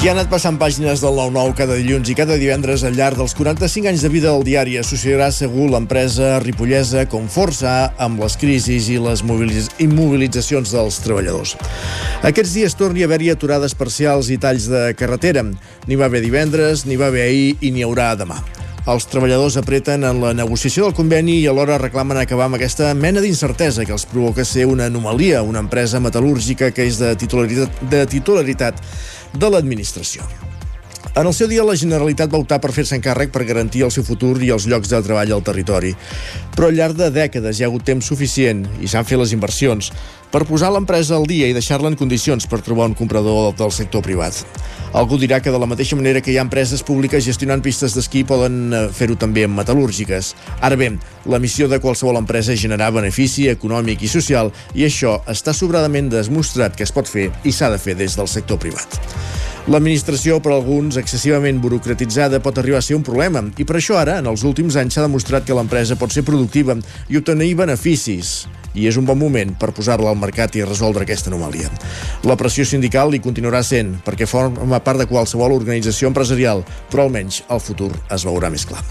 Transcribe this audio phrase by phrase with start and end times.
[0.00, 3.34] Qui ha anat passant pàgines del 9-9 cada dilluns i cada divendres al llarg dels
[3.36, 8.88] 45 anys de vida del diari associarà segur l'empresa ripollesa com força amb les crisis
[8.88, 11.52] i les immobilitzacions dels treballadors.
[12.24, 15.44] Aquests dies torni a haver-hi aturades parcials i talls de carretera.
[15.84, 18.40] N'hi va haver divendres, n'hi va haver ahir i n'hi haurà demà.
[18.90, 23.22] Els treballadors apreten en la negociació del conveni i alhora reclamen acabar amb aquesta mena
[23.22, 28.00] d'incertesa que els provoca ser una anomalia, una empresa metal·lúrgica que és de titularitat, de
[28.10, 28.80] titularitat
[29.38, 30.26] de l'administració.
[31.14, 34.02] En el seu dia, la Generalitat va optar per fer-se encàrrec per garantir el seu
[34.06, 35.94] futur i els llocs de treball al territori.
[36.56, 39.90] Però al llarg de dècades hi ha hagut temps suficient i s'han fet les inversions
[40.30, 44.02] per posar l'empresa al dia i deixar-la en condicions per trobar un comprador del sector
[44.06, 44.38] privat.
[44.94, 48.24] Algú dirà que de la mateixa manera que hi ha empreses públiques gestionant pistes d'esquí
[48.26, 50.32] poden eh, fer-ho també amb metal·lúrgiques.
[50.66, 50.92] Ara bé,
[51.30, 56.10] la missió de qualsevol empresa és generar benefici econòmic i social i això està sobradament
[56.10, 58.98] demostrat que es pot fer i s'ha de fer des del sector privat.
[59.70, 64.18] L'administració, per alguns, excessivament burocratitzada pot arribar a ser un problema i per això ara,
[64.18, 66.78] en els últims anys, s'ha demostrat que l'empresa pot ser productiva
[67.12, 71.30] i obtenir beneficis i és un bon moment per posar-la al mercat i resoldre aquesta
[71.32, 71.70] anomalia.
[72.28, 77.42] La pressió sindical hi continuarà sent, perquè forma part de qualsevol organització empresarial, però almenys
[77.50, 78.82] el futur es veurà més clar.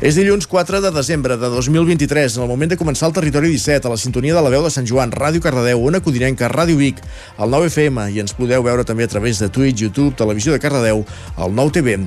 [0.00, 3.88] És dilluns 4 de desembre de 2023, en el moment de començar el Territori 17,
[3.88, 7.02] a la sintonia de la veu de Sant Joan, Ràdio Cardedeu, una codinenca, Ràdio Vic,
[7.38, 11.04] el 9FM, i ens podeu veure també a través de Twitch, YouTube, Televisió de Cardedeu,
[11.38, 11.98] el 9TV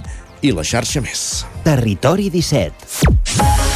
[0.41, 1.45] i la xarxa més.
[1.65, 3.66] Territori 17.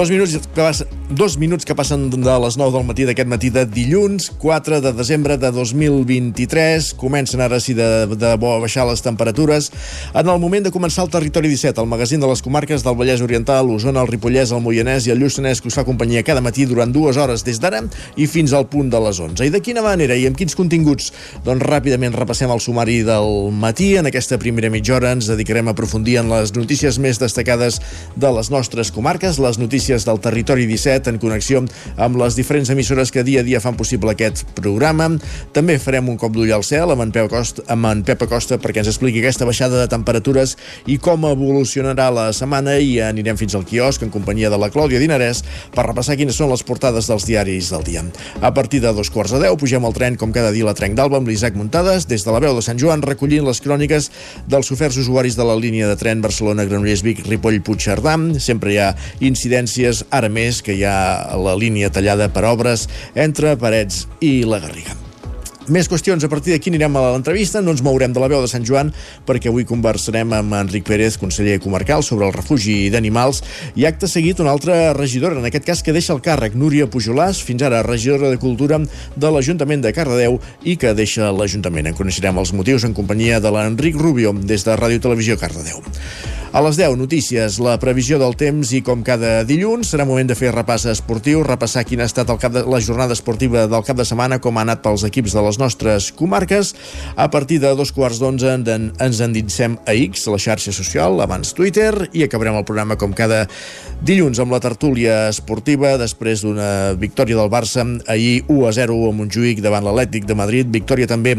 [0.00, 3.50] Dos minuts que, passen, dos minuts que passen de les 9 del matí d'aquest matí
[3.52, 6.94] de dilluns, 4 de desembre de 2023.
[6.96, 9.68] Comencen ara sí de, de bo a baixar les temperatures.
[10.14, 13.20] En el moment de començar el Territori 17, el magazín de les comarques del Vallès
[13.20, 16.64] Oriental, l'Osona, el Ripollès, el Moianès i el Lluçanès, que us fa companyia cada matí
[16.64, 17.82] durant dues hores des d'ara
[18.16, 19.44] i fins al punt de les 11.
[19.44, 21.12] I de quina manera i amb quins continguts?
[21.44, 23.98] Doncs ràpidament repassem el sumari del matí.
[24.00, 27.82] En aquesta primera mitja hora ens dedicarem a aprofundir en les notícies més destacades
[28.16, 31.60] de les nostres comarques, les notícies notícies del Territori 17 en connexió
[31.98, 35.08] amb les diferents emissores que dia a dia fan possible aquest programa.
[35.52, 38.58] També farem un cop d'ull al cel amb en, Pep Acosta, amb en Pep Acosta
[38.60, 40.56] perquè ens expliqui aquesta baixada de temperatures
[40.86, 45.00] i com evolucionarà la setmana i anirem fins al quiosc en companyia de la Clàudia
[45.02, 45.42] Dinarès
[45.74, 48.04] per repassar quines són les portades dels diaris del dia.
[48.40, 50.94] A partir de dos quarts de deu pugem al tren com cada dia la Trenc
[50.94, 54.10] d'Alba amb l'Isaac Muntades des de la veu de Sant Joan recollint les cròniques
[54.46, 58.16] dels oferts usuaris de la línia de tren Barcelona-Granollers-Vic Ripoll-Puigcerdà.
[58.38, 58.92] Sempre hi ha
[59.24, 64.44] incidències notícies, ara més que hi ha la línia tallada per obres entre Parets i
[64.44, 65.09] la Garriga.
[65.70, 68.48] Més qüestions, a partir d'aquí anirem a l'entrevista, no ens mourem de la veu de
[68.50, 68.88] Sant Joan
[69.28, 73.38] perquè avui conversarem amb Enric Pérez, conseller comarcal, sobre el refugi d'animals
[73.78, 77.38] i acte seguit una altra regidora, en aquest cas que deixa el càrrec, Núria Pujolàs,
[77.46, 81.92] fins ara regidora de Cultura de l'Ajuntament de Cardedeu i que deixa l'Ajuntament.
[81.92, 85.86] En coneixerem els motius en companyia de l'Enric Rubio des de Ràdio Televisió Cardedeu.
[86.50, 90.34] A les 10, notícies, la previsió del temps i com cada dilluns serà moment de
[90.34, 93.94] fer repàs esportiu, repassar quina ha estat el cap de, la jornada esportiva del cap
[94.00, 96.74] de setmana, com ha anat pels equips de les nostres comarques.
[97.16, 102.08] A partir de dos quarts d'onze ens endinsem a X, la xarxa social, abans Twitter,
[102.12, 103.44] i acabarem el programa com cada
[104.02, 109.16] dilluns amb la tertúlia esportiva després d'una victòria del Barça ahir 1 a 0 a
[109.16, 111.36] Montjuïc davant l'Atlètic de Madrid, victòria també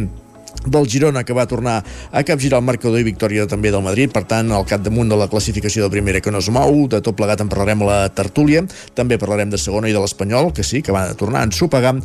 [0.65, 1.79] del Girona que va tornar
[2.11, 5.27] a capgirar el marcador i victòria també del Madrid, per tant el capdamunt de la
[5.31, 8.63] classificació de primera que no es mou, de tot plegat en parlarem a la tertúlia,
[8.97, 11.95] també parlarem de segona i de l'Espanyol, que sí, que van a tornar a ensopegar.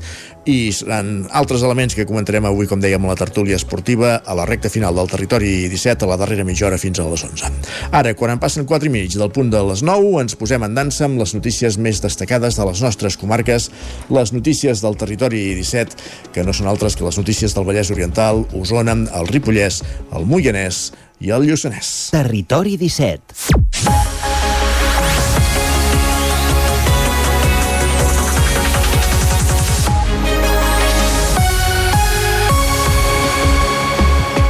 [0.46, 4.46] I seran altres elements que comentarem avui, com dèiem, a la tertúlia esportiva a la
[4.46, 7.50] recta final del territori 17 a la darrera mitja hora fins a les 11.
[7.90, 10.76] Ara, quan en passen 4 i mig del punt de les 9, ens posem en
[10.78, 13.70] dansa amb les notícies més destacades de les nostres comarques,
[14.08, 15.98] les notícies del territori 17,
[16.32, 19.82] que no són altres que les notícies del Vallès Oriental, Osona, el Ripollès,
[20.14, 20.90] el Moianès
[21.20, 22.10] i el Lluçanès.
[22.14, 24.35] Territori 17.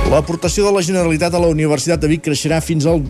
[0.06, 3.00] L'aportació de la Generalitat a la Universitat de Vic creixerà fins, al,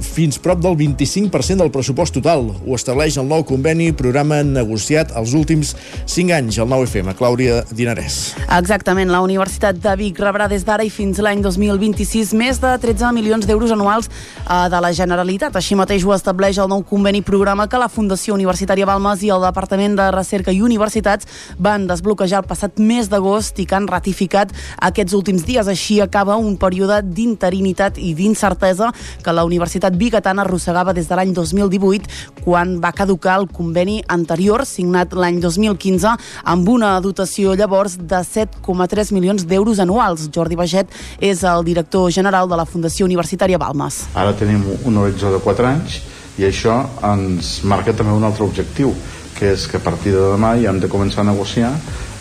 [0.00, 2.46] fins prop del 25% del pressupost total.
[2.64, 5.74] Ho estableix el nou conveni programa negociat els últims
[6.08, 7.12] 5 anys, el 9FM.
[7.18, 8.16] Clàudia Dinarès.
[8.56, 9.12] Exactament.
[9.12, 13.44] La Universitat de Vic rebrà des d'ara i fins l'any 2026 més de 13 milions
[13.44, 15.60] d'euros anuals eh, de la Generalitat.
[15.60, 19.44] Així mateix ho estableix el nou conveni programa que la Fundació Universitària Balmes i el
[19.44, 21.28] Departament de Recerca i Universitats
[21.60, 25.68] van desbloquejar el passat mes d'agost i que han ratificat aquests últims dies.
[25.68, 28.92] Així acaba un període d'interinitat i d'incertesa
[29.24, 34.62] que la Universitat Bigatana arrossegava des de l'any 2018 quan va caducar el conveni anterior
[34.64, 36.14] signat l'any 2015
[36.44, 40.28] amb una dotació llavors de 7,3 milions d'euros anuals.
[40.30, 44.04] Jordi Baget és el director general de la Fundació Universitària Balmes.
[44.14, 45.98] Ara tenim un horitzó de 4 anys
[46.38, 48.92] i això ens marca també un altre objectiu,
[49.36, 51.72] que és que a partir de demà ja hem de començar a negociar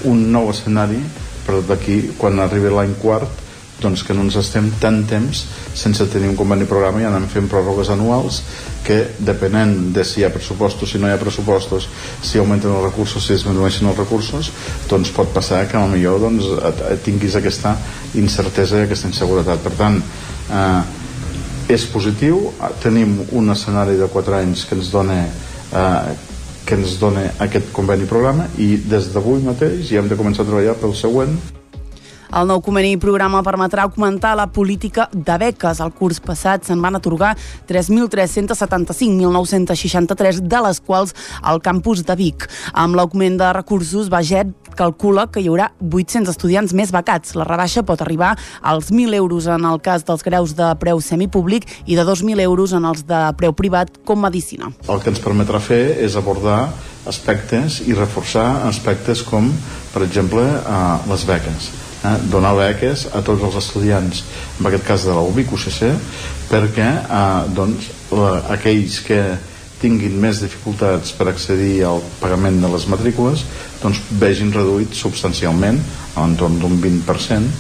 [0.08, 1.00] un nou escenari
[1.46, 3.45] però d'aquí, quan arribi l'any quart,
[3.82, 5.44] doncs que no ens estem tant temps
[5.76, 8.42] sense tenir un conveni programa i anem fent pròrrogues anuals
[8.86, 11.88] que depenent de si hi ha pressupostos, si no hi ha pressupostos,
[12.22, 14.52] si augmenten els recursos, si disminueixen els recursos,
[14.90, 16.52] doncs pot passar que millor doncs,
[17.04, 17.74] tinguis aquesta
[18.22, 19.66] incertesa i aquesta inseguretat.
[19.66, 19.98] Per tant,
[20.54, 26.16] eh, és positiu, tenim un escenari de 4 anys que ens dona eh,
[26.66, 30.50] que ens dona aquest conveni programa i des d'avui mateix ja hem de començar a
[30.50, 31.38] treballar pel següent
[32.36, 35.80] el nou conveni programa permetrà augmentar la política de beques.
[35.80, 37.38] El curs passat se'n van atorgar
[37.70, 42.44] 3.375.963, de les quals al campus de Vic.
[42.74, 47.40] Amb l'augment de recursos, Baget calcula que hi haurà 800 estudiants més becats.
[47.40, 51.64] La rebaixa pot arribar als 1.000 euros en el cas dels graus de preu semipúblic
[51.86, 54.76] i de 2.000 euros en els de preu privat com medicina.
[54.92, 56.76] El que ens permetrà fer és abordar
[57.08, 59.48] aspectes i reforçar aspectes com,
[59.94, 64.24] per exemple, eh, les beques eh, donar beques a tots els estudiants,
[64.60, 65.82] en aquest cas de la UBIC UCC,
[66.52, 69.22] perquè eh, doncs, la, aquells que
[69.82, 73.44] tinguin més dificultats per accedir al pagament de les matrícules
[73.82, 75.82] doncs vegin reduït substancialment,
[76.16, 77.54] a l'entorn d'un 20%,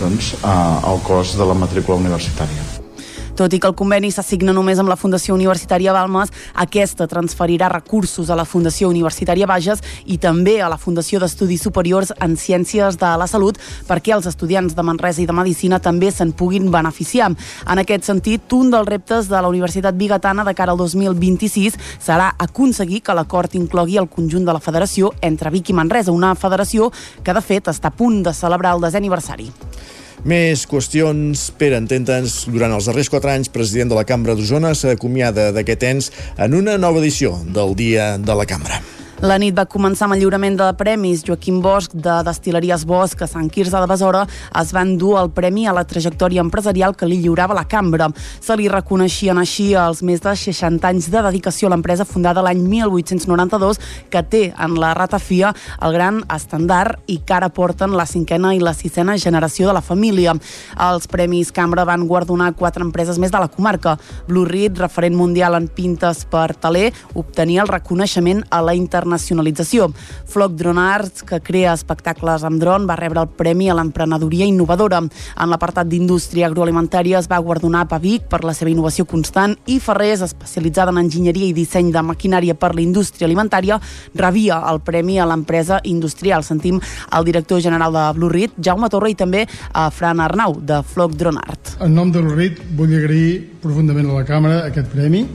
[0.00, 2.77] doncs, eh, el cost de la matrícula universitària.
[3.38, 8.32] Tot i que el conveni s'assigna només amb la Fundació Universitària Balmes, aquesta transferirà recursos
[8.32, 9.78] a la Fundació Universitària Bages
[10.10, 14.74] i també a la Fundació d'Estudis Superiors en Ciències de la Salut perquè els estudiants
[14.74, 17.30] de Manresa i de Medicina també se'n puguin beneficiar.
[17.30, 22.32] En aquest sentit, un dels reptes de la Universitat Bigatana de cara al 2026 serà
[22.42, 26.90] aconseguir que l'acord inclogui el conjunt de la federació entre Vic i Manresa, una federació
[27.22, 29.52] que de fet està a punt de celebrar el desè aniversari.
[30.26, 31.48] Més qüestions.
[31.58, 36.12] Pere, entendre'ns, durant els darrers quatre anys, president de la Cambra d'Osona s'acomiada d'aquest ens
[36.38, 38.82] en una nova edició del Dia de la Cambra.
[39.18, 41.24] La nit va començar amb el lliurament de premis.
[41.26, 44.20] Joaquim Bosch, de Destileries Bosch, a Sant Quirze de Besora,
[44.60, 48.06] es van dur el premi a la trajectòria empresarial que li lliurava la cambra.
[48.14, 52.60] Se li reconeixien així els més de 60 anys de dedicació a l'empresa fundada l'any
[52.62, 55.50] 1892, que té en la ratafia
[55.82, 59.82] el gran estandard i que ara porten la cinquena i la sisena generació de la
[59.82, 60.36] família.
[60.78, 63.98] Els Premis Cambra van guardonar quatre empreses més de la comarca.
[64.30, 69.88] Blue Reed, referent mundial en pintes per taler, obtenia el reconeixement a la internacional internacionalització.
[70.28, 75.00] Floc Drone Arts, que crea espectacles amb dron, va rebre el Premi a l'emprenedoria innovadora.
[75.00, 80.22] En l'apartat d'indústria agroalimentària es va guardonar Pavic per la seva innovació constant i Ferrés,
[80.22, 83.80] especialitzada en enginyeria i disseny de maquinària per la indústria alimentària,
[84.14, 86.44] rebia el Premi a l'empresa industrial.
[86.44, 90.82] Sentim el director general de Blue Reed, Jaume Torre, i també a Fran Arnau, de
[90.82, 91.76] Floc Drone Art.
[91.80, 95.26] En nom de Blue Reed vull agrair profundament a la càmera aquest premi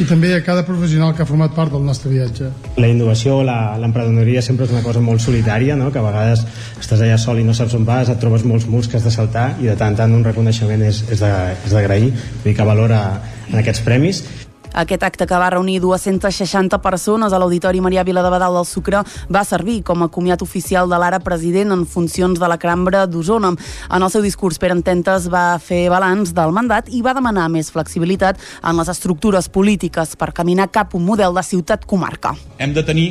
[0.00, 2.48] i també a cada professional que ha format part del nostre viatge.
[2.80, 5.90] La innovació, l'emprenedoria sempre és una cosa molt solitària, no?
[5.92, 6.46] que a vegades
[6.80, 9.12] estàs allà sol i no saps on vas, et trobes molts murs que has de
[9.12, 13.02] saltar i de tant en tant un reconeixement és, és d'agrair, vull dir que valora
[13.50, 14.24] en aquests premis
[14.72, 19.02] aquest acte que va reunir 260 persones a l'Auditori Maria Vila de Badal del Sucre
[19.32, 23.52] va servir com a comiat oficial de l'ara president en funcions de la Cambra d'Osona.
[23.90, 27.70] En el seu discurs, Pere Ententes va fer balanç del mandat i va demanar més
[27.72, 32.34] flexibilitat en les estructures polítiques per caminar cap a un model de ciutat-comarca.
[32.58, 33.08] Hem de tenir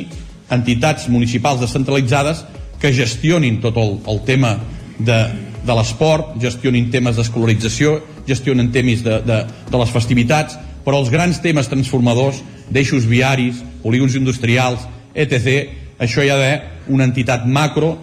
[0.52, 2.44] entitats municipals descentralitzades
[2.80, 4.56] que gestionin tot el, el tema
[4.98, 5.18] de,
[5.62, 9.38] de l'esport, gestionin temes d'escolarització, gestionen temes de, de,
[9.70, 15.68] de les festivitats, però els grans temes transformadors d'eixos viaris, polígons industrials, etc.,
[16.02, 17.94] això hi ha d'haver una entitat macro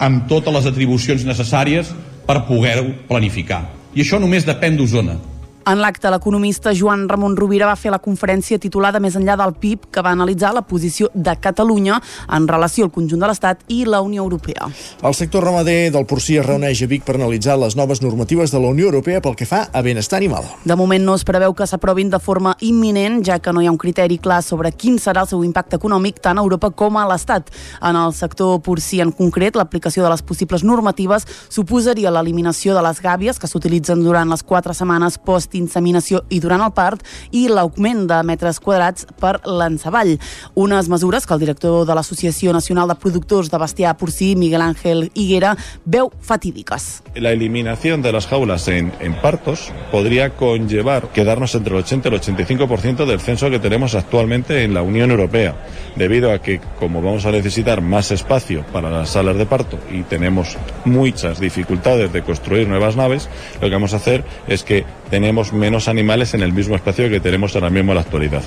[0.00, 1.90] amb totes les atribucions necessàries
[2.26, 3.66] per poder-ho planificar.
[3.94, 5.18] I això només depèn d'Osona.
[5.64, 9.84] En l'acte, l'economista Joan Ramon Rovira va fer la conferència titulada Més enllà del PIB,
[9.94, 12.00] que va analitzar la posició de Catalunya
[12.34, 14.66] en relació al conjunt de l'Estat i la Unió Europea.
[15.06, 18.58] El sector ramader del porcí es reuneix a Vic per analitzar les noves normatives de
[18.58, 20.48] la Unió Europea pel que fa a benestar animal.
[20.64, 23.74] De moment no es preveu que s'aprovin de forma imminent, ja que no hi ha
[23.74, 27.06] un criteri clar sobre quin serà el seu impacte econòmic tant a Europa com a
[27.06, 27.54] l'Estat.
[27.80, 32.98] En el sector porcí en concret, l'aplicació de les possibles normatives suposaria l'eliminació de les
[32.98, 38.20] gàbies que s'utilitzen durant les quatre setmanes post-inseminació i durant el part i l'augment de
[38.24, 40.16] metres quadrats per l'enceball.
[40.54, 45.10] Unes mesures que el director de l'Associació Nacional de Productors de Bestiar Porcí, Miguel Ángel
[45.14, 47.02] Higuera, veu fatídiques.
[47.14, 52.14] La eliminación de las jaulas en, en partos podría conllevar quedarnos entre el 80 y
[52.14, 55.56] el 85% del censo que tenemos actualmente en la Unión Europea,
[55.96, 60.02] debido a que como vamos a necesitar más espacio para las salas de parto y
[60.02, 63.28] tenemos muchas dificultades de construir nuevas naves,
[63.60, 67.20] lo que vamos a hacer es que tenemos menos animales en el mismo espacio que
[67.20, 68.42] tenemos ahora mismo en la actualidad.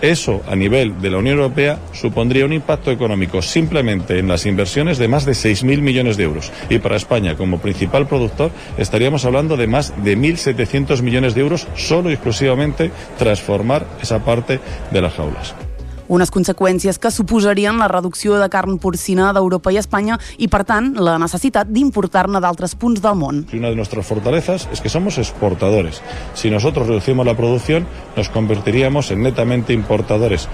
[0.00, 4.98] Eso a nivel de la Unión Europea supondría un impacto económico simplemente en las inversiones
[4.98, 6.50] de más de 6.000 millones de euros.
[6.70, 11.68] Y para España, como principal productor, estaríamos hablando de más de 1.700 millones de euros
[11.76, 14.58] solo y exclusivamente transformar esa parte
[14.90, 15.67] de las jaulas.
[16.08, 20.94] Unes conseqüències que suposarien la reducció de carn porcina d'Europa i Espanya i, per tant,
[20.96, 23.44] la necessitat d'importar-ne d'altres punts del món.
[23.52, 26.02] Una de nuestras fortalezas es que somos exportadores.
[26.34, 27.86] Si nosotros reducimos la producción,
[28.16, 30.48] nos convertiríamos en netamente importadores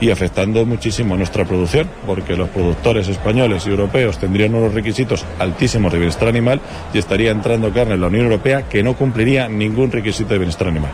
[0.00, 5.92] y afectando muchísimo nuestra producción, porque los productores españoles y europeos tendrían unos requisitos altísimos
[5.92, 6.60] de bienestar animal
[6.92, 10.68] y estaría entrando carne en la Unión Europea que no cumpliría ningún requisito de bienestar
[10.68, 10.92] animal.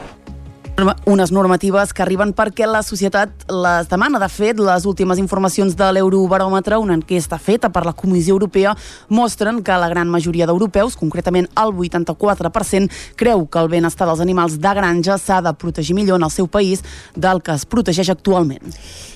[1.05, 4.17] Unes normatives que arriben perquè la societat les demana.
[4.23, 8.73] De fet, les últimes informacions de l'Eurobaròmetre, una enquesta feta per la Comissió Europea,
[9.13, 12.89] mostren que la gran majoria d'europeus, concretament el 84%,
[13.21, 16.49] creu que el benestar dels animals de granja s'ha de protegir millor en el seu
[16.49, 16.81] país
[17.15, 18.73] del que es protegeix actualment.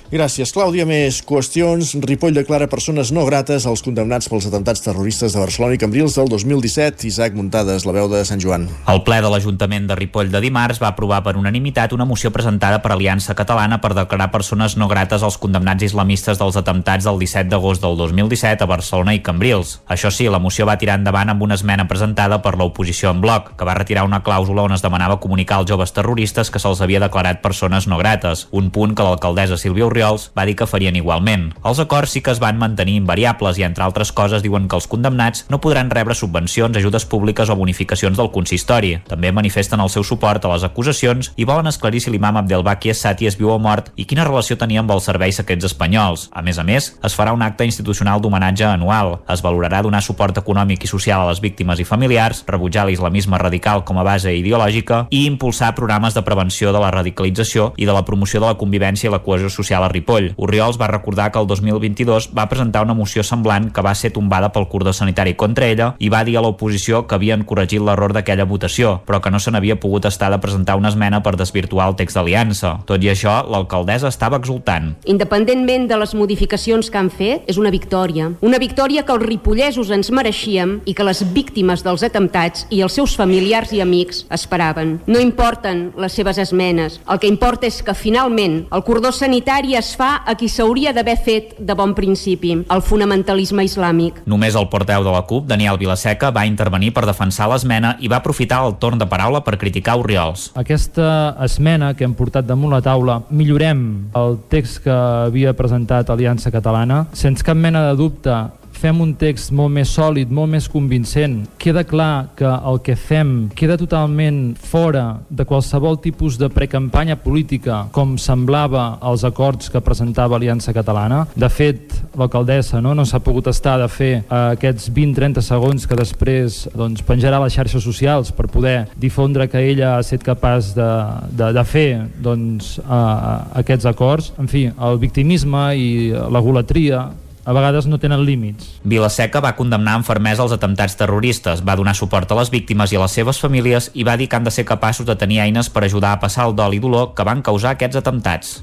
[0.06, 0.84] Gràcies, Clàudia.
[0.86, 1.88] Més qüestions.
[2.06, 6.28] Ripoll declara persones no grates als condemnats pels atemptats terroristes de Barcelona i Cambrils del
[6.30, 7.08] 2017.
[7.08, 8.68] Isaac Muntades, la veu de Sant Joan.
[8.86, 12.78] El ple de l'Ajuntament de Ripoll de dimarts va aprovar per unanimitat una moció presentada
[12.84, 17.50] per Aliança Catalana per declarar persones no grates als condemnats islamistes dels atemptats del 17
[17.50, 19.80] d'agost del 2017 a Barcelona i Cambrils.
[19.90, 23.56] Això sí, la moció va tirar endavant amb una esmena presentada per l'oposició en bloc,
[23.58, 27.02] que va retirar una clàusula on es demanava comunicar als joves terroristes que se'ls havia
[27.02, 31.48] declarat persones no grates, un punt que l'alcaldessa Sílvia Oriols va dir que farien igualment.
[31.64, 34.88] Els acords sí que es van mantenir invariables i, entre altres coses, diuen que els
[34.92, 38.96] condemnats no podran rebre subvencions, ajudes públiques o bonificacions del consistori.
[39.08, 43.30] També manifesten el seu suport a les acusacions i volen esclarir si l'imam Abdelbaki Essati
[43.30, 46.26] és viu o mort i quina relació tenia amb els serveis secrets espanyols.
[46.36, 49.16] A més a més, es farà un acte institucional d'homenatge anual.
[49.32, 53.86] Es valorarà donar suport econòmic i social a les víctimes i familiars, rebutjar l'islamisme radical
[53.88, 58.04] com a base ideològica i impulsar programes de prevenció de la radicalització i de la
[58.04, 60.32] promoció de la convivència i la cohesió social a Ripoll.
[60.36, 64.52] Oriols va recordar que el 2022 va presentar una moció semblant que va ser tombada
[64.52, 68.46] pel cordó sanitari contra ella i va dir a l'oposició que havien corregit l'error d'aquella
[68.48, 71.96] votació, però que no se n'havia pogut estar de presentar una esmena per desvirtuar el
[71.98, 72.76] text d'aliança.
[72.88, 74.92] Tot i això, l'alcaldessa estava exultant.
[75.06, 78.32] Independentment de les modificacions que han fet, és una victòria.
[78.40, 82.96] Una victòria que els ripollesos ens mereixíem i que les víctimes dels atemptats i els
[82.98, 84.96] seus familiars i amics esperaven.
[85.06, 87.00] No importen les seves esmenes.
[87.08, 91.16] El que importa és que finalment el cordó sanitari es fa a qui s'hauria d'haver
[91.20, 94.22] fet de bon principi, el fonamentalisme islàmic.
[94.26, 98.20] Només el porteu de la CUP, Daniel Vilaseca, va intervenir per defensar l'esmena i va
[98.20, 100.50] aprofitar el torn de paraula per criticar Oriols.
[100.56, 103.82] Aquesta esmena que hem portat damunt la taula, millorem
[104.16, 107.06] el text que havia presentat Aliança Catalana.
[107.12, 108.34] Sense cap mena de dubte,
[108.76, 111.40] fem un text molt més sòlid, molt més convincent.
[111.60, 117.84] Queda clar que el que fem queda totalment fora de qualsevol tipus de precampanya política,
[117.92, 121.24] com semblava als acords que presentava Aliança Catalana.
[121.34, 125.98] De fet, l'alcaldessa no, no s'ha pogut estar de fer eh, aquests 20-30 segons que
[125.98, 130.72] després doncs, penjarà a les xarxes socials per poder difondre que ella ha estat capaç
[130.76, 130.90] de,
[131.36, 131.90] de, de fer
[132.22, 134.32] doncs, eh, aquests acords.
[134.40, 137.06] En fi, el victimisme i la golatria
[137.46, 138.74] a vegades no tenen límits.
[138.82, 142.98] Vilaseca va condemnar amb fermesa els atemptats terroristes, va donar suport a les víctimes i
[142.98, 145.70] a les seves famílies i va dir que han de ser capaços de tenir eines
[145.70, 148.58] per ajudar a passar el dol i dolor que van causar aquests atemptats.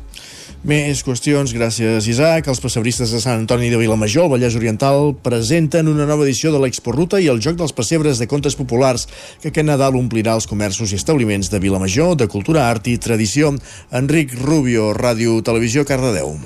[0.63, 2.47] Més qüestions, gràcies Isaac.
[2.47, 6.61] Els pessebristes de Sant Antoni de Vilamajor, al Vallès Oriental, presenten una nova edició de
[6.63, 9.09] l'Expo-Ruta i el Joc dels Pessebres de Contes Populars,
[9.43, 13.51] que aquest Nadal omplirà els comerços i establiments de Vilamajor, de cultura, art i tradició.
[13.91, 16.37] Enric Rubio, Ràdio Televisió, Cardedeu.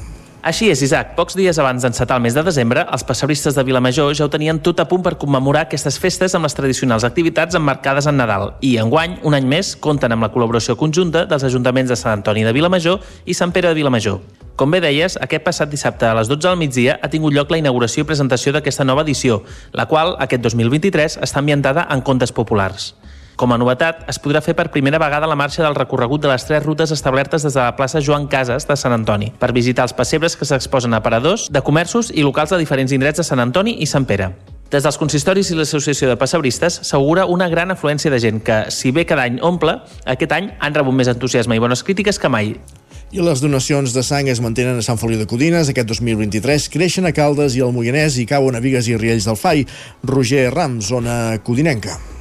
[0.46, 1.16] Així és, Isaac.
[1.18, 4.60] Pocs dies abans d'encetar el mes de desembre, els passebristes de Vilamajor ja ho tenien
[4.62, 8.52] tot a punt per commemorar aquestes festes amb les tradicionals activitats emmarcades en Nadal.
[8.62, 12.46] I enguany, un any més, compten amb la col·laboració conjunta dels ajuntaments de Sant Antoni
[12.46, 14.22] de Vilamajor i Sant Pere de Vilamajor.
[14.58, 17.60] Com bé deies, aquest passat dissabte a les 12 del migdia ha tingut lloc la
[17.60, 19.42] inauguració i presentació d'aquesta nova edició,
[19.74, 22.94] la qual, aquest 2023, està ambientada en contes populars.
[23.38, 26.42] Com a novetat, es podrà fer per primera vegada la marxa del recorregut de les
[26.48, 29.94] tres rutes establertes des de la plaça Joan Casas de Sant Antoni, per visitar els
[29.94, 33.76] pessebres que s'exposen a paradors de comerços i locals de diferents indrets de Sant Antoni
[33.78, 34.32] i Sant Pere.
[34.74, 38.90] Des dels consistoris i l'Associació de Passebristes s'augura una gran afluència de gent que, si
[38.90, 39.78] bé cada any omple,
[40.10, 42.56] aquest any han rebut més entusiasme i bones crítiques que mai.
[43.14, 45.70] I les donacions de sang es mantenen a Sant Feliu de Codines.
[45.70, 49.38] Aquest 2023 creixen a Caldes i al Moianès i cauen a Vigues i Riells del
[49.38, 49.68] Fai.
[50.04, 52.17] Roger Ram, zona codinenca.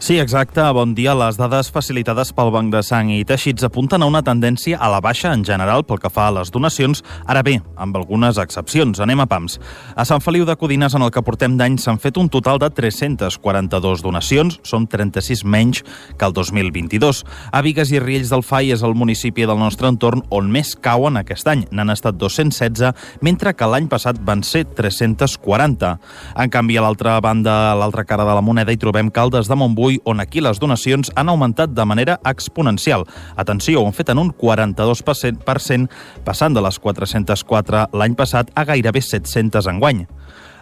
[0.00, 0.62] Sí, exacte.
[0.72, 1.10] Bon dia.
[1.18, 5.00] Les dades facilitades pel Banc de Sang i Teixits apunten a una tendència a la
[5.02, 9.00] baixa en general pel que fa a les donacions, ara bé, amb algunes excepcions.
[9.02, 9.56] Anem a PAMS.
[9.98, 12.68] A Sant Feliu de Codines, en el que portem d'any, s'han fet un total de
[12.70, 15.82] 342 donacions, són 36 menys
[16.14, 17.24] que el 2022.
[17.50, 21.18] A Vigues i Riells del Fai és el municipi del nostre entorn on més cauen
[21.18, 21.66] aquest any.
[21.74, 25.96] N'han estat 216, mentre que l'any passat van ser 340.
[26.38, 29.58] En canvi, a l'altra banda, a l'altra cara de la moneda, hi trobem Caldes de
[29.58, 33.06] Montbui avui, on aquí les donacions han augmentat de manera exponencial.
[33.36, 35.88] Atenció, ho han fet en un 42%,
[36.24, 40.06] passant de les 404 l'any passat a gairebé 700 enguany.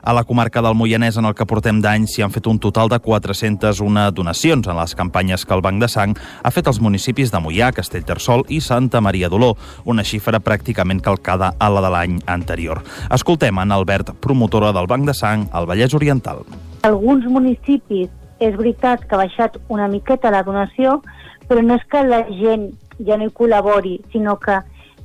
[0.06, 2.86] A la comarca del Moianès, en el que portem d'any, s'hi han fet un total
[2.88, 7.32] de 401 donacions en les campanyes que el Banc de Sang ha fet als municipis
[7.32, 12.20] de Moià, Castellterçol i Santa Maria d'Oló, una xifra pràcticament calcada a la de l'any
[12.26, 12.84] anterior.
[13.10, 16.46] Escoltem en Albert, promotora del Banc de Sang al Vallès Oriental.
[16.86, 18.06] Alguns municipis
[18.40, 21.00] és veritat que ha baixat una miqueta la donació,
[21.48, 22.70] però no és que la gent
[23.06, 24.58] ja no hi col·labori, sinó que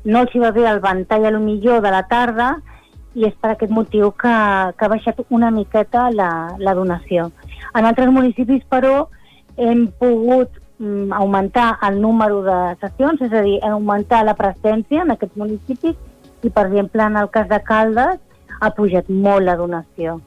[0.03, 2.55] no els hi va bé el ventall a lo millor de la tarda
[3.13, 4.33] i és per aquest motiu que,
[4.77, 7.29] que ha baixat una miqueta la, la donació.
[7.75, 9.09] En altres municipis, però,
[9.57, 15.13] hem pogut mm, augmentar el número de sessions, és a dir, augmentar la presència en
[15.15, 15.95] aquests municipis
[16.41, 18.19] i, per exemple, en el cas de Caldes,
[18.61, 20.19] ha pujat molt la donació.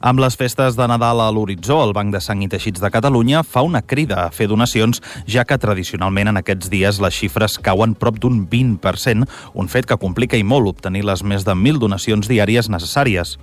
[0.00, 3.42] Amb les festes de Nadal a l'horitzó, el Banc de Sang i Teixits de Catalunya
[3.42, 7.96] fa una crida a fer donacions, ja que tradicionalment en aquests dies les xifres cauen
[7.98, 12.30] prop d'un 20%, un fet que complica i molt obtenir les més de 1.000 donacions
[12.30, 13.36] diàries necessàries.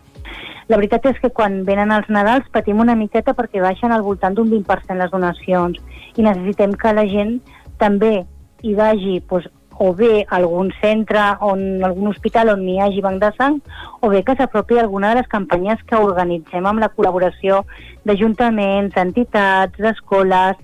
[0.68, 4.34] La veritat és que quan venen els Nadals patim una miqueta perquè baixen al voltant
[4.34, 5.78] d'un 20% les donacions
[6.16, 7.38] i necessitem que la gent
[7.78, 8.24] també
[8.66, 13.32] hi vagi doncs, o bé algun centre, on algun hospital on n'hi hagi banc de
[13.38, 13.60] sang,
[14.02, 17.64] o bé que s'apropi alguna de les campanyes que organitzem amb la col·laboració
[18.06, 20.58] d'ajuntaments, entitats, d'escoles.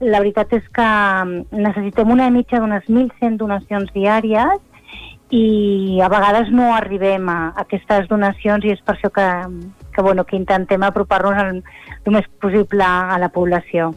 [0.00, 4.62] La veritat és que mm, necessitem una mitja d'unes 1.100 donacions diàries
[5.34, 9.26] i a vegades no arribem a aquestes donacions i és per això que,
[9.90, 11.62] que, bueno, que intentem apropar-nos el,
[12.04, 13.90] el més possible a la població.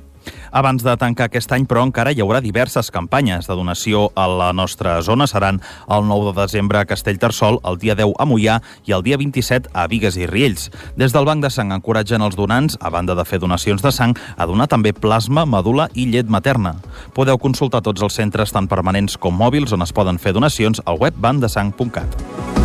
[0.52, 4.52] Abans de tancar aquest any, però, encara hi haurà diverses campanyes de donació a la
[4.54, 5.28] nostra zona.
[5.30, 9.18] Seran el 9 de desembre a Castellterçol, el dia 10 a Mollà i el dia
[9.22, 10.70] 27 a Vigues i Riells.
[10.98, 14.16] Des del Banc de Sang encoratgen els donants, a banda de fer donacions de sang,
[14.38, 16.76] a donar també plasma, medula i llet materna.
[17.14, 21.00] Podeu consultar tots els centres, tant permanents com mòbils, on es poden fer donacions al
[21.00, 22.59] web bandesang.cat.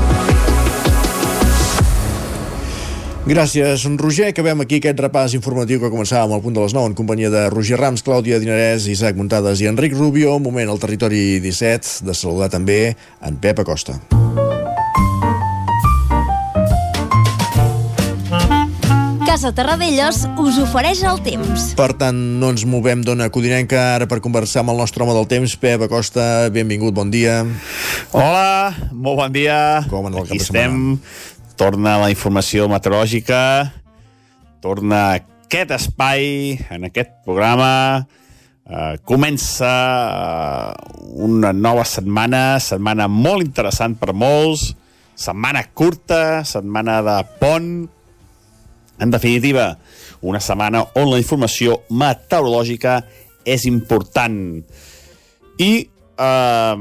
[3.25, 4.27] Gràcies, Roger.
[4.29, 7.47] Acabem aquí aquest repàs informatiu que començàvem al punt de les 9 en companyia de
[7.49, 10.37] Roger Rams, Clàudia Dinarès, Isaac Muntades i Enric Rubio.
[10.37, 12.93] Un moment al territori 17 de saludar també
[13.25, 13.97] en Pep Acosta.
[19.35, 21.73] Casa Terradellos us ofereix el temps.
[21.75, 25.27] Per tant, no ens movem d'ona codinenca ara per conversar amb el nostre home del
[25.27, 26.51] temps, Pep Acosta.
[26.55, 27.41] Benvingut, bon dia.
[28.13, 29.57] Hola, molt bon dia.
[29.91, 30.79] Com en el Aquí cap de estem.
[31.55, 33.71] Torna la informació meteorològica,
[34.65, 38.07] torna aquest espai, en aquest programa,
[38.67, 40.73] eh, comença eh,
[41.23, 44.73] una nova setmana, setmana molt interessant per molts,
[45.15, 47.71] setmana curta, setmana de pont,
[48.99, 49.77] en definitiva,
[50.27, 53.03] una setmana on la informació meteorològica
[53.47, 54.39] és important.
[55.63, 55.73] I
[56.19, 56.77] eh,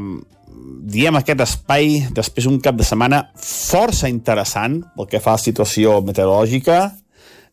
[0.83, 5.43] diem aquest espai després d'un cap de setmana força interessant pel que fa a la
[5.43, 6.79] situació meteorològica.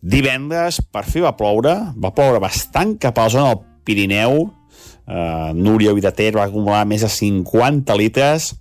[0.00, 4.46] Divendres, per fi va ploure, va ploure bastant cap a la zona del Pirineu.
[5.10, 8.54] Uh, Núria Vidater va acumular més de 50 litres.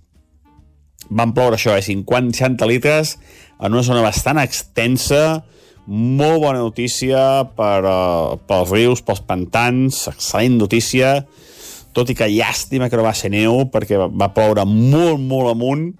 [1.10, 3.16] Van ploure això, eh, 50-60 litres
[3.60, 5.42] en una zona bastant extensa,
[5.90, 11.14] molt bona notícia per, uh, pels rius, pels pantans, excel·lent notícia
[11.96, 15.90] tot i que llàstima que no va ser neu perquè va ploure molt, molt amunt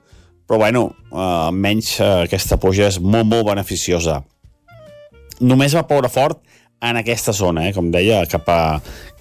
[0.51, 4.17] però bueno, eh, almenys eh, aquesta pluja és molt, molt beneficiosa.
[5.47, 6.41] Només va ploure fort
[6.83, 8.59] en aquesta zona, eh, com deia, cap a,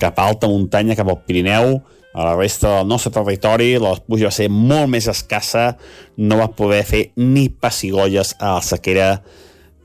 [0.01, 1.75] cap a alta muntanya, cap al Pirineu,
[2.17, 5.75] a la resta del nostre territori la pluja va ser molt més escassa,
[6.17, 9.11] no va poder fer ni pessigolles a la sequera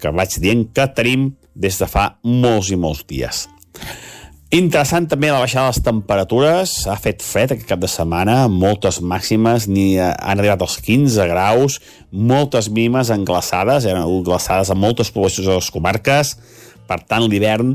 [0.01, 3.45] que vaig dient que tenim des de fa molts i molts dies.
[4.55, 6.73] Interessant també la baixada de les temperatures.
[6.87, 11.81] Ha fet fred aquest cap de setmana, moltes màximes ni han arribat als 15 graus,
[12.15, 16.37] moltes mínimes englaçades, eren glaçades a moltes poblacions de les comarques.
[16.87, 17.73] Per tant, l'hivern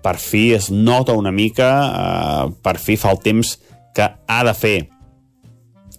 [0.00, 3.58] per fi es nota una mica, eh, per fi fa el temps
[3.92, 4.88] que ha de fer.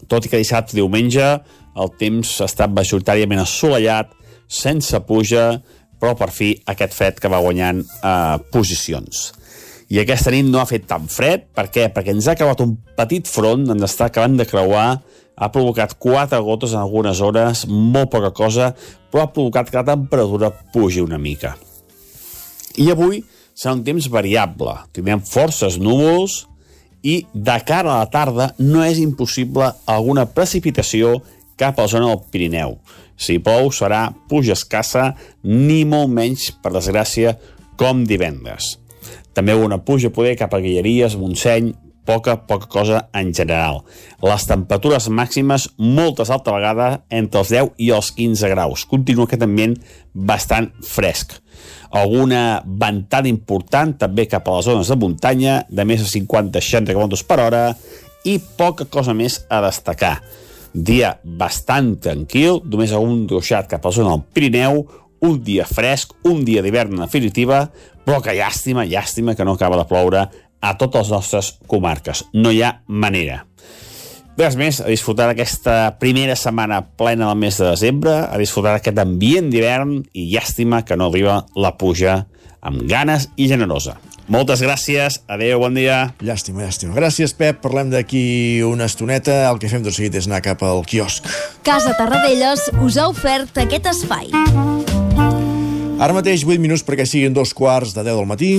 [0.09, 1.29] Tot i que dissabte i diumenge
[1.77, 4.09] el temps ha estat majoritàriament assolellat,
[4.49, 5.61] sense puja,
[6.01, 9.29] però per fi aquest fred que va guanyant eh, posicions.
[9.93, 11.83] I aquesta nit no ha fet tan fred, per què?
[11.93, 14.87] Perquè ens ha acabat un petit front, ens està acabant de creuar,
[15.37, 18.71] ha provocat quatre gotes en algunes hores, molt poca cosa,
[19.13, 21.53] però ha provocat que la temperatura pugi una mica.
[22.81, 23.21] I avui
[23.53, 24.73] serà un temps variable.
[24.97, 26.41] Tindrem forces núvols
[27.05, 31.19] i de cara a la tarda no és impossible alguna precipitació
[31.53, 32.79] cap a la zona del Pirineu.
[33.13, 35.11] Si plou serà puja escassa,
[35.45, 37.37] ni molt menys, per desgràcia,
[37.77, 38.79] com divendres.
[39.33, 41.73] També una puja poder cap a Guilleries, Montseny,
[42.05, 43.81] poca, poca cosa en general.
[44.21, 48.85] Les temperatures màximes, moltes alta vegada, entre els 10 i els 15 graus.
[48.89, 49.77] Continua aquest ambient
[50.13, 51.37] bastant fresc.
[51.93, 57.21] Alguna ventada important també cap a les zones de muntanya, de més de 50-60 km
[57.27, 57.67] per hora,
[58.25, 60.17] i poca cosa més a destacar.
[60.73, 64.81] Dia bastant tranquil, només algun ruixat cap a la zona del Pirineu,
[65.23, 67.65] un dia fresc, un dia d'hivern en definitiva,
[68.03, 70.27] però que llàstima, llàstima que no acaba de ploure
[70.63, 72.25] a totes les nostres comarques.
[72.33, 73.43] No hi ha manera.
[74.33, 78.97] Res més, a disfrutar d'aquesta primera setmana plena del mes de desembre, a disfrutar d'aquest
[79.03, 82.23] ambient d'hivern i llàstima que no arriba la puja
[82.63, 83.99] amb ganes i generosa.
[84.31, 86.13] Moltes gràcies, adeu, bon dia.
[86.23, 86.95] Llàstima, llàstima.
[86.95, 87.59] Gràcies, Pep.
[87.61, 89.43] Parlem d'aquí una estoneta.
[89.51, 91.27] El que fem tot seguit és anar cap al quiosc.
[91.67, 94.31] Casa Tarradellas us ha ofert aquest espai.
[96.01, 98.53] Ara mateix 8 minuts perquè siguin dos quarts de 10 del matí.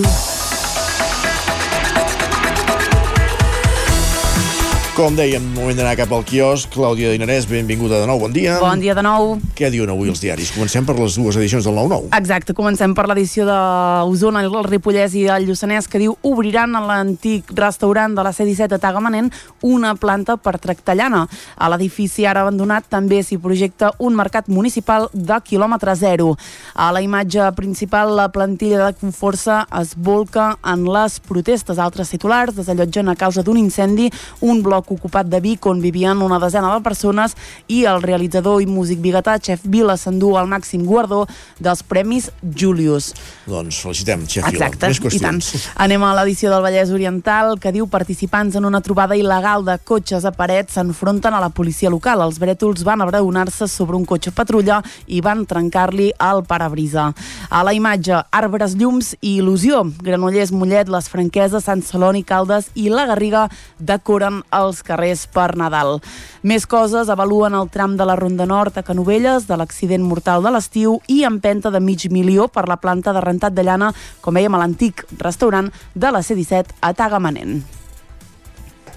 [4.95, 6.69] Com dèiem, moment d'anar cap al quiosc.
[6.71, 8.61] Clàudia Dinarès, benvinguda de nou, bon dia.
[8.63, 9.33] Bon dia de nou.
[9.59, 10.53] Què diuen avui els diaris?
[10.55, 12.13] Comencem per les dues edicions del 9-9.
[12.15, 17.51] Exacte, comencem per l'edició d'Osona, el Ripollès i el Lluçanès, que diu obriran a l'antic
[17.59, 19.33] restaurant de la C-17 a Tagamanent
[19.67, 21.25] una planta per tractar llana.
[21.59, 26.37] A l'edifici ara abandonat també s'hi projecta un mercat municipal de quilòmetre zero.
[26.79, 31.83] A la imatge principal, la plantilla de Conforça es volca en les protestes.
[31.83, 36.39] Altres titulars desallotgen a causa d'un incendi un bloc ocupat de Vic on vivien una
[36.43, 37.37] desena de persones
[37.69, 41.25] i el realitzador i músic biguetà Chef Vila s'endú el màxim guardó
[41.61, 43.13] dels Premis Julius.
[43.47, 44.69] Doncs felicitem, Xef Vila.
[44.69, 45.41] Exacte, i tant.
[45.85, 50.25] Anem a l'edició del Vallès Oriental que diu participants en una trobada il·legal de cotxes
[50.25, 52.25] a paret s'enfronten a la policia local.
[52.25, 57.11] Els brètols van abraonar-se sobre un cotxe patrulla i van trencar-li el parabrisa.
[57.51, 59.85] A la imatge, arbres, llums i il·lusió.
[60.03, 63.47] Granollers, Mollet, les Franqueses, Sant Celoni, Caldes i la Garriga
[63.79, 66.01] decoren els carrers per Nadal.
[66.43, 70.51] Més coses avaluen el tram de la Ronda Nord a Canovelles, de l'accident mortal de
[70.51, 74.55] l'estiu i empenta de mig milió per la planta de rentat de llana, com veiem
[74.55, 77.84] a l'antic restaurant de la C-17 a Tagamanent.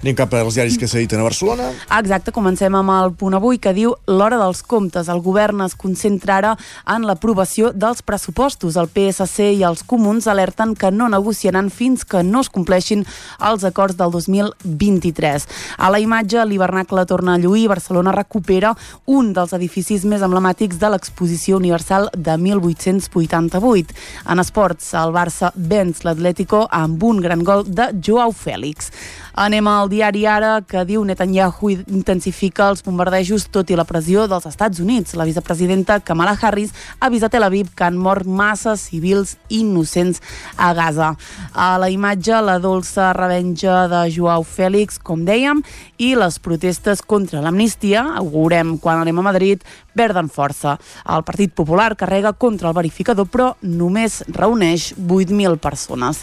[0.01, 1.71] Anem cap als diaris que s'editen a Barcelona.
[1.97, 5.09] Exacte, comencem amb el punt avui que diu l'hora dels comptes.
[5.09, 6.51] El govern es concentra ara
[6.93, 8.77] en l'aprovació dels pressupostos.
[8.77, 13.05] El PSC i els comuns alerten que no negociaran fins que no es compleixin
[13.41, 15.47] els acords del 2023.
[15.81, 17.67] A la imatge, l'hivernacle torna a lluir.
[17.73, 23.97] Barcelona recupera un dels edificis més emblemàtics de l'exposició universal de 1888.
[24.29, 28.91] En esports, el Barça venç l'Atlético amb un gran gol de Joao Fèlix.
[29.37, 34.47] Anem al diari Ara, que diu Netanyahu intensifica els bombardejos tot i la pressió dels
[34.49, 35.15] Estats Units.
[35.19, 40.21] La vicepresidenta Kamala Harris ha avisat a Tel Aviv que han mort massa civils innocents
[40.57, 41.13] a Gaza.
[41.53, 45.63] A la imatge, la dolça revenja de Joao Fèlix, com dèiem,
[45.97, 49.65] i les protestes contra l'amnistia, ho veurem quan anem a Madrid,
[49.97, 50.77] perden força.
[51.09, 56.21] El Partit Popular carrega contra el verificador, però només reuneix 8.000 persones.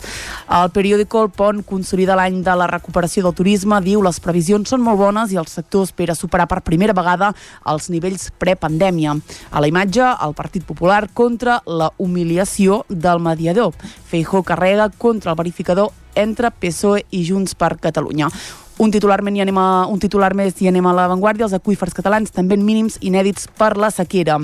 [0.49, 4.85] El periòdico El Pont consolida l'any de la recuperació del turisme, diu les previsions són
[4.85, 7.33] molt bones i el sector espera superar per primera vegada
[7.71, 9.19] els nivells prepandèmia.
[9.51, 13.75] A la imatge, el Partit Popular contra la humiliació del mediador.
[14.07, 18.31] Feijó carrega contra el verificador entre PSOE i Junts per Catalunya.
[18.79, 21.47] Un titular, i anem a, un titular més i anem a l'avantguàrdia.
[21.47, 24.41] Els aqüífers catalans també en mínims inèdits per la sequera.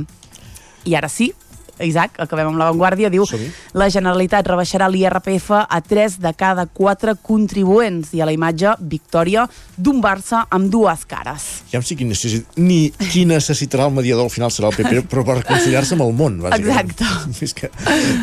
[0.87, 1.33] I ara sí,
[1.87, 3.27] Isaac, acabem amb l'avantguàrdia, diu
[3.77, 9.47] la Generalitat rebaixarà l'IRPF a 3 de cada 4 contribuents i a la imatge victòria
[9.77, 11.49] d'un Barça amb dues cares.
[11.73, 12.47] Ja em sé qui, necessit...
[12.61, 16.14] ni qui necessitarà el mediador al final serà el PP, però per reconciliar-se amb el
[16.16, 16.95] món, bàsicament.
[16.95, 17.43] Exacte.
[17.47, 17.73] És que...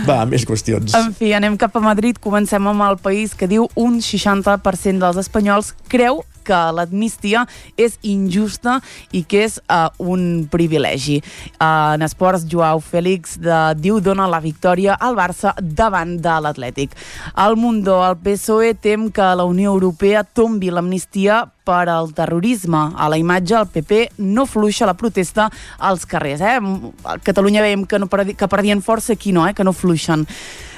[0.08, 0.96] Va, més qüestions.
[0.98, 5.22] En fi, anem cap a Madrid, comencem amb el país que diu un 60% dels
[5.26, 7.44] espanyols creu que l'amnistia
[7.78, 8.78] és injusta
[9.12, 11.20] i que és uh, un privilegi.
[11.58, 16.96] Uh, en esports, Joao Fèlix de, diu dona la victòria al Barça davant de l'Atlètic.
[17.36, 22.80] Al Mundo, el PSOE tem que la Unió Europea tombi l'amnistia per al terrorisme.
[22.96, 26.42] A la imatge, el PP no fluixa la protesta als carrers.
[26.42, 26.58] Eh?
[27.04, 29.54] A Catalunya veiem que, no que perdien força, aquí no, eh?
[29.54, 30.26] que no fluixen.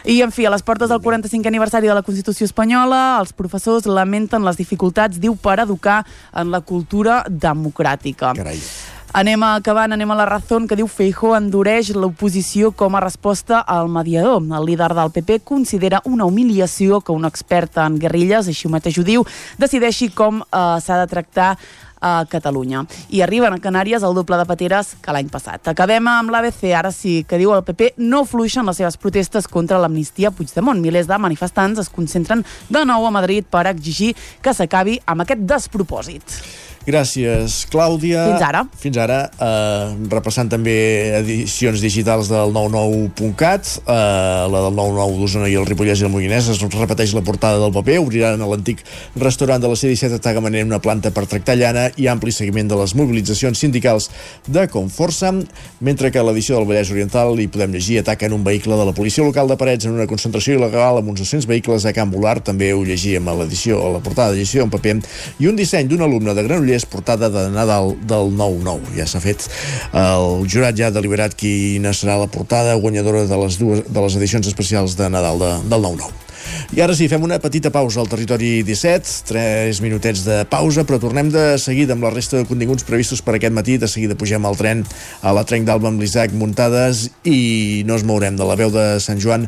[0.05, 3.89] I, en fi, a les portes del 45 aniversari de la Constitució Espanyola, els professors
[3.89, 8.33] lamenten les dificultats, diu, per educar en la cultura democràtica.
[8.37, 8.61] Carai.
[9.09, 13.89] Anem acabant, anem a la raó que diu Feijó endureix l'oposició com a resposta al
[13.89, 14.37] mediador.
[14.37, 19.03] El líder del PP considera una humiliació que un expert en guerrilles, així mateix ho
[19.03, 19.25] diu,
[19.57, 21.55] decideixi com eh, s'ha de tractar
[21.99, 22.85] a Catalunya.
[23.09, 25.67] I arriben a Canàries el doble de pateres que l'any passat.
[25.71, 29.81] Acabem amb l'ABC, ara sí, que diu el PP no fluixen les seves protestes contra
[29.81, 30.79] l'amnistia Puigdemont.
[30.79, 35.45] Milers de manifestants es concentren de nou a Madrid per exigir que s'acabi amb aquest
[35.49, 36.68] despropòsit.
[36.87, 38.23] Gràcies, Clàudia.
[38.31, 38.61] Fins ara.
[38.79, 45.55] Fins ara, eh, repassant també edicions digitals del 99.cat, eh, la del 99 d'Osona i
[45.59, 48.83] el Ripollès i el Moianès, es repeteix la portada del paper, obriran a l'antic
[49.17, 52.79] restaurant de la C-17 a Tagamanent una planta per tractar llana i ampli seguiment de
[52.79, 54.09] les mobilitzacions sindicals
[54.47, 55.33] de Conforça,
[55.81, 58.93] mentre que a l'edició del Vallès Oriental hi podem llegir ataquen un vehicle de la
[58.93, 62.39] policia local de Parets en una concentració il·legal amb uns 200 vehicles a Can Volar,
[62.39, 64.97] també ho llegíem a l'edició, a la portada d'edició en paper,
[65.39, 68.93] i un disseny d'un alumne de Granollers és portada de Nadal del 9-9.
[68.97, 69.47] Ja s'ha fet.
[69.95, 74.17] El jurat ja ha deliberat quina serà la portada guanyadora de les, dues, de les
[74.19, 76.25] edicions especials de Nadal de, del 9-9.
[76.75, 80.99] I ara sí, fem una petita pausa al territori 17, 3 minutets de pausa, però
[81.01, 83.77] tornem de seguida amb la resta de continguts previstos per aquest matí.
[83.81, 84.83] De seguida pugem al tren
[85.21, 88.85] a la trenc d'Alba amb l'Isaac Muntades i no es mourem de la veu de
[89.03, 89.47] Sant Joan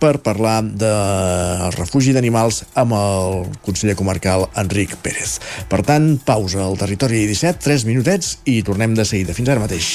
[0.00, 5.38] per parlar del refugi d'animals amb el conseller comarcal Enric Pérez.
[5.68, 9.36] Per tant, pausa al territori 17, 3 minutets i tornem de seguida.
[9.36, 9.94] Fins ara mateix.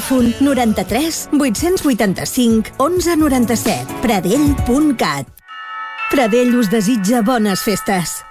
[0.39, 4.01] 93 885 1197.
[4.01, 5.27] Pradell.cat
[6.11, 8.30] Pradell us desitja bones festes.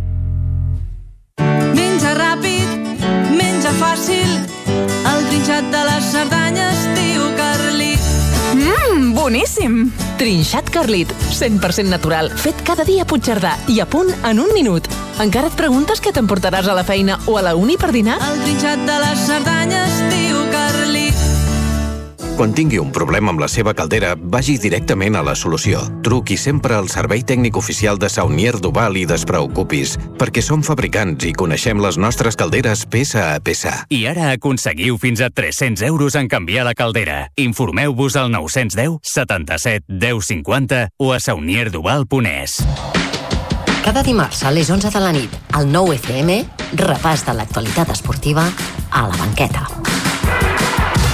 [3.71, 4.31] Menja fàcil,
[5.07, 7.99] el trinxat de les Cerdanyes, tio Carlit.
[8.53, 9.91] Mmm, boníssim!
[10.17, 14.87] Trinxat Carlit, 100% natural, fet cada dia a Puigcerdà i a punt en un minut.
[15.19, 18.19] Encara et preguntes què t'emportaràs a la feina o a la uni per dinar?
[18.21, 20.80] El trinxat de les Cerdanyes, tio Carlit.
[22.41, 25.83] Quan tingui un problema amb la seva caldera, vagi directament a la solució.
[26.01, 31.35] Truqui sempre al servei tècnic oficial de Saunier Duval i despreocupis, perquè som fabricants i
[31.37, 33.75] coneixem les nostres calderes peça a peça.
[33.93, 37.27] I ara aconseguiu fins a 300 euros en canviar la caldera.
[37.37, 42.57] Informeu-vos al 910 77 10 50 o a saunierduval.es.
[43.85, 46.41] Cada dimarts a les 11 de la nit, al 9 FM,
[46.89, 48.49] repàs de l'actualitat esportiva
[48.89, 49.69] a la banqueta.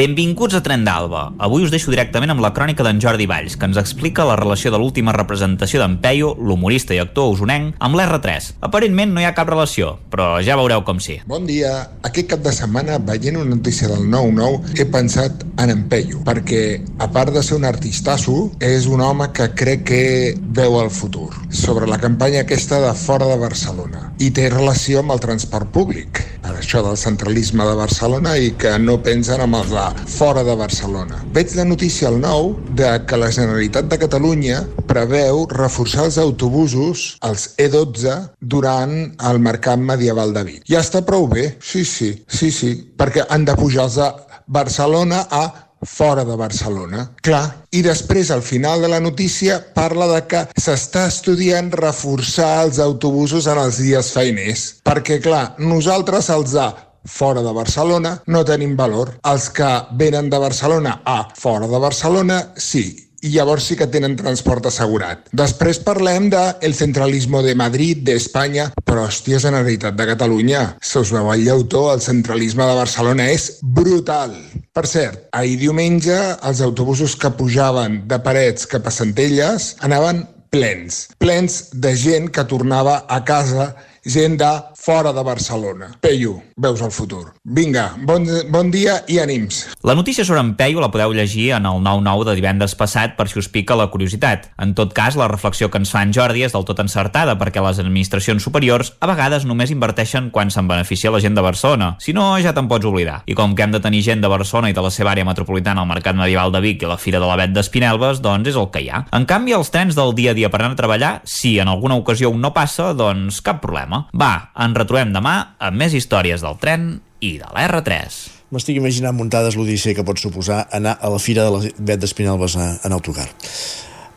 [0.00, 1.26] Benvinguts a Tren d'Alba.
[1.44, 4.70] Avui us deixo directament amb la crònica d'en Jordi Valls, que ens explica la relació
[4.72, 8.46] de l'última representació d'en Peyo, l'humorista i actor usonenc, amb l'R3.
[8.64, 11.18] Aparentment no hi ha cap relació, però ja veureu com sí.
[11.28, 11.74] Bon dia.
[12.08, 16.80] Aquest cap de setmana, veient una notícia del 9-9, he pensat en en Peyo, perquè,
[16.96, 20.02] a part de ser un artistasso, és un home que crec que
[20.40, 21.28] veu el futur.
[21.52, 24.14] Sobre la campanya aquesta de fora de Barcelona.
[24.16, 26.24] I té relació amb el transport públic.
[26.40, 30.56] Per això del centralisme de Barcelona i que no pensen en els de fora de
[30.56, 31.20] Barcelona.
[31.34, 37.16] Veig la notícia al nou de que la Generalitat de Catalunya preveu reforçar els autobusos,
[37.26, 38.94] els E12, durant
[39.30, 40.62] el mercat medieval de Vic.
[40.68, 44.12] Ja està prou bé, sí, sí, sí, sí, perquè han de pujar els de
[44.50, 45.44] Barcelona a
[45.82, 47.06] fora de Barcelona.
[47.24, 52.80] Clar, i després, al final de la notícia, parla de que s'està estudiant reforçar els
[52.82, 54.66] autobusos en els dies feiners.
[54.84, 56.68] Perquè, clar, nosaltres els de
[57.04, 59.16] fora de Barcelona no tenim valor.
[59.24, 64.16] Els que venen de Barcelona a fora de Barcelona, sí, i llavors sí que tenen
[64.16, 65.26] transport assegurat.
[65.36, 71.12] Després parlem de el centralismo de Madrid, d'Espanya, però hòstia, Generalitat de Catalunya, se us
[71.12, 74.34] veu el llautó, el centralisme de Barcelona és brutal.
[74.72, 76.16] Per cert, ahir diumenge
[76.48, 82.48] els autobusos que pujaven de Parets cap a Centelles anaven plens, plens de gent que
[82.48, 85.90] tornava a casa gent de fora de Barcelona.
[86.00, 87.34] Peyu, veus el futur.
[87.44, 89.66] Vinga, bon, bon dia i ànims.
[89.84, 93.28] La notícia sobre en Peyu la podeu llegir en el 9-9 de divendres passat per
[93.28, 94.48] si us pica la curiositat.
[94.56, 97.60] En tot cas, la reflexió que ens fa en Jordi és del tot encertada perquè
[97.60, 101.90] les administracions superiors a vegades només inverteixen quan se'n beneficia la gent de Barcelona.
[102.00, 103.20] Si no, ja te'n pots oblidar.
[103.28, 105.84] I com que hem de tenir gent de Barcelona i de la seva àrea metropolitana
[105.84, 108.70] al Mercat Medieval de Vic i la Fira de la Bet d'Espinelves, doncs és el
[108.72, 109.04] que hi ha.
[109.12, 112.00] En canvi, els trens del dia a dia per anar a treballar, si en alguna
[112.00, 114.06] ocasió un no passa, doncs cap problema.
[114.16, 114.32] Va,
[114.70, 118.20] ens retrobem demà amb més històries del tren i de l'R3.
[118.50, 122.56] M'estic imaginant muntades l'odissea que pot suposar anar a la fira de la Bet d'Espinelves
[122.56, 123.28] a- en autocar.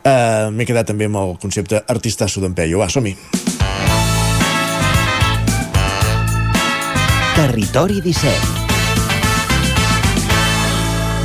[0.04, 2.78] Uh, M'he quedat també amb el concepte artistasso d'en Peyo.
[2.82, 3.14] Va, som-hi.
[7.34, 8.30] Territori 17.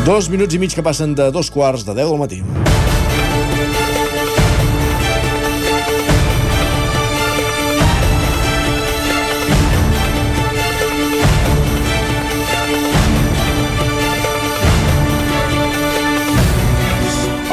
[0.05, 2.39] Dos minuts i mig que passen de dos quarts de 10 del matí.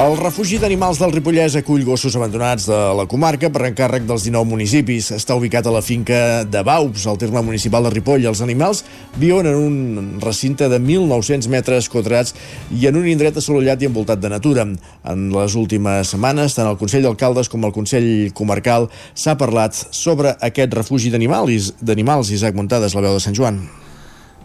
[0.06, 4.46] El refugi d'animals del Ripollès acull gossos abandonats de la comarca per encàrrec dels 19
[4.46, 5.08] municipis.
[5.16, 8.22] Està ubicat a la finca de Baups, al terme municipal de Ripoll.
[8.30, 8.84] Els animals
[9.18, 12.36] viuen en un recinte de 1.900 metres quadrats
[12.70, 14.68] i en un indret assolellat i envoltat de natura.
[15.10, 20.36] En les últimes setmanes, tant el Consell d'Alcaldes com el Consell Comarcal s'ha parlat sobre
[20.38, 22.30] aquest refugi d'animals.
[22.36, 23.64] Isaac Montades, la veu de Sant Joan.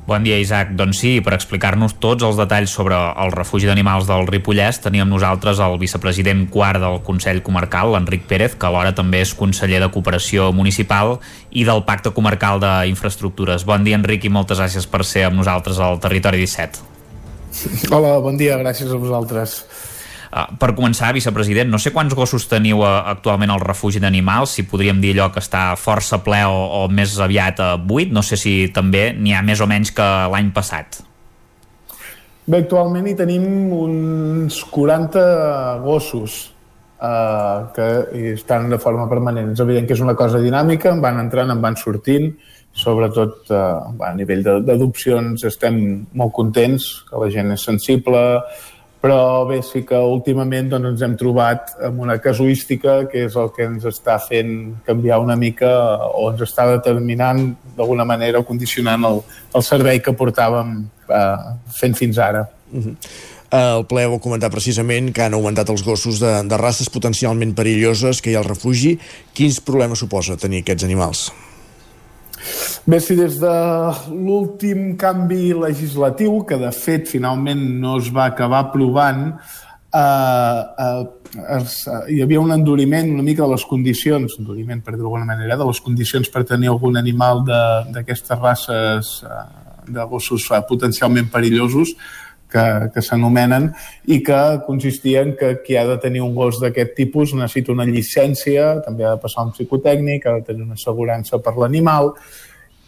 [0.08, 0.72] Bon dia, Isaac.
[0.74, 5.62] Doncs sí, per explicar-nos tots els detalls sobre el refugi d'animals del Ripollès, teníem nosaltres
[5.62, 10.50] el vicepresident quart del Consell Comarcal, l'Enric Pérez, que alhora també és conseller de Cooperació
[10.58, 11.20] Municipal
[11.52, 13.68] i del Pacte Comarcal d'Infraestructures.
[13.70, 16.90] Bon dia, Enric, i moltes gràcies per ser amb nosaltres al Territori 17.
[17.92, 19.60] Hola, bon dia, gràcies a vosaltres.
[20.32, 24.64] Uh, per començar, vicepresident, no sé quants gossos teniu uh, actualment al refugi d'animals, si
[24.64, 28.40] podríem dir allò que està força ple o, o més aviat uh, buit, no sé
[28.40, 31.02] si també n'hi ha més o menys que l'any passat.
[32.48, 33.44] Bé, actualment hi tenim
[33.76, 35.28] uns 40
[35.84, 36.48] gossos.
[37.02, 39.52] eh, que estan de forma permanent.
[39.54, 42.28] És evident que és una cosa dinàmica, en van entrant, en van sortint,
[42.72, 45.80] sobretot eh, a nivell d'adopcions estem
[46.14, 48.22] molt contents, que la gent és sensible,
[49.02, 53.50] però bé, sí que últimament doncs, ens hem trobat amb una casuística que és el
[53.56, 54.54] que ens està fent
[54.86, 55.72] canviar una mica
[56.14, 57.48] o ens està determinant
[57.78, 59.22] d'alguna manera o condicionant el,
[59.58, 60.78] el servei que portàvem
[61.10, 62.46] eh, fent fins ara.
[62.72, 62.96] Uh -huh.
[63.52, 68.22] El ple ho comentar precisament que han augmentat els gossos de, de races potencialment perilloses
[68.22, 68.98] que hi ha al refugi.
[69.34, 71.32] Quins problemes suposa tenir aquests animals?
[72.86, 73.56] Bé, si des de
[74.12, 79.28] l'últim canvi legislatiu, que de fet finalment no es va acabar aprovant,
[79.94, 81.04] eh, eh,
[81.58, 85.28] es, eh, hi havia un enduriment una mica de les condicions, enduriment per dir d'alguna
[85.30, 89.46] manera, de les condicions per tenir algun animal d'aquestes races eh,
[89.92, 91.96] de gossos eh, potencialment perillosos,
[92.52, 93.72] que, que s'anomenen
[94.12, 98.78] i que consistien que qui ha de tenir un gos d'aquest tipus necessita una llicència,
[98.86, 102.14] també ha de passar un psicotècnic, ha de tenir una assegurança per l'animal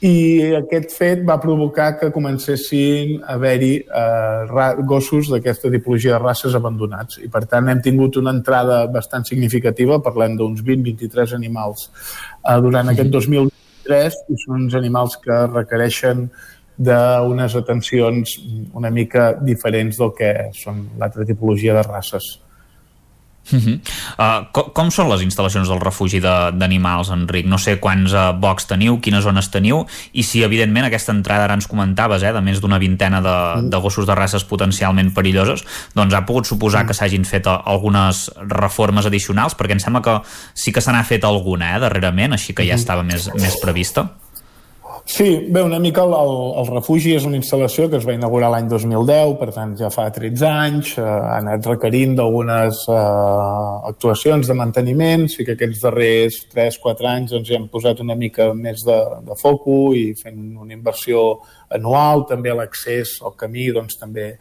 [0.04, 6.58] i aquest fet va provocar que comencessin a haver-hi eh, gossos d'aquesta tipologia de races
[6.60, 7.22] abandonats.
[7.24, 12.92] I per tant hem tingut una entrada bastant significativa, parlem d'uns 20-23 animals eh, durant
[12.92, 16.28] aquest 2023 i són uns animals que requereixen
[16.78, 18.38] d'unes atencions
[18.74, 22.40] una mica diferents del que són l'altra tipologia de races.
[23.52, 23.80] Uh -huh.
[24.18, 27.46] uh, com, com són les instal·lacions del refugi d'animals, de, Enric?
[27.46, 31.54] No sé quants uh, bocs teniu, quines zones teniu, i si, evidentment, aquesta entrada ara
[31.54, 33.70] ens comentaves, eh, de més d'una vintena de, mm.
[33.70, 36.88] de gossos de races potencialment perilloses, doncs ha pogut suposar mm.
[36.88, 40.22] que s'hagin fet uh, algunes reformes addicionals, perquè em sembla que
[40.54, 44.23] sí que se n'ha fet alguna, eh, darrerament, així que ja estava més, més prevista.
[45.06, 48.48] Sí, bé, una mica el, el, el refugi és una instal·lació que es va inaugurar
[48.54, 53.02] l'any 2010, per tant ja fa 13 anys, eh, ha anat requerint d'algunes eh,
[53.90, 58.54] actuacions de manteniment, sí que aquests darrers 3-4 anys doncs, ja hem posat una mica
[58.56, 58.96] més de,
[59.28, 61.26] de foco i fent una inversió
[61.76, 64.32] anual, també l'accés al camí doncs, també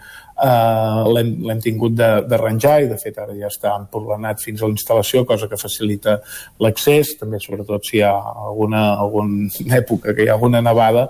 [0.40, 5.24] eh, l'hem tingut d'arranjar i de fet ara ja està emporlanat fins a la instal·lació,
[5.28, 6.18] cosa que facilita
[6.62, 8.12] l'accés, també sobretot si hi ha
[8.48, 9.50] alguna, alguna
[9.82, 11.08] època que hi ha alguna nevada,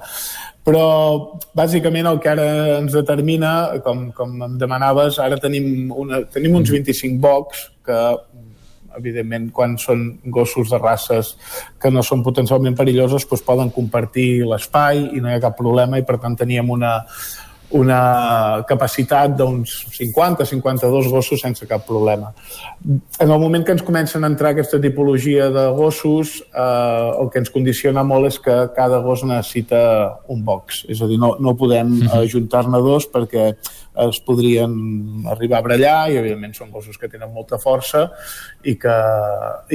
[0.62, 0.84] però
[1.58, 2.46] bàsicament el que ara
[2.78, 7.98] ens determina, com, com em demanaves, ara tenim, una, tenim uns 25 bocs que
[8.96, 11.32] evidentment quan són gossos de races
[11.80, 15.98] que no són potencialment perilloses doncs poden compartir l'espai i no hi ha cap problema
[15.98, 16.98] i per tant teníem una,
[17.72, 22.32] una capacitat d'uns 50-52 gossos sense cap problema.
[23.18, 27.40] En el moment que ens comencen a entrar aquesta tipologia de gossos, eh, el que
[27.42, 29.82] ens condiciona molt és que cada gos necessita
[30.28, 30.84] un box.
[30.92, 32.12] És a dir, no, no podem mhm.
[32.22, 33.52] ajuntar-ne dos perquè
[33.92, 34.72] es podrien
[35.28, 38.06] arribar a brallar i evidentment són gossos que tenen molta força
[38.64, 38.94] i que,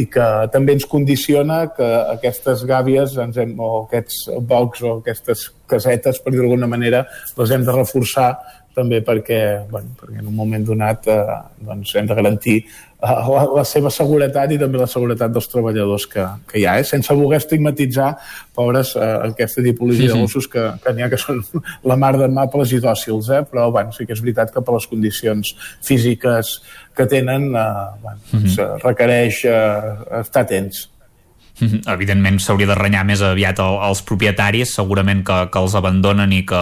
[0.01, 5.47] i que també ens condiciona que aquestes gàbies ens hem, o aquests bocs o aquestes
[5.68, 7.03] casetes, per dir d'alguna manera,
[7.38, 8.32] les hem de reforçar
[8.78, 9.39] també perquè,
[9.71, 11.23] bueno, perquè en un moment donat eh,
[11.65, 16.07] doncs hem de garantir eh, la, la seva seguretat i també la seguretat dels treballadors
[16.11, 16.86] que, que hi ha, eh?
[16.88, 18.11] sense voler estigmatitzar
[18.57, 20.15] pobres eh, aquesta tipologia sí, sí.
[20.15, 21.41] de gossos que, que n'hi ha que són
[21.89, 23.45] la mar d'amables i dòcils, eh?
[23.49, 25.55] però bueno, sí que és veritat que per les condicions
[25.86, 26.59] físiques
[26.97, 27.65] que tenen eh,
[28.03, 28.78] bueno, mm -hmm.
[28.86, 30.88] requereix eh, estar atents.
[31.95, 36.62] Evidentment s'hauria de renyar més aviat als propietaris, segurament que, que els abandonen i que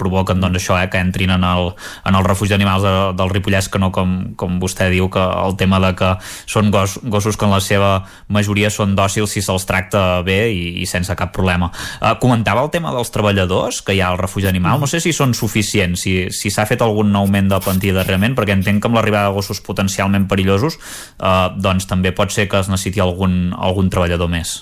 [0.00, 1.72] provoquen doncs, això, eh, que entrin en el,
[2.08, 5.56] en el refugi d'animals de, del Ripollès, que no com, com vostè diu, que el
[5.60, 6.14] tema de que
[6.48, 7.90] són gos, gossos que en la seva
[8.32, 11.70] majoria són dòcils si se'ls tracta bé i, i sense cap problema.
[12.00, 15.12] Uh, comentava el tema dels treballadors que hi ha al refugi d'animal, no sé si
[15.16, 18.96] són suficients, si s'ha si fet algun augment de plantilla darrerament, perquè entenc que amb
[18.96, 23.90] l'arribada de gossos potencialment perillosos uh, doncs també pot ser que es necessiti algun, algun
[23.92, 24.60] treballador més.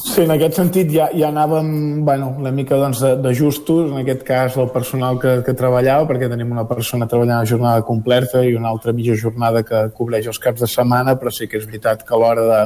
[0.00, 1.68] Sí, en aquest sentit ja, ja anàvem
[2.06, 6.08] bueno, una mica doncs, de, de justos, en aquest cas el personal que, que treballava,
[6.08, 10.30] perquè tenim una persona treballant a jornada completa i una altra mitja jornada que cobreix
[10.32, 12.62] els caps de setmana, però sí que és veritat que a l'hora de,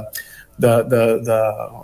[0.56, 1.38] de, de, de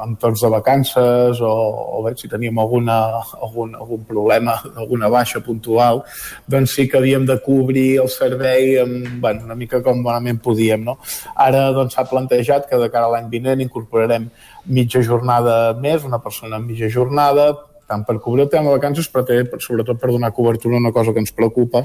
[0.05, 1.53] entorns de vacances o,
[1.99, 2.99] o bé, si teníem alguna,
[3.41, 6.05] algun, algun problema, alguna baixa puntual,
[6.47, 10.85] doncs sí que havíem de cobrir el servei amb, bueno, una mica com bonament podíem.
[10.87, 10.99] No?
[11.35, 14.31] Ara doncs, s'ha doncs, plantejat que de cara a l'any vinent incorporarem
[14.71, 17.51] mitja jornada més, una persona amb mitja jornada,
[17.91, 20.93] tant per cobrir el tema de vacances, però també, sobretot, per donar cobertura a una
[20.95, 21.83] cosa que ens preocupa,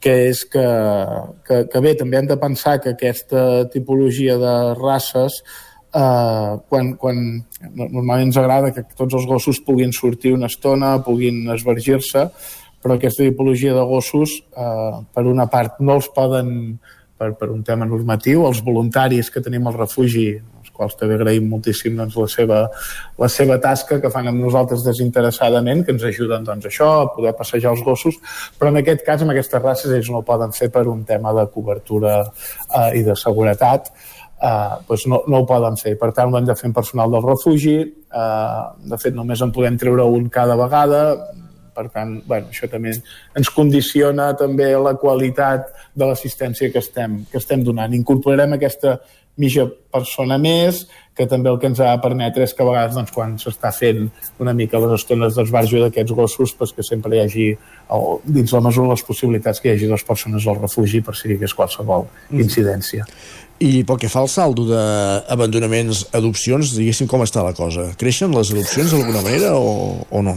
[0.00, 0.64] que és que,
[1.44, 5.42] que, que bé, també hem de pensar que aquesta tipologia de races
[5.94, 7.22] eh, quan, quan
[7.74, 12.28] normalment ens agrada que tots els gossos puguin sortir una estona, puguin esvergir-se,
[12.82, 16.78] però aquesta tipologia de gossos, eh, per una part, no els poden
[17.22, 21.46] per, per un tema normatiu, els voluntaris que tenim al refugi els quals també agraïm
[21.50, 22.58] moltíssim doncs, la, seva,
[23.18, 27.34] la seva tasca que fan amb nosaltres desinteressadament, que ens ajuden doncs, això, a poder
[27.38, 28.18] passejar els gossos,
[28.58, 31.34] però en aquest cas, amb aquestes races, ells no ho poden fer per un tema
[31.38, 33.92] de cobertura eh, i de seguretat,
[34.42, 35.94] eh, doncs no, no ho poden fer.
[36.00, 39.54] Per tant, ho hem de fer en personal del refugi, eh, de fet només en
[39.54, 41.02] podem treure un cada vegada,
[41.72, 47.40] per tant, bueno, això també ens condiciona també la qualitat de l'assistència que, estem, que
[47.40, 47.94] estem donant.
[47.96, 48.98] Incorporarem aquesta
[49.40, 50.82] mitja persona més,
[51.16, 53.70] que també el que ens ha de permetre és que a vegades doncs, quan s'està
[53.72, 54.06] fent
[54.40, 57.46] una mica les estones d'esbarjo d'aquests gossos pues, que sempre hi hagi,
[57.92, 61.16] o, dins la mesura de les possibilitats que hi hagi dues persones al refugi per
[61.16, 62.44] si hi hagués qualsevol mm.
[62.44, 63.08] incidència.
[63.62, 67.92] I pel que fa al saldo d'abandonaments, adopcions, diguéssim com està la cosa?
[68.00, 70.34] Creixen les adopcions d'alguna manera o, o no?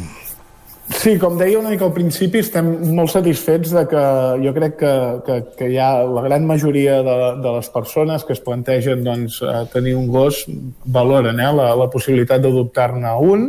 [0.93, 4.01] Sí, com deia una mica al principi, estem molt satisfets de que
[4.43, 4.93] jo crec que,
[5.26, 9.39] que, que hi ha la gran majoria de, de les persones que es plantegen doncs,
[9.73, 10.43] tenir un gos
[10.86, 13.47] valoren eh, la, la possibilitat d'adoptar-ne un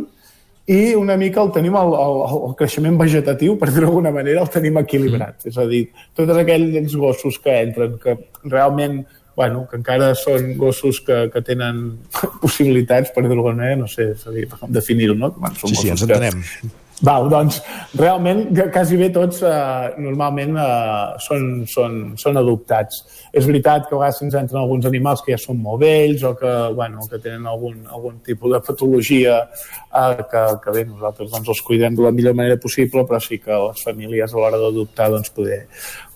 [0.67, 2.17] i una mica el tenim el, el,
[2.49, 5.37] el creixement vegetatiu, per dir-ho d'alguna manera, el tenim equilibrat.
[5.37, 5.51] Mm.
[5.53, 5.83] És a dir,
[6.17, 8.17] tots aquells gossos que entren, que
[8.49, 9.03] realment
[9.37, 11.85] bueno, que encara són gossos que, que tenen
[12.43, 14.09] possibilitats, per dir-ho manera, no sé,
[14.57, 15.31] com definir-ho, no?
[15.37, 16.41] Bueno, són sí, sí, ens entenem.
[16.41, 16.73] Que,
[17.05, 17.59] Val, doncs
[17.93, 23.03] realment quasi bé tots eh, normalment eh, són, són, són adoptats.
[23.37, 26.33] És veritat que a vegades ens entren alguns animals que ja són molt vells o
[26.39, 31.51] que, bueno, que tenen algun, algun tipus de patologia eh, que, que bé, nosaltres doncs,
[31.53, 35.11] els cuidem de la millor manera possible, però sí que les famílies a l'hora d'adoptar
[35.13, 35.59] doncs, poder,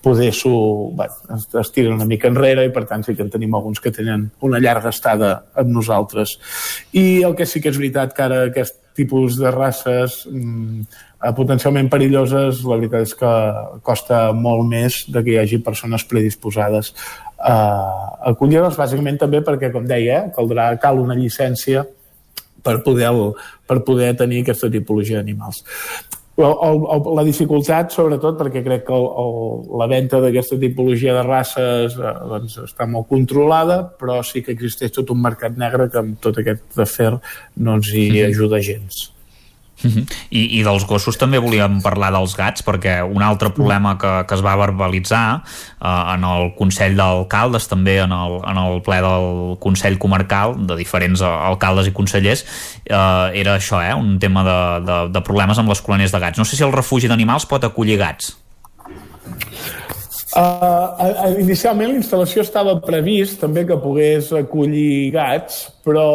[0.01, 3.53] poder bueno, es, es tiren una mica enrere i per tant sí que en tenim
[3.55, 6.39] alguns que tenen una llarga estada amb nosaltres.
[6.97, 11.10] I el que sí que és veritat que ara aquest tipus de races mm, eh,
[11.37, 13.31] potencialment perilloses, la veritat és que
[13.85, 16.93] costa molt més de que hi hagi persones predisposades
[17.37, 17.57] a
[18.31, 21.85] acollir-les, bàsicament també perquè, com deia, eh, caldrà, cal una llicència
[22.65, 23.11] per poder,
[23.67, 25.63] per poder tenir aquesta tipologia d'animals.
[26.41, 29.33] El, el, la dificultat, sobretot, perquè crec que el, el,
[29.77, 34.95] la venda d'aquesta tipologia de races eh, doncs, està molt controlada, però sí que existeix
[34.95, 37.11] tot un mercat negre que amb tot aquest afer
[37.61, 39.11] no ens hi ajuda gens.
[39.89, 40.05] -huh.
[40.29, 44.35] I, I dels gossos també volíem parlar dels gats, perquè un altre problema que, que
[44.35, 45.41] es va verbalitzar
[45.81, 50.75] eh, en el Consell d'Alcaldes, també en el, en el ple del Consell Comarcal, de
[50.75, 52.45] diferents alcaldes i consellers,
[52.85, 56.37] eh, era això, eh, un tema de, de, de problemes amb les colònies de gats.
[56.37, 58.35] No sé si el refugi d'animals pot acollir gats.
[60.31, 66.05] Uh, inicialment la estava previst també que pogués acollir gats, però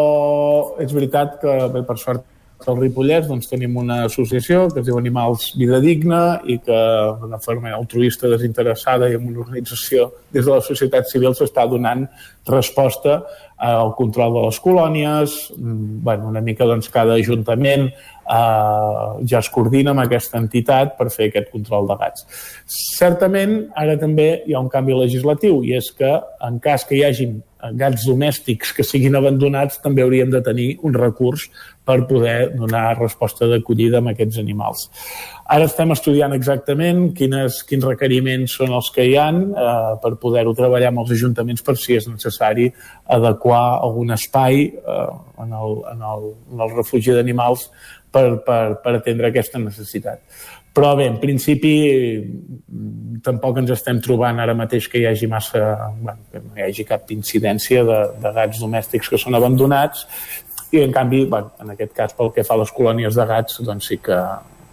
[0.81, 2.25] és veritat que, bé, per sort,
[2.64, 6.78] al Ripollès doncs, tenim una associació que es diu Animals Vida Digna i que
[7.20, 12.07] d'una forma altruista, desinteressada i amb una organització des de la societat civil s'està donant
[12.48, 13.20] resposta
[13.57, 17.90] al control de les colònies, mm, bueno, una mica doncs, cada ajuntament
[18.27, 22.27] eh, ja es coordina amb aquesta entitat per fer aquest control de gats.
[22.99, 26.16] Certament, ara també hi ha un canvi legislatiu i és que
[26.47, 27.41] en cas que hi hagin
[27.74, 31.49] gats domèstics que siguin abandonats també hauríem de tenir un recurs
[31.87, 34.89] per poder donar resposta d'acollida amb aquests animals.
[35.47, 40.55] Ara estem estudiant exactament quines, quins requeriments són els que hi han eh, per poder-ho
[40.59, 42.72] treballar amb els ajuntaments per si és necessari
[43.16, 45.11] adequar algun espai eh,
[45.43, 47.68] en, el, en, el, en el refugi d'animals
[48.17, 50.25] per, per, per atendre aquesta necessitat.
[50.77, 51.75] Però bé, en principi
[53.25, 55.62] tampoc ens estem trobant ara mateix que hi hagi massa,
[56.03, 60.05] bueno, que no hi hagi cap incidència de, de gats domèstics que són abandonats
[60.77, 63.62] i en canvi, bueno, en aquest cas pel que fa a les colònies de gats,
[63.64, 64.19] doncs sí que,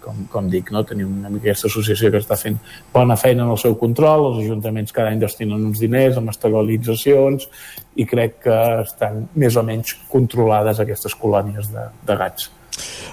[0.04, 0.82] com, com dic, no?
[0.84, 2.58] tenim una mica aquesta associació que està fent
[2.92, 7.48] bona feina en el seu control, els ajuntaments cada any destinen uns diners amb estabilitzacions
[7.96, 12.50] i crec que estan més o menys controlades aquestes colònies de, de gats.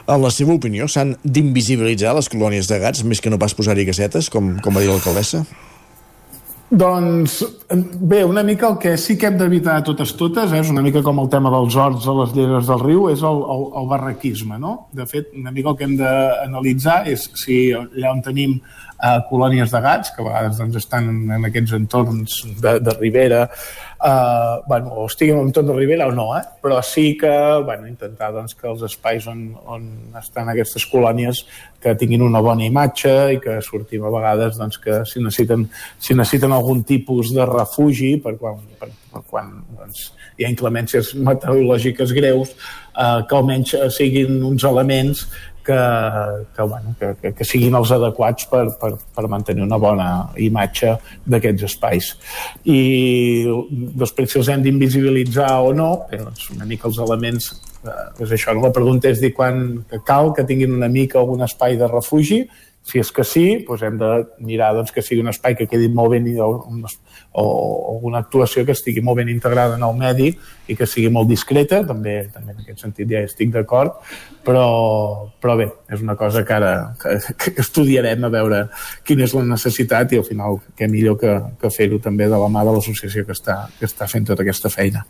[0.08, 3.88] En la seva opinió, s'han d'invisibilitzar les colònies de gats més que no pas posar-hi
[3.90, 5.46] casetes, com, com va dir l'alcaldessa?
[6.72, 7.42] Doncs
[8.00, 11.02] bé, una mica el que sí que hem d'evitar totes totes eh, és una mica
[11.04, 14.56] com el tema dels horts a les lleres del riu, és el, el, el barraquisme,
[14.60, 14.88] no?
[14.96, 18.62] De fet, una mica el que hem d'analitzar és si allà on tenim
[19.02, 23.44] eh, colònies de gats, que a vegades doncs, estan en aquests entorns de, de ribera,
[23.48, 26.44] eh, bueno, o estiguin en entorn de ribera o no, eh?
[26.62, 27.32] però sí que
[27.66, 29.90] bueno, intentar doncs, que els espais on, on
[30.22, 31.46] estan aquestes colònies
[31.82, 36.18] que tinguin una bona imatge i que sortim a vegades doncs, que si necessiten, si
[36.18, 38.92] necessiten algun tipus de refugi per, quan, per,
[39.30, 42.54] quan doncs, hi ha inclemències meteorològiques greus,
[42.94, 45.26] eh, que almenys siguin uns elements
[45.66, 45.80] que,
[46.56, 50.08] que, bueno, que, que, que siguin els adequats per, per, per mantenir una bona
[50.42, 50.96] imatge
[51.26, 52.12] d'aquests espais.
[52.66, 52.80] I
[54.02, 57.52] després si els hem d'invisibilitzar o no, doncs una mica els elements
[57.86, 61.80] eh, és això, la pregunta és dir quan cal que tinguin una mica algun espai
[61.80, 62.44] de refugi
[62.84, 64.10] si és que sí, doncs hem de
[64.42, 66.50] mirar doncs, que sigui un espai que quedi molt ben o,
[67.32, 70.32] o, o una actuació que estigui molt ben integrada en el medi
[70.68, 74.02] i que sigui molt discreta, també, també en aquest sentit ja estic d'acord,
[74.46, 74.66] però,
[75.42, 78.64] però bé, és una cosa que ara que, que estudiarem a veure
[79.06, 82.50] quina és la necessitat i al final què millor que, que fer-ho també de la
[82.50, 85.06] mà de l'associació que, està, que està fent tota aquesta feina.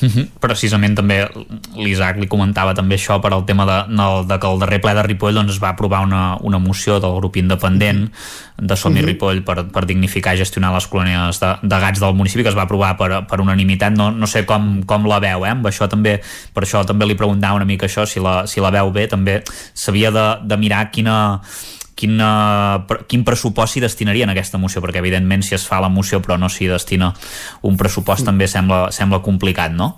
[0.00, 0.28] Mm -hmm.
[0.40, 1.28] Precisament també
[1.76, 4.94] l'Isaac li comentava també això per al tema de, no, de que el darrer ple
[4.94, 8.66] de Ripoll doncs, es va aprovar una, una moció del grup independent -hmm.
[8.66, 9.06] de Som i mm -hmm.
[9.06, 12.56] Ripoll per, per dignificar i gestionar les colònies de, de gats del municipi que es
[12.56, 15.50] va aprovar per, per unanimitat no, no sé com, com la veu eh?
[15.50, 16.20] amb això també,
[16.52, 19.42] per això també li preguntava una mica això si la, si la veu bé també
[19.74, 21.40] s'havia de, de mirar quina
[21.98, 25.92] quin, uh, quin pressupost s'hi destinaria en aquesta moció, perquè evidentment si es fa la
[25.92, 27.12] moció però no s'hi destina
[27.62, 29.94] un pressupost també sembla, sembla complicat, no?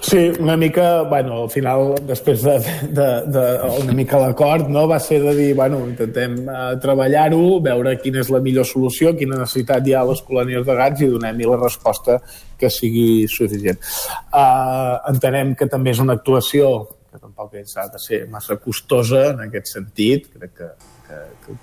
[0.00, 2.56] Sí, una mica, bueno, al final, després de,
[2.88, 3.42] de, de
[3.82, 8.30] una mica l'acord, no?, va ser de dir, bueno, intentem uh, treballar-ho, veure quina és
[8.32, 11.60] la millor solució, quina necessitat hi ha a les colònies de gats i donem-hi la
[11.60, 12.16] resposta
[12.58, 13.78] que sigui suficient.
[14.32, 16.72] Uh, entenem que també és una actuació
[17.10, 20.70] que tampoc és, ha de ser massa costosa en aquest sentit, crec que,
[21.08, 21.58] que, que,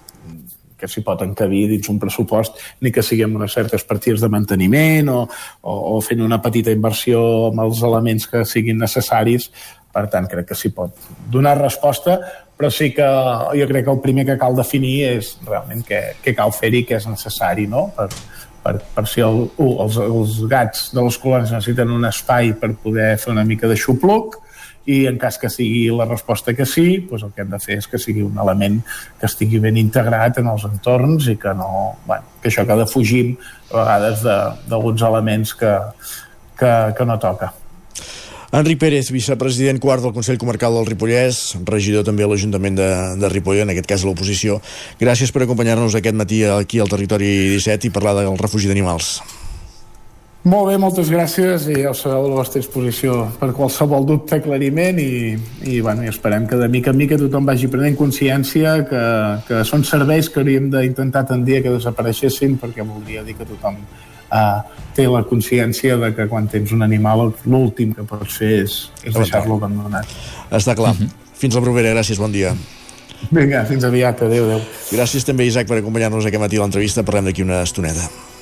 [0.77, 4.29] que s'hi pot encabir dins un pressupost ni que sigui amb unes certes partides de
[4.31, 5.19] manteniment o,
[5.61, 9.49] o, o fent una petita inversió amb els elements que siguin necessaris
[9.93, 12.19] per tant crec que s'hi pot donar resposta
[12.57, 13.07] però sí que
[13.57, 16.97] jo crec que el primer que cal definir és realment què, què cal fer-hi, què
[16.97, 17.87] és necessari no?
[17.97, 18.09] per,
[18.63, 22.73] per, per si el, uh, els, els gats de les colònies necessiten un espai per
[22.83, 24.41] poder fer una mica de xupluc
[24.88, 27.77] i en cas que sigui la resposta que sí, doncs el que hem de fer
[27.81, 28.79] és que sigui un element
[29.19, 31.69] que estigui ben integrat en els entorns i que no,
[32.07, 33.35] bueno, que això que defugim
[33.71, 35.73] a vegades d'alguns elements que,
[36.57, 37.51] que, que no toca.
[38.55, 42.88] Enric Pérez, vicepresident quart del Consell Comarcal del Ripollès, regidor també a l'Ajuntament de,
[43.19, 44.61] de Ripoll, en aquest cas a l'oposició.
[45.01, 49.17] Gràcies per acompanyar-nos aquest matí aquí al Territori 17 i parlar del refugi d'animals.
[50.47, 54.37] Molt bé, moltes gràcies i ja ho sabeu a la vostra disposició per qualsevol dubte,
[54.37, 55.33] aclariment i,
[55.65, 59.01] i, bueno, i esperem que de mica en mica tothom vagi prenent consciència que,
[59.47, 63.81] que són serveis que hauríem d'intentar tendir a que desapareixessin perquè voldria dir que tothom
[63.81, 64.61] uh,
[64.95, 69.17] té la consciència de que quan tens un animal l'últim que pots fer és, és
[69.17, 70.15] deixar-lo abandonat.
[70.47, 70.93] Està clar.
[70.93, 71.27] Mm -hmm.
[71.43, 72.55] Fins la propera, gràcies, bon dia.
[73.31, 74.61] Vinga, fins aviat, adeu, adeu.
[74.91, 77.03] Gràcies també, Isaac, per acompanyar-nos aquest matí a l'entrevista.
[77.03, 78.36] Parlem d'aquí una estoneta.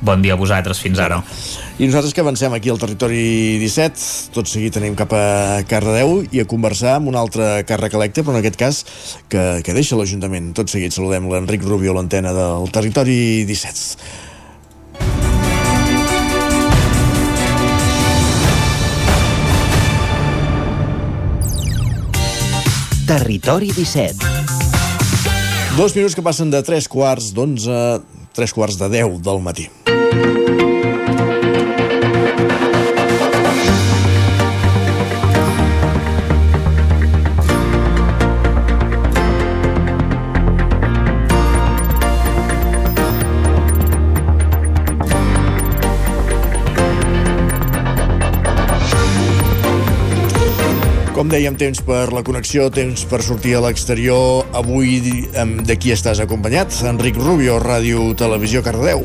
[0.00, 1.18] Bon dia a vosaltres, fins ara.
[1.78, 6.42] I nosaltres que avancem aquí al territori 17, tot seguit tenim cap a Cardedeu i
[6.42, 8.80] a conversar amb un altre càrrec electe, però en aquest cas
[9.26, 10.52] que, que deixa l'Ajuntament.
[10.54, 14.26] Tot seguit saludem l'Enric Rubio, l'antena del territori 17.
[23.08, 24.38] Territori 17
[25.78, 27.74] Dos minuts que passen de tres quarts d'onze,
[28.34, 29.68] tres quarts de deu del matí.
[51.28, 54.46] Com dèiem, temps per la connexió, temps per sortir a l'exterior.
[54.56, 54.96] Avui
[55.68, 56.72] de qui estàs acompanyat?
[56.88, 59.04] Enric Rubio, Ràdio Televisió Cardeu.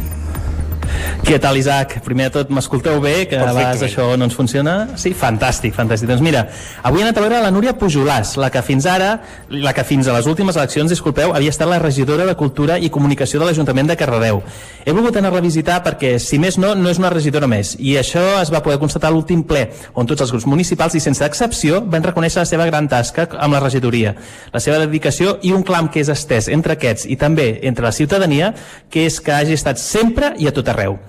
[1.24, 1.96] Què tal, Isaac?
[2.04, 4.74] Primer de tot, m'escolteu bé, que a vegades això no ens funciona?
[5.00, 6.10] Sí, fantàstic, fantàstic.
[6.10, 6.42] Doncs mira,
[6.84, 9.14] avui he anat a veure la Núria Pujolàs, la que fins ara,
[9.50, 12.92] la que fins a les últimes eleccions, disculpeu, havia estat la regidora de Cultura i
[12.92, 14.42] Comunicació de l'Ajuntament de Cardedeu.
[14.84, 17.78] He volgut anar a visitar perquè, si més no, no és una regidora més.
[17.80, 21.04] I això es va poder constatar a l'últim ple, on tots els grups municipals, i
[21.04, 24.12] sense excepció, van reconèixer la seva gran tasca amb la regidoria,
[24.52, 27.96] la seva dedicació i un clam que és estès entre aquests i també entre la
[27.96, 28.52] ciutadania,
[28.92, 30.83] que és que hagi estat sempre i a tot arreu.
[30.84, 31.00] Israel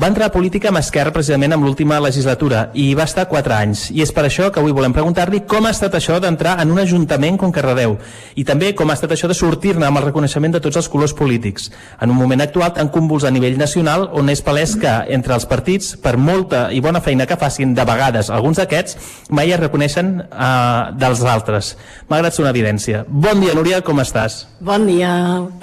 [0.00, 3.80] Va entrar a política amb Esquerra precisament amb l'última legislatura i va estar 4 anys.
[3.92, 6.78] I és per això que avui volem preguntar-li com ha estat això d'entrar en un
[6.80, 7.98] ajuntament com Cardedeu
[8.40, 11.12] i també com ha estat això de sortir-ne amb el reconeixement de tots els colors
[11.18, 11.68] polítics
[12.00, 15.44] en un moment actual tan convuls a nivell nacional on és palès que entre els
[15.50, 18.96] partits, per molta i bona feina que facin, de vegades alguns d'aquests
[19.36, 21.74] mai es reconeixen uh, dels altres.
[22.08, 23.04] Malgrat ser una evidència.
[23.04, 24.46] Bon dia, Núria, com estàs?
[24.64, 25.12] Bon dia,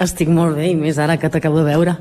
[0.06, 1.98] estic molt bé i més ara que t'acabo de veure.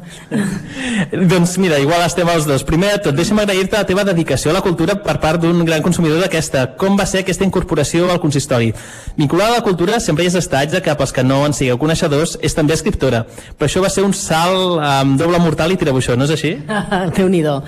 [1.33, 2.63] doncs mira, igual estem els dos.
[2.67, 5.83] Primer de tot, deixa'm agrair-te la teva dedicació a la cultura per part d'un gran
[5.85, 6.65] consumidor d'aquesta.
[6.79, 8.73] Com va ser aquesta incorporació al consistori?
[9.17, 12.37] Vinculada a la cultura sempre hi és estatge que, pels que no en sigueu coneixedors,
[12.41, 13.25] és també escriptora.
[13.57, 16.57] Però això va ser un salt amb doble mortal i tirabuixó, no és així?
[17.17, 17.61] Déu-n'hi-do.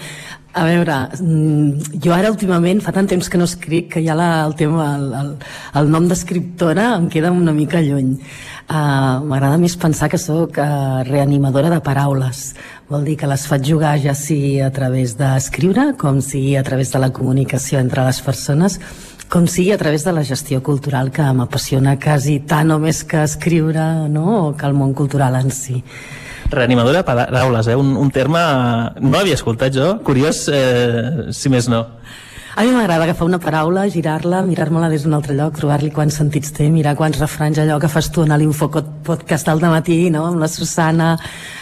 [0.60, 4.46] A veure, mm, jo ara últimament fa tant temps que no escric que ja la,
[4.48, 5.30] el tema, el, el,
[5.78, 8.16] el nom d'escriptora em queda una mica lluny.
[8.70, 12.42] Uh, M'agrada més pensar que sóc uh, reanimadora de paraules.
[12.90, 16.90] Vol dir que les faig jugar ja sigui a través d'escriure, com sigui a través
[16.90, 18.80] de la comunicació entre les persones,
[19.30, 23.22] com sigui a través de la gestió cultural que m'apassiona quasi tant o més que
[23.22, 24.26] escriure no?
[24.40, 25.84] o que el món cultural en si.
[26.50, 27.78] Reanimadora paraules, eh?
[27.78, 28.42] un, un terme
[28.98, 31.84] no l'havia escoltat jo, curiós eh, si més no.
[32.60, 36.52] A mi m'agrada agafar una paraula, girar-la, mirar-me-la des d'un altre lloc, trobar-li quants sentits
[36.58, 38.68] té, mirar quants refranys, allò que fas tu en l'Info
[39.08, 40.26] Podcast al matí, no?
[40.28, 41.14] amb la Susana,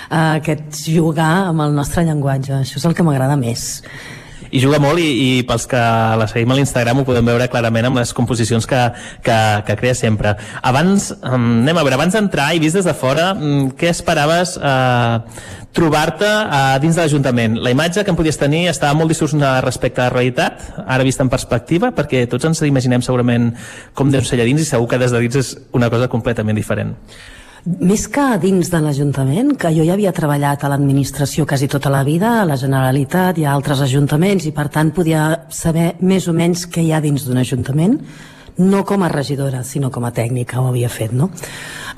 [0.09, 2.63] eh, aquest jugar amb el nostre llenguatge.
[2.63, 3.83] Això és el que m'agrada més
[4.51, 5.81] i juga molt i, i pels que
[6.19, 8.81] la seguim a l'Instagram ho podem veure clarament amb les composicions que,
[9.25, 9.37] que,
[9.67, 10.35] que crea sempre.
[10.61, 15.23] Abans, anem a veure, abans d'entrar i vist des de fora, um, què esperaves uh,
[15.77, 17.59] trobar-te uh, dins de l'Ajuntament?
[17.63, 21.25] La imatge que em podies tenir estava molt distorsionada respecte a la realitat, ara vista
[21.25, 23.51] en perspectiva, perquè tots ens imaginem segurament
[23.97, 26.57] com deu ser allà dins i segur que des de dins és una cosa completament
[26.57, 26.95] diferent.
[27.67, 32.05] Més que dins de l'Ajuntament, que jo ja havia treballat a l'administració quasi tota la
[32.07, 36.35] vida, a la Generalitat i a altres ajuntaments, i per tant podia saber més o
[36.37, 37.97] menys què hi ha dins d'un ajuntament,
[38.63, 41.27] no com a regidora, sinó com a tècnica ho havia fet, no?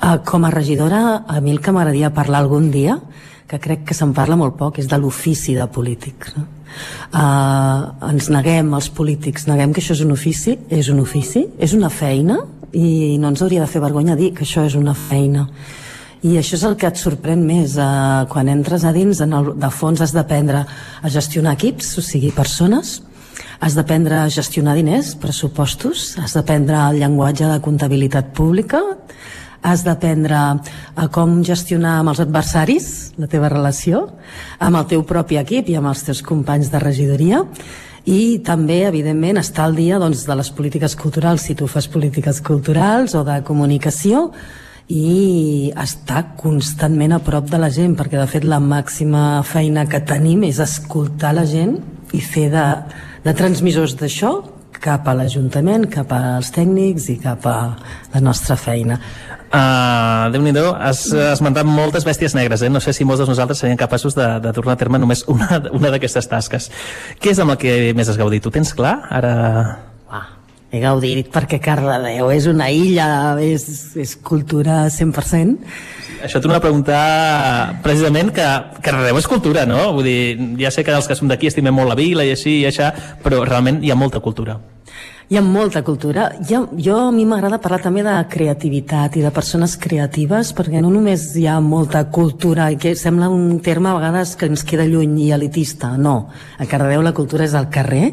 [0.02, 2.98] Uh, com a regidora, a mi el que m'agradaria parlar algun dia,
[3.46, 6.32] que crec que se'n parla molt poc, és de l'ofici de polític.
[6.34, 6.48] No?
[7.14, 11.78] Uh, ens neguem, els polítics, neguem que això és un ofici, és un ofici, és
[11.78, 12.40] una feina,
[12.72, 15.48] i no ens hauria de fer vergonya dir que això és una feina.
[16.22, 19.54] I això és el que et sorprèn més eh, quan entres a dins en el,
[19.56, 22.98] de fons has d'aprendre a gestionar equips o sigui persones
[23.60, 28.80] has d'aprendre a gestionar diners, pressupostos has d'aprendre el llenguatge de comptabilitat pública
[29.62, 30.36] has d'aprendre
[30.96, 32.86] a com gestionar amb els adversaris
[33.20, 34.06] la teva relació,
[34.58, 37.44] amb el teu propi equip i amb els teus companys de regidoria
[38.10, 42.40] i també, evidentment, estar al dia doncs, de les polítiques culturals, si tu fas polítiques
[42.42, 44.30] culturals o de comunicació,
[44.90, 50.02] i estar constantment a prop de la gent, perquè de fet la màxima feina que
[50.02, 51.76] tenim és escoltar la gent
[52.10, 52.64] i fer de,
[53.22, 54.32] de transmissors d'això
[54.80, 57.56] cap a l'Ajuntament, cap als tècnics i cap a
[58.14, 58.96] la nostra feina.
[59.50, 62.68] Uh, Déu-n'hi-do, has esmentat moltes bèsties negres, eh?
[62.70, 65.58] no sé si molts de nosaltres serien capaços de, de tornar a terme només una,
[65.74, 66.68] una d'aquestes tasques.
[67.18, 68.46] Què és amb el que més has gaudit?
[68.46, 68.94] Ho tens clar?
[69.10, 69.32] Ara...
[70.06, 70.28] Ah,
[70.70, 73.08] he gaudit perquè Cardedeu és una illa,
[73.42, 73.66] és,
[73.98, 75.74] és cultura 100%.
[76.22, 78.46] Això t'ho a preguntar precisament que
[78.84, 79.88] Cardedeu és cultura, no?
[79.96, 82.60] Vull dir, ja sé que els que som d'aquí estimem molt la vila i així
[82.60, 82.92] i això,
[83.24, 84.60] però realment hi ha molta cultura.
[85.30, 86.24] Hi ha molta cultura.
[86.42, 90.90] Jo, jo a mi m'agrada parlar també de creativitat i de persones creatives, perquè no
[90.90, 95.20] només hi ha molta cultura, que sembla un terme a vegades que ens queda lluny
[95.22, 95.92] i elitista.
[95.94, 96.16] No,
[96.58, 98.08] a Cardedeu la cultura és al carrer,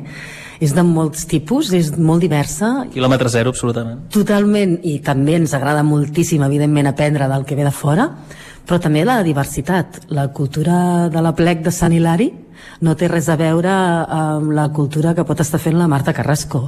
[0.61, 2.85] és de molts tipus, és molt diversa.
[2.93, 4.05] Quilòmetre zero, absolutament.
[4.13, 8.11] Totalment, i també ens agrada moltíssim, evidentment, aprendre del que ve de fora,
[8.67, 10.03] però també la diversitat.
[10.11, 12.27] La cultura de la plec de Sant Hilari
[12.83, 16.67] no té res a veure amb la cultura que pot estar fent la Marta Carrasco.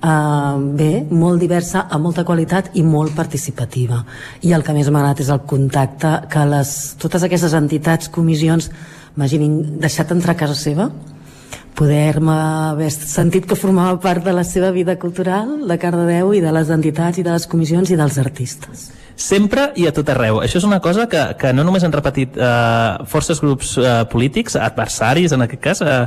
[0.00, 4.02] Uh, bé, molt diversa, amb molta qualitat i molt participativa.
[4.42, 6.72] I el que més m'ha agradat és el contacte que les,
[7.02, 8.70] totes aquestes entitats, comissions,
[9.16, 10.90] m'hagin deixat entrar a casa seva,
[11.76, 12.34] poder-me
[12.72, 16.72] haver sentit que formava part de la seva vida cultural, de Cardedeu i de les
[16.72, 20.42] entitats i de les comissions i dels artistes sempre i a tot arreu.
[20.44, 24.58] Això és una cosa que, que no només han repetit eh, forces grups eh, polítics,
[24.60, 26.06] adversaris en aquest cas, eh,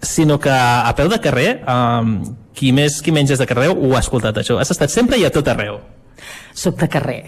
[0.00, 3.94] sinó que a peu de carrer, eh, qui més qui menys és de carrer ho
[3.94, 4.58] ha escoltat això.
[4.58, 5.82] Has estat sempre i a tot arreu.
[6.58, 7.18] Soc de carrer.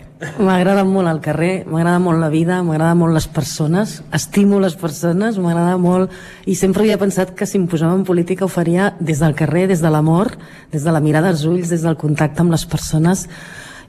[0.43, 5.39] M'agrada molt el carrer, m'agrada molt la vida, m'agrada molt les persones, estimo les persones,
[5.39, 6.11] m'agrada molt...
[6.51, 9.69] I sempre havia pensat que si em posava en política ho faria des del carrer,
[9.71, 10.33] des de l'amor,
[10.75, 13.29] des de la mirada als ulls, des del contacte amb les persones,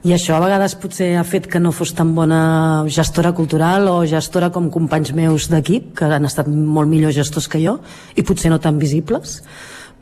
[0.02, 2.40] i això a vegades potser ha fet que no fos tan bona
[2.90, 7.60] gestora cultural o gestora com companys meus d'equip que han estat molt millors gestors que
[7.62, 7.76] jo
[8.18, 9.40] i potser no tan visibles.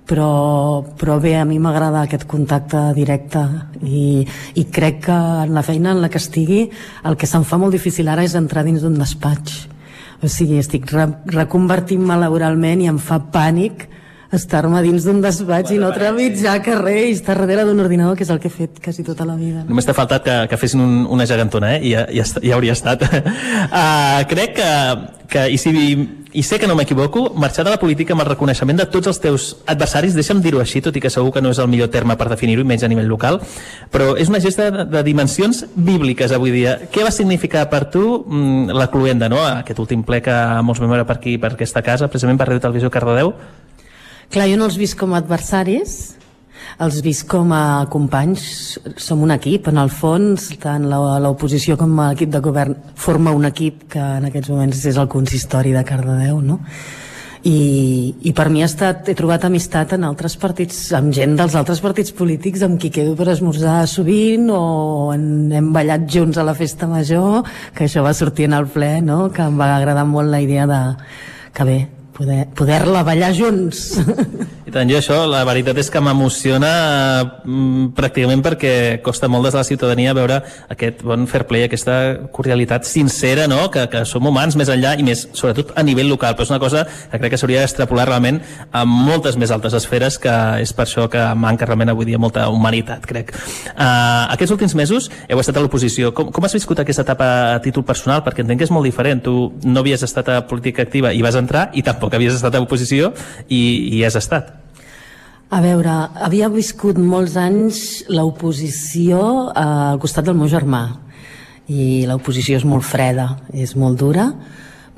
[0.09, 3.45] Però, però bé, a mi m'agrada aquest contacte directe
[3.85, 4.25] i,
[4.59, 6.65] i crec que en la feina en la que estigui
[7.07, 9.69] el que se'm fa molt difícil ara és entrar dins d'un despatx.
[10.25, 13.87] O sigui, estic re reconvertint-me laboralment i em fa pànic
[14.37, 18.31] estar-me dins d'un despatx i no trepitjar carrer i estar darrere d'un ordinador, que és
[18.31, 19.65] el que he fet quasi tota la vida.
[19.69, 21.83] Només t'ha faltat que, que fessin un, una gegantona, eh?
[21.83, 23.03] I ja, ja, ja hauria estat.
[23.03, 24.73] uh, crec que,
[25.35, 25.75] que i si
[26.33, 29.19] i sé que no m'equivoco, marxar de la política amb el reconeixement de tots els
[29.19, 32.15] teus adversaris, deixa'm dir-ho així, tot i que segur que no és el millor terme
[32.17, 33.41] per definir-ho, menys a nivell local,
[33.91, 36.77] però és una gesta de, de dimensions bíbliques avui dia.
[36.93, 39.43] Què va significar per tu mm, la cluenda, no?
[39.43, 42.69] aquest últim ple que molts vam veure per aquí, per aquesta casa, precisament per Ràdio
[42.69, 43.35] Televisió Cardedeu?
[44.31, 45.95] Clar, jo no els visc com a adversaris,
[46.79, 48.45] els visc com a companys,
[49.03, 53.89] som un equip, en el fons, tant l'oposició com l'equip de govern forma un equip
[53.91, 56.61] que en aquests moments és el consistori de Cardedeu, no?
[57.43, 61.59] I, i per mi ha estat, he trobat amistat en altres partits, amb gent dels
[61.59, 64.65] altres partits polítics amb qui quedo per esmorzar sovint o
[65.11, 65.25] en,
[65.59, 67.41] hem ballat junts a la festa major,
[67.75, 69.25] que això va sortir en el ple, no?
[69.35, 70.85] que em va agradar molt la idea de
[71.57, 71.81] que bé,
[72.21, 73.97] poder, poder-la ballar junts.
[74.69, 76.71] I tant, jo això, la veritat és que m'emociona
[77.43, 80.37] mm, pràcticament perquè costa molt des de la ciutadania veure
[80.71, 83.65] aquest bon fair play, aquesta cordialitat sincera, no?
[83.73, 86.61] que, que som humans més enllà i més, sobretot a nivell local, però és una
[86.63, 90.85] cosa que crec que s'hauria d'extrapolar realment a moltes més altes esferes, que és per
[90.85, 93.33] això que manca realment avui dia molta humanitat, crec.
[93.73, 96.13] Uh, aquests últims mesos heu estat a l'oposició.
[96.15, 98.23] Com, com has viscut aquesta etapa a títol personal?
[98.27, 99.25] Perquè entenc que és molt diferent.
[99.25, 102.63] Tu no havies estat a política activa i vas entrar, i tampoc havies estat a
[102.65, 103.13] oposició
[103.49, 103.61] i,
[103.99, 104.57] i has estat.
[105.51, 105.91] A veure,
[106.23, 110.85] havia viscut molts anys l'oposició eh, al costat del meu germà
[111.67, 114.29] i l'oposició és molt freda, és molt dura.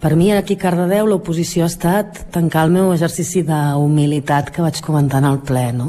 [0.03, 4.83] Per mi aquí a Cardedeu l'oposició ha estat tancar el meu exercici d'humilitat que vaig
[4.85, 5.89] comentar en el ple, no?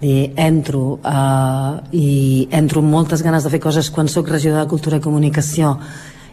[0.00, 2.08] Dir, entro eh, i
[2.56, 5.74] entro amb moltes ganes de fer coses quan sóc regidor de Cultura i Comunicació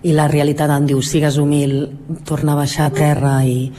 [0.08, 1.82] i la realitat em diu sigues humil,
[2.24, 3.74] torna a baixar a terra i,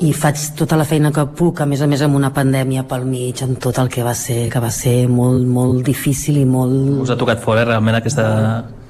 [0.00, 3.06] i faig tota la feina que puc, a més a més amb una pandèmia pel
[3.08, 7.00] mig, amb tot el que va ser, que va ser molt, molt difícil i molt...
[7.02, 8.26] Us ha tocat fora realment aquesta...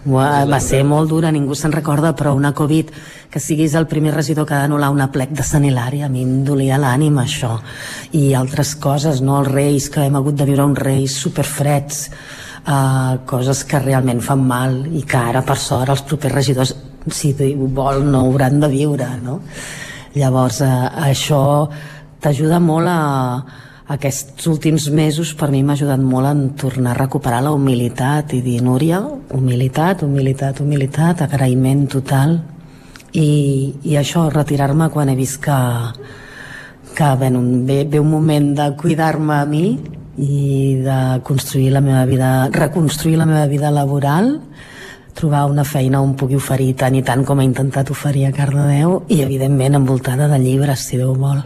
[0.09, 2.93] Va, va ser molt dura, ningú se'n recorda, però una Covid,
[3.33, 6.23] que siguis el primer regidor que ha d'anul·lar una plec de Sant Hilari, a mi
[6.25, 7.57] em dolia l'ànima això.
[8.17, 9.41] I altres coses, no?
[9.43, 12.05] Els reis, que hem hagut de viure uns reis superfreds,
[12.69, 16.77] uh, coses que realment fan mal i que ara, per sort, els propers regidors,
[17.13, 19.41] si vol, no hauran de viure, no?
[20.19, 20.75] Llavors, eh,
[21.13, 21.41] això
[22.21, 22.99] t'ajuda molt a,
[23.89, 28.43] aquests últims mesos per mi m'ha ajudat molt en tornar a recuperar la humilitat i
[28.45, 29.01] dir, Núria,
[29.33, 32.37] humilitat, humilitat, humilitat, agraïment total.
[33.17, 33.29] I,
[33.89, 35.57] i això, retirar-me quan he vist que,
[36.99, 39.79] que bueno, ve, ve un moment de cuidar-me a mi
[40.19, 44.35] i de construir la meva vida, reconstruir la meva vida laboral
[45.19, 49.03] trobar una feina on pugui oferir tant i tant com he intentat oferir a Cardedeu
[49.11, 51.43] i evidentment envoltada de llibres si Déu vol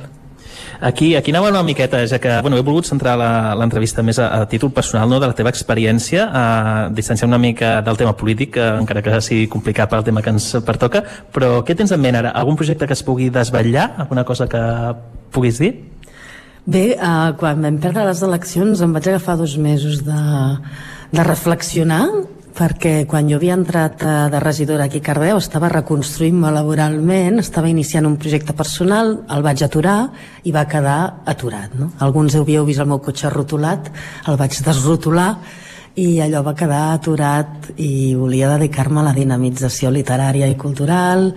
[0.83, 4.27] Aquí, aquí anava una miqueta, ja que bueno, he volgut centrar la- l'entrevista més a,
[4.41, 6.43] a títol personal no, de la teva experiència, a
[6.91, 10.49] distanciar una mica del tema polític, que, encara que sigui complicat pel tema que ens
[10.67, 12.33] pertoca, però què tens en ment ara?
[12.35, 13.93] Algun projecte que es pugui desvetllar?
[14.03, 14.63] Alguna cosa que
[15.31, 15.71] puguis dir?
[16.67, 20.21] Bé, eh, quan vam perdre les eleccions em vaig agafar dos mesos de,
[21.15, 22.09] de reflexionar
[22.57, 27.71] perquè quan jo havia entrat eh, de regidora aquí a Cardeu estava reconstruint-me laboralment, estava
[27.71, 29.99] iniciant un projecte personal, el vaig aturar
[30.45, 31.75] i va quedar aturat.
[31.79, 31.93] No?
[32.05, 33.91] Alguns havíeu vist el meu cotxe rotulat,
[34.29, 35.31] el vaig desrotular
[36.01, 41.33] i allò va quedar aturat i volia dedicar-me a la dinamització literària i cultural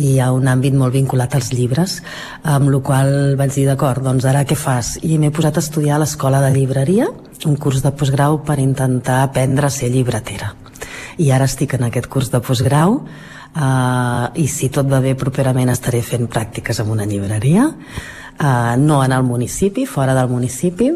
[0.00, 1.98] i a un àmbit molt vinculat als llibres,
[2.42, 4.96] amb la qual vaig dir, d'acord, doncs ara què fas?
[5.02, 7.08] I m'he posat a estudiar a l'Escola de Llibreria,
[7.46, 10.54] un curs de postgrau per intentar aprendre a ser llibretera.
[11.18, 15.72] I ara estic en aquest curs de postgrau uh, i si tot va bé properament
[15.72, 20.92] estaré fent pràctiques en una llibreria, uh, no en el municipi, fora del municipi,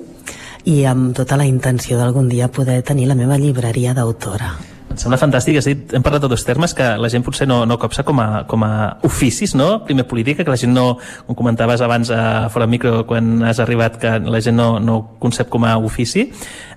[0.67, 4.57] i amb tota la intenció d'algun dia poder tenir la meva llibreria d'autora.
[4.87, 7.65] Em sembla fantàstic, has dit, hem parlat de dos termes que la gent potser no,
[7.69, 8.71] no copsa com a, com a
[9.07, 9.83] oficis, no?
[9.85, 10.87] Primer política, que la gent no,
[11.27, 15.51] com comentaves abans a fora micro quan has arribat, que la gent no, no concep
[15.53, 16.31] com a ofici,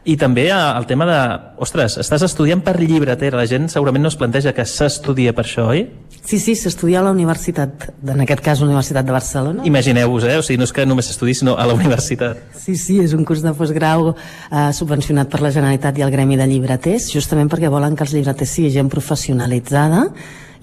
[0.09, 1.19] i també eh, el tema de,
[1.61, 5.69] ostres, estàs estudiant per llibretera, la gent segurament no es planteja que s'estudia per això,
[5.73, 5.85] oi?
[6.29, 9.63] Sí, sí, s'estudia a la universitat, en aquest cas la Universitat de Barcelona.
[9.65, 10.37] Imagineu-vos, eh?
[10.37, 12.41] O sigui, no és que només s'estudi, sinó a la universitat.
[12.59, 16.37] Sí, sí, és un curs de postgrau eh, subvencionat per la Generalitat i el Gremi
[16.39, 20.05] de Llibreters, justament perquè volen que els llibreters siguin gent professionalitzada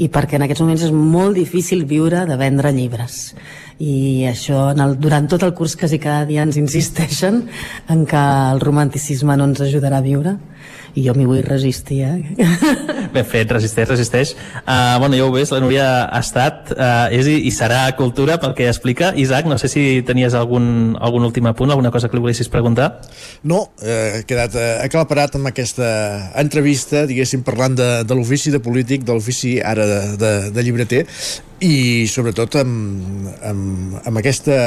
[0.00, 3.34] i perquè en aquests moments és molt difícil viure de vendre llibres.
[3.80, 7.42] I això en el, durant tot el curs quasi cada dia ens insisteixen
[7.92, 8.22] en que
[8.52, 10.36] el romanticisme no ens ajudarà a viure
[10.96, 12.46] i jo m'hi vull resistir eh?
[13.14, 14.32] Ben fet, resisteix, resisteix.
[14.64, 18.36] Uh, bueno, ja ho veus, la Núria ha estat, uh, és i, i serà cultura
[18.42, 19.12] pel que explica.
[19.16, 22.90] Isaac, no sé si tenies algun, algun últim apunt, alguna cosa que li volessis preguntar.
[23.46, 25.88] No, eh, he quedat eh, aclaparat amb aquesta
[26.40, 31.04] entrevista, diguéssim, parlant de, de l'ofici de polític, de l'ofici ara de, de, de llibreter
[31.64, 34.58] i sobretot amb, amb, amb aquesta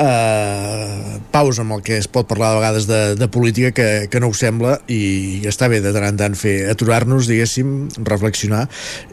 [0.00, 4.20] eh, pausa amb el que es pot parlar de vegades de, de política que, que
[4.22, 7.74] no ho sembla i està bé de tant en tant fer aturar-nos, diguéssim,
[8.08, 8.66] reflexionar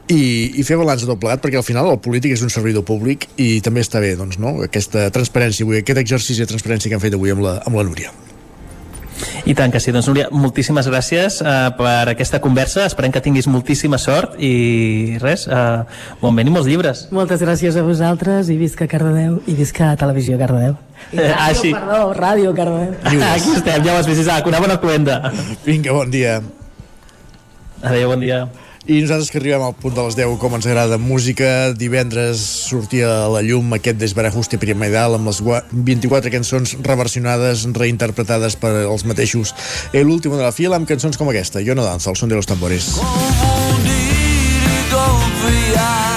[0.08, 0.22] i,
[0.56, 3.28] i fer balanç de tot plegat perquè al final el polític és un servidor públic
[3.36, 4.58] i també està bé doncs, no?
[4.68, 7.88] aquesta transparència avui, aquest exercici de transparència que han fet avui amb la, amb la
[7.88, 8.16] Núria.
[9.48, 9.94] I tant que sí.
[9.96, 12.86] Doncs, Núria, moltíssimes gràcies uh, per aquesta conversa.
[12.90, 15.88] Esperem que tinguis moltíssima sort i res, uh,
[16.22, 17.08] bon vent i molts llibres.
[17.16, 20.78] Moltes gràcies a vosaltres i visca Cardedeu i visca Televisió Cardedeu.
[21.14, 21.74] I ràdio, ah, sí.
[21.74, 22.96] perdó, ràdio Cardedeu.
[23.32, 24.48] Aquí estem, ja ho has vist, Isaac.
[24.50, 25.20] Una bona cluenda.
[25.66, 26.40] Vinga, bon dia.
[27.82, 28.46] Adéu, bon dia.
[28.86, 33.10] I nosaltres que arribem al punt de les 10, com ens agrada música, divendres sortia
[33.26, 39.56] a la llum aquest Desbarajuste Primaidal amb les 24 cançons reversionades, reinterpretades per els mateixos.
[39.98, 42.46] L'últim de la fila amb cançons com aquesta, Yo no danzo, el son de los
[42.46, 42.94] tambores.
[45.78, 46.17] para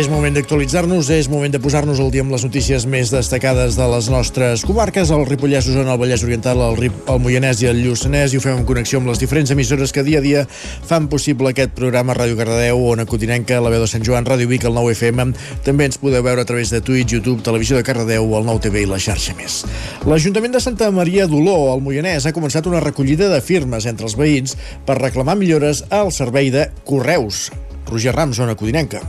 [0.00, 3.84] és moment d'actualitzar-nos, és moment de posar-nos al dia amb les notícies més destacades de
[3.92, 7.82] les nostres comarques, el Ripollès, Osona, el Vallès Oriental, el, Rip, el Moianès i el
[7.84, 11.10] Lluçanès, i ho fem en connexió amb les diferents emissores que dia a dia fan
[11.12, 14.76] possible aquest programa Ràdio Cardedeu, Ona Cotinenca, la veu de Sant Joan, Ràdio Vic, el
[14.78, 15.30] 9 FM.
[15.68, 18.86] També ens podeu veure a través de Twitch, YouTube, Televisió de Cardedeu, el 9 TV
[18.86, 19.62] i la xarxa més.
[20.08, 24.16] L'Ajuntament de Santa Maria d'Oló, al Moianès, ha començat una recollida de firmes entre els
[24.16, 24.56] veïns
[24.88, 27.50] per reclamar millores al servei de correus.
[27.90, 29.04] Roger Rams, Ona Codinenca.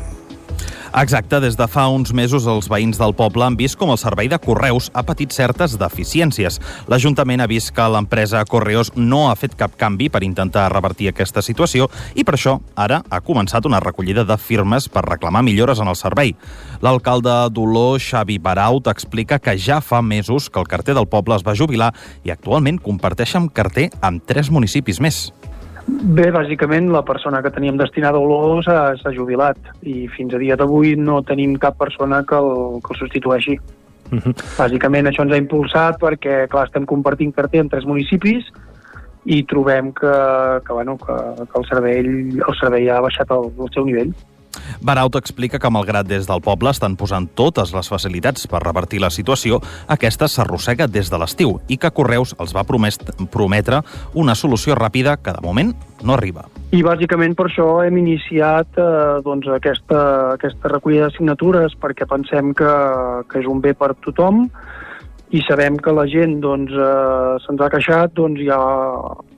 [0.91, 4.27] Exacte, des de fa uns mesos els veïns del poble han vist com el servei
[4.27, 6.57] de correus ha patit certes deficiències.
[6.91, 11.39] L'Ajuntament ha vist que l'empresa Correos no ha fet cap canvi per intentar revertir aquesta
[11.41, 15.87] situació i per això ara ha començat una recollida de firmes per reclamar millores en
[15.87, 16.35] el servei.
[16.83, 21.47] L'alcalde d'Oló, Xavi Baraut, explica que ja fa mesos que el carter del poble es
[21.47, 21.93] va jubilar
[22.27, 25.29] i actualment comparteix amb carter amb tres municipis més.
[25.91, 30.55] Bé, bàsicament la persona que teníem destinada a Olor s'ha jubilat i fins a dia
[30.55, 33.57] d'avui no tenim cap persona que el, que el substitueixi.
[34.11, 34.33] Uh -huh.
[34.57, 38.45] Bàsicament això ens ha impulsat perquè, clar, estem compartint carter en tres municipis
[39.25, 40.13] i trobem que,
[40.65, 41.13] que, bueno, que,
[41.51, 41.99] que el, servei,
[42.47, 44.13] el servei ha baixat el, el seu nivell.
[44.81, 49.11] Baraut explica que, malgrat des del poble estan posant totes les facilitats per revertir la
[49.13, 53.81] situació, aquesta s'arrossega des de l'estiu i que Correus els va prometre
[54.13, 56.47] una solució ràpida que, de moment, no arriba.
[56.71, 60.01] I bàsicament per això hem iniciat eh, doncs, aquesta,
[60.37, 62.71] aquesta recollida de signatures perquè pensem que,
[63.27, 64.45] que és un bé per tothom
[65.31, 68.57] i sabem que la gent doncs, eh, se'ns ha queixat, doncs ja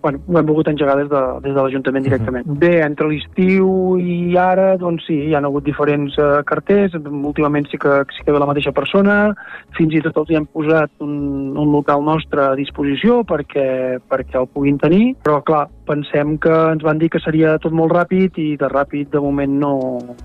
[0.03, 2.45] bueno, ho hem volgut engegar des de, des de l'Ajuntament directament.
[2.47, 2.59] Uh -huh.
[2.59, 7.77] Bé, entre l'estiu i ara, doncs sí, hi ha hagut diferents eh, carters, últimament sí
[7.77, 9.33] que, sí que ve la mateixa persona,
[9.77, 14.39] fins i tot els hi hem posat un, un local nostre a disposició perquè, perquè
[14.39, 18.39] el puguin tenir, però clar, pensem que ens van dir que seria tot molt ràpid
[18.41, 19.73] i de ràpid de moment no,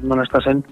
[0.02, 0.64] no n'està sent.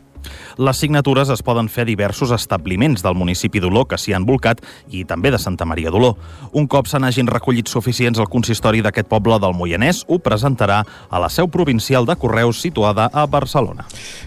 [0.57, 4.63] Les signatures es poden fer a diversos establiments del municipi d'Oló que s'hi han volcat
[4.89, 6.15] i també de Santa Maria d'Oló.
[6.57, 11.21] Un cop se n'hagin recollit suficients al consistori d'aquest poble del Moianès, ho presentarà a
[11.23, 13.87] la seu provincial de Correus situada a Barcelona.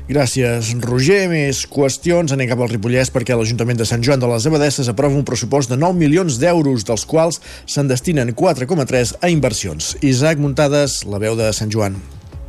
[0.10, 1.20] Gràcies, Roger.
[1.30, 2.32] Més qüestions.
[2.34, 5.70] Anem cap al Ripollès perquè l'Ajuntament de Sant Joan de les Abadesses aprova un pressupost
[5.70, 9.96] de 9 milions d'euros, dels quals se'n destinen 4,3 a inversions.
[10.06, 12.00] Isaac Muntades, la veu de Sant Joan.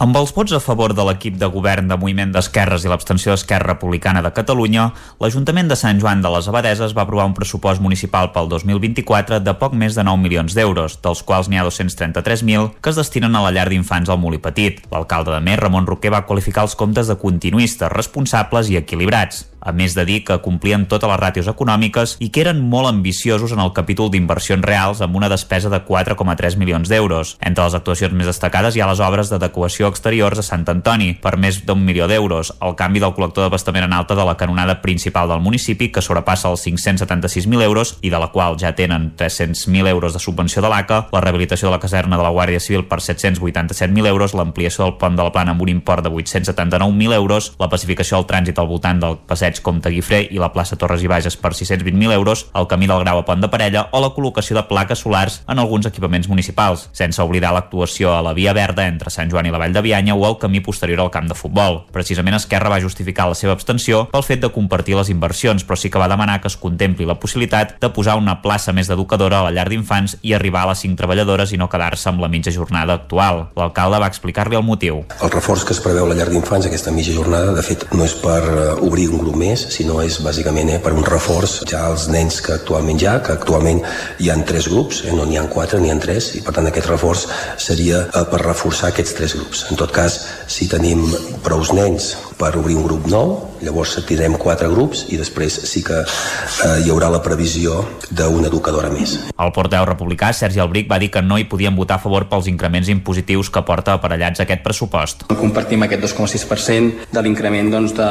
[0.01, 3.75] Amb els vots a favor de l'equip de govern de Moviment d'Esquerres i l'abstenció d'Esquerra
[3.75, 4.87] Republicana de Catalunya,
[5.21, 9.55] l'Ajuntament de Sant Joan de les Abadeses va aprovar un pressupost municipal pel 2024 de
[9.61, 13.45] poc més de 9 milions d'euros, dels quals n'hi ha 233.000 que es destinen a
[13.45, 14.81] la llar d'infants al Molí Petit.
[14.89, 19.73] L'alcalde de Més, Ramon Roquer, va qualificar els comptes de continuistes, responsables i equilibrats a
[19.73, 23.61] més de dir que complien totes les ràtios econòmiques i que eren molt ambiciosos en
[23.63, 27.37] el capítol d'inversions reals amb una despesa de 4,3 milions d'euros.
[27.41, 31.37] Entre les actuacions més destacades hi ha les obres d'adequació exteriors a Sant Antoni, per
[31.37, 35.29] més d'un milió d'euros, el canvi del col·lector d'abastament en alta de la canonada principal
[35.29, 40.15] del municipi, que sobrepassa els 576.000 euros i de la qual ja tenen 300.000 euros
[40.15, 44.07] de subvenció de l'ACA, la rehabilitació de la caserna de la Guàrdia Civil per 787.000
[44.07, 48.19] euros, l'ampliació del pont de la Plana amb un import de 879.000 euros, la pacificació
[48.19, 51.53] del trànsit al voltant del passeig Comte Guifré i la plaça Torres i Bages per
[51.53, 55.05] 620.000 euros, el camí del Grau a Pont de Parella o la col·locació de plaques
[55.05, 59.49] solars en alguns equipaments municipals, sense oblidar l'actuació a la Via Verda entre Sant Joan
[59.49, 61.85] i la Vall de Bianya o el camí posterior al camp de futbol.
[61.93, 65.91] Precisament Esquerra va justificar la seva abstenció pel fet de compartir les inversions, però sí
[65.91, 69.49] que va demanar que es contempli la possibilitat de posar una plaça més d'educadora a
[69.49, 72.53] la llar d'infants i arribar a les 5 treballadores i no quedar-se amb la mitja
[72.55, 73.47] jornada actual.
[73.57, 75.05] L'alcalde va explicar-li el motiu.
[75.21, 78.05] El reforç que es preveu a la llar d'infants, aquesta mitja jornada, de fet, no
[78.07, 81.87] és per eh, obrir un grup més, sinó és bàsicament eh, per un reforç ja
[81.89, 83.81] als nens que actualment ha, que actualment
[84.21, 86.69] hi han tres grups, eh, no n'hi ha quatre, n'hi ha tres, i per tant
[86.69, 87.27] aquest reforç
[87.61, 89.65] seria eh, per reforçar aquests tres grups.
[89.71, 90.17] En tot cas,
[90.51, 91.07] si tenim
[91.47, 95.99] prous nens per obrir un grup nou, llavors tindrem quatre grups i després sí que
[96.01, 99.13] eh, hi haurà la previsió d'una educadora més.
[99.31, 102.49] El porteu republicà, Sergi Albric, va dir que no hi podien votar a favor pels
[102.51, 105.27] increments impositius que porta aparellats aquest pressupost.
[105.41, 108.09] Compartim aquest 2,6% de l'increment doncs, de,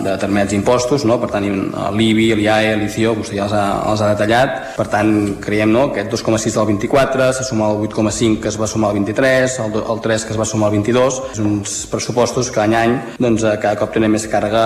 [0.00, 1.20] de determinats impostos, no?
[1.22, 5.12] per tant l'IBI, l'IAE, l'ICIO, vostè ja els ha, els ha detallat, per tant
[5.44, 5.90] creiem no?
[5.92, 9.60] que aquest 2,6 del 24 se suma al 8,5 que es va sumar al 23,
[9.66, 12.94] el, el 3 que es va sumar al 22, és uns pressupostos que any any
[13.20, 14.62] doncs, cada cop tenen més càrrega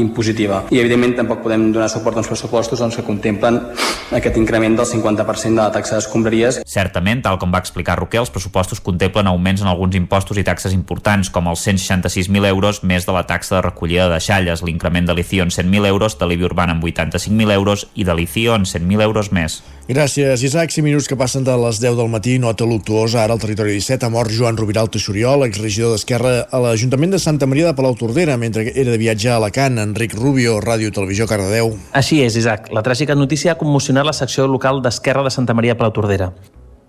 [0.00, 0.64] impositiva.
[0.74, 3.60] I evidentment tampoc podem donar suport a uns pressupostos doncs, que contemplen
[4.12, 6.60] aquest increment del 50% de la taxa d'escombraries.
[6.68, 10.76] Certament, tal com va explicar Roquer, els pressupostos contemplen augments en alguns impostos i taxes
[10.76, 15.16] importants, com els 166.000 euros més de la taxa de recollida de deixalles, l'increment de
[15.16, 19.08] l'ICIO en 100.000 euros, de l'IBI urbana en 85.000 euros i de l'ICIO en 100.000
[19.08, 19.62] euros més.
[19.90, 20.70] Gràcies, Isaac.
[20.70, 22.36] 5 minuts que passen de les 10 del matí.
[22.38, 24.06] Nota luctuosa ara al territori 17.
[24.06, 28.36] Ha mort Joan Rubiral Teixoriol, exregidor d'Esquerra a l'Ajuntament de Santa Maria de Palau Tordera,
[28.36, 29.78] mentre era de viatge a Alacant.
[29.78, 31.76] Enric Rubio, Ràdio Televisió Cardedeu.
[31.94, 32.72] Així és, Isaac.
[32.74, 36.32] La tràgica notícia ha commocionat la secció local d'Esquerra de Santa Maria de Palau Tordera.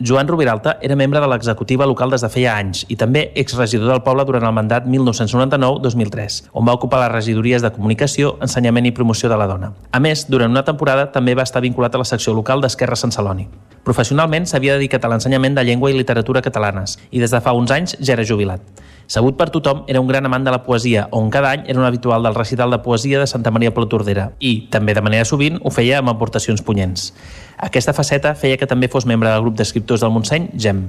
[0.01, 4.01] Joan Rubiralta era membre de l'executiva local des de feia anys i també exregidor del
[4.01, 9.29] poble durant el mandat 1999-2003, on va ocupar les regidories de comunicació, ensenyament i promoció
[9.29, 9.75] de la dona.
[9.93, 13.13] A més, durant una temporada també va estar vinculat a la secció local d'Esquerra Sant
[13.13, 13.45] Celoni.
[13.85, 17.69] Professionalment s'havia dedicat a l'ensenyament de llengua i literatura catalanes i des de fa uns
[17.69, 18.89] anys ja era jubilat.
[19.11, 21.83] Sabut per tothom, era un gran amant de la poesia, on cada any era un
[21.83, 25.69] habitual del recital de poesia de Santa Maria Tordera i, també de manera sovint, ho
[25.69, 27.09] feia amb aportacions punyents.
[27.57, 30.85] Aquesta faceta feia que també fos membre del grup d'escriptors del Montseny, GEM.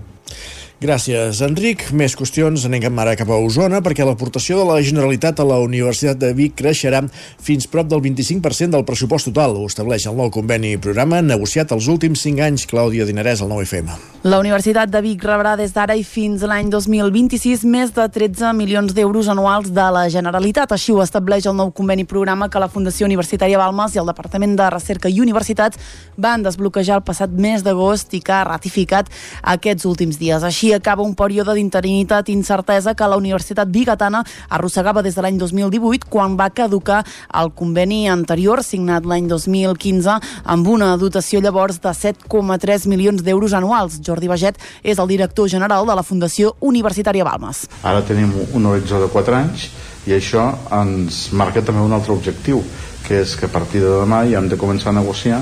[0.82, 1.84] Gràcies, Enric.
[1.94, 2.64] Més qüestions.
[2.66, 6.56] Anem ara cap a Osona perquè l'aportació de la Generalitat a la Universitat de Vic
[6.58, 7.04] creixerà
[7.38, 9.54] fins prop del 25% del pressupost total.
[9.60, 12.64] Ho estableix el nou conveni programa negociat els últims 5 anys.
[12.66, 13.92] Clàudia Dinarès, al 9FM.
[14.26, 18.90] La Universitat de Vic rebrà des d'ara i fins l'any 2026 més de 13 milions
[18.94, 20.74] d'euros anuals de la Generalitat.
[20.74, 24.58] Així ho estableix el nou conveni programa que la Fundació Universitària Balmes i el Departament
[24.58, 25.78] de Recerca i Universitats
[26.18, 29.14] van desbloquejar el passat mes d'agost i que ha ratificat
[29.54, 30.42] aquests últims dies.
[30.42, 35.38] Així acaba un període d'interinitat i incertesa que la Universitat Bigatana arrossegava des de l'any
[35.38, 37.02] 2018 quan va caducar
[37.40, 44.00] el conveni anterior signat l'any 2015 amb una dotació llavors de 7,3 milions d'euros anuals.
[44.04, 47.66] Jordi Baget és el director general de la Fundació Universitària Balmes.
[47.82, 49.70] Ara tenim un horitzó de 4 anys
[50.06, 52.62] i això ens marca també un altre objectiu,
[53.06, 55.40] que és que a partir de demà ja hem de començar a negociar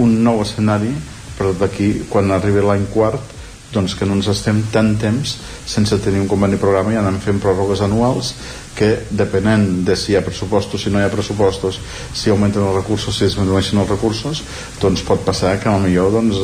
[0.00, 0.92] un nou escenari
[1.38, 3.33] per d'aquí, quan arribi l'any quart,
[3.74, 7.40] doncs que no ens estem tant temps sense tenir un conveni programa i anem fent
[7.42, 8.34] pròrrogues anuals
[8.74, 11.78] que depenent de si hi ha pressupostos, si no hi ha pressupostos,
[12.14, 14.42] si augmenten els recursos, si es disminueixen els recursos,
[14.82, 16.40] doncs pot passar que millor doncs,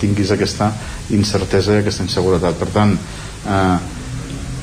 [0.00, 0.72] tinguis aquesta
[1.14, 2.58] incertesa i aquesta inseguretat.
[2.58, 2.96] Per tant,
[3.46, 3.78] eh,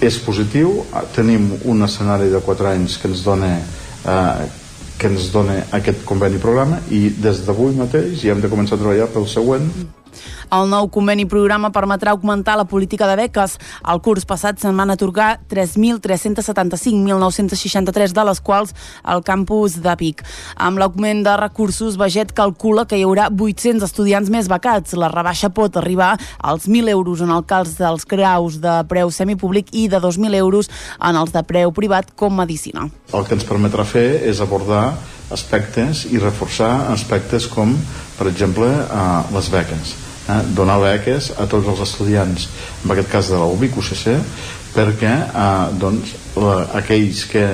[0.06, 0.84] és positiu,
[1.16, 4.46] tenim un escenari de 4 anys que ens dona eh,
[4.98, 8.82] que ens dona aquest conveni programa i des d'avui mateix ja hem de començar a
[8.84, 9.68] treballar pel següent
[10.54, 13.58] el nou conveni programa permetrà augmentar la política de beques.
[13.90, 18.74] El curs passat se'n van atorgar 3.375.963, de les quals
[19.04, 20.24] al campus de Vic.
[20.56, 24.94] Amb l'augment de recursos, Baget calcula que hi haurà 800 estudiants més becats.
[25.00, 29.68] La rebaixa pot arribar als 1.000 euros en el cas dels graus de preu semipúblic
[29.74, 30.70] i de 2.000 euros
[31.00, 32.90] en els de preu privat com medicina.
[33.14, 34.98] El que ens permetrà fer és abordar
[35.34, 37.74] aspectes i reforçar aspectes com,
[38.20, 39.96] per exemple, eh, les beques
[40.28, 42.50] eh, donar beques a tots els estudiants,
[42.84, 44.10] en aquest cas de la UBIC UCC,
[44.76, 47.48] perquè eh, doncs, la, aquells que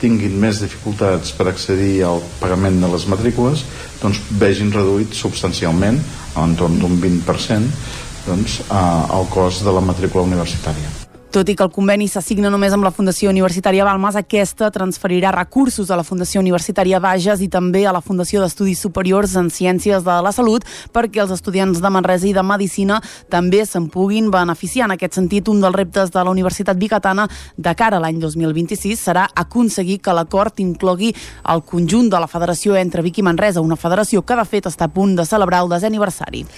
[0.00, 3.66] tinguin més dificultats per accedir al pagament de les matrícules
[4.00, 6.00] doncs vegin reduït substancialment
[6.34, 7.76] a l'entorn d'un 20%
[8.24, 8.80] doncs, eh,
[9.18, 10.99] el cost de la matrícula universitària.
[11.30, 15.86] Tot i que el conveni s'assigna només amb la Fundació Universitària Balmes, aquesta transferirà recursos
[15.86, 20.16] a la Fundació Universitària Bages i també a la Fundació d'Estudis Superiors en Ciències de
[20.26, 22.98] la Salut perquè els estudiants de Manresa i de Medicina
[23.30, 24.90] també se'n puguin beneficiar.
[24.90, 28.98] En aquest sentit, un dels reptes de la Universitat Bicatana de cara a l'any 2026
[28.98, 31.14] serà aconseguir que l'acord inclogui
[31.46, 34.90] el conjunt de la federació entre Vic i Manresa, una federació que de fet està
[34.90, 36.48] a punt de celebrar el desè aniversari.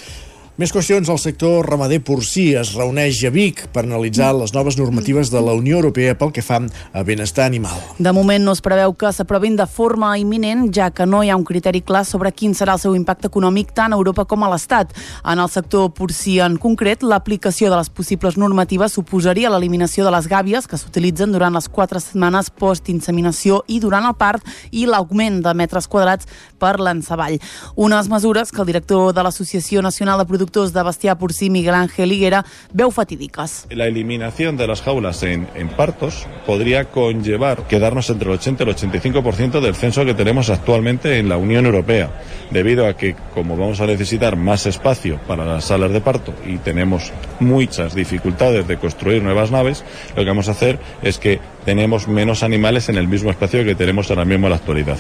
[0.63, 5.33] Més qüestions, el sector ramader porcí es reuneix a Vic per analitzar les noves normatives
[5.33, 7.81] de la Unió Europea pel que fa a benestar animal.
[7.99, 11.39] De moment no es preveu que s'aprovin de forma imminent, ja que no hi ha
[11.41, 14.53] un criteri clar sobre quin serà el seu impacte econòmic tant a Europa com a
[14.53, 14.93] l'Estat.
[15.27, 20.31] En el sector porcí en concret, l'aplicació de les possibles normatives suposaria l'eliminació de les
[20.31, 25.59] gàbies que s'utilitzen durant les quatre setmanes post-inseminació i durant el part i l'augment de
[25.59, 26.31] metres quadrats
[26.63, 27.41] per l'enceball.
[27.75, 32.13] Unes mesures que el director de l'Associació Nacional de Productors de bestiar porcí Miguel Ángel
[32.13, 33.67] Higuera veu fatídiques.
[33.71, 38.69] La eliminación de las jaulas en, en partos podría conllevar quedarnos entre el 80 y
[38.69, 42.21] el 85% del censo que tenemos actualmente en la Unión Europea,
[42.51, 46.59] debido a que como vamos a necesitar más espacio para las salas de parto y
[46.59, 49.85] tenemos muchas dificultades de construir nuevas naves,
[50.15, 53.75] lo que vamos a hacer es que tenemos menos animales en el mismo espacio que
[53.75, 54.99] tenemos ahora mismo en la actualidad.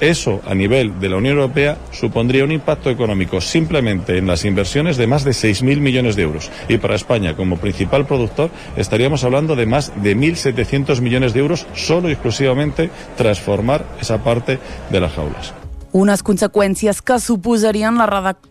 [0.00, 4.96] Eso, a nivel de la Unión Europea, supondría un impacto económico simplemente en las inversiones
[4.96, 6.50] de más de 6.000 millones de euros.
[6.68, 11.66] Y para España, como principal productor, estaríamos hablando de más de 1.700 millones de euros
[11.74, 14.58] solo y exclusivamente transformar esa parte
[14.90, 15.61] de las jaulas.
[15.92, 18.06] Unes conseqüències que suposarien la,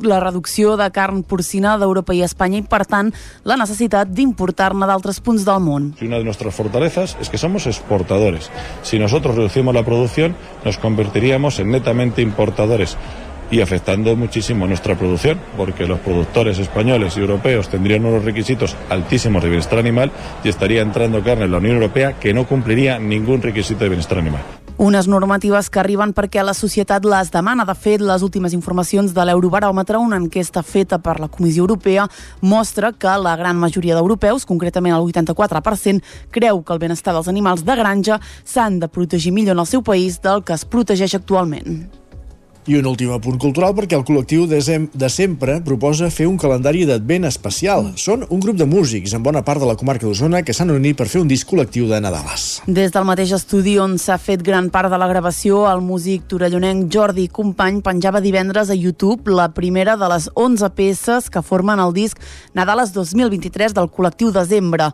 [0.05, 3.09] la reducció de carn porcina d'Europa i Espanya i, per tant,
[3.49, 5.89] la necessitat d'importar-ne d'altres punts del món.
[6.05, 8.51] Una de nuestras fortalezas es que somos exportadores.
[8.83, 12.95] Si nosotros reducimos la producción, nos convertiríamos en netamente importadores
[13.49, 19.43] y afectando muchísimo nuestra producción, porque los productores españoles y europeos tendrían unos requisitos altísimos
[19.43, 20.11] de bienestar animal
[20.43, 24.19] y estaría entrando carne en la Unión Europea que no cumpliría ningún requisito de bienestar
[24.19, 24.41] animal.
[24.81, 27.67] Unes normatives que arriben perquè la societat les demana.
[27.69, 32.07] De fet, les últimes informacions de l'Eurobaròmetre, una enquesta feta per la Comissió Europea,
[32.41, 36.01] mostra que la gran majoria d'europeus, concretament el 84%,
[36.33, 39.85] creu que el benestar dels animals de granja s'han de protegir millor en el seu
[39.85, 42.00] país del que es protegeix actualment.
[42.69, 46.35] I un últim apunt cultural perquè el col·lectiu de, Sem de sempre proposa fer un
[46.37, 47.87] calendari d'advent especial.
[47.97, 50.93] Són un grup de músics en bona part de la comarca d'Osona que s'han unit
[50.99, 52.61] per fer un disc col·lectiu de Nadales.
[52.69, 56.85] Des del mateix estudi on s'ha fet gran part de la gravació, el músic torellonenc
[56.93, 61.95] Jordi Company penjava divendres a YouTube la primera de les 11 peces que formen el
[61.97, 62.21] disc
[62.53, 64.91] Nadales 2023 del col·lectiu Desembre.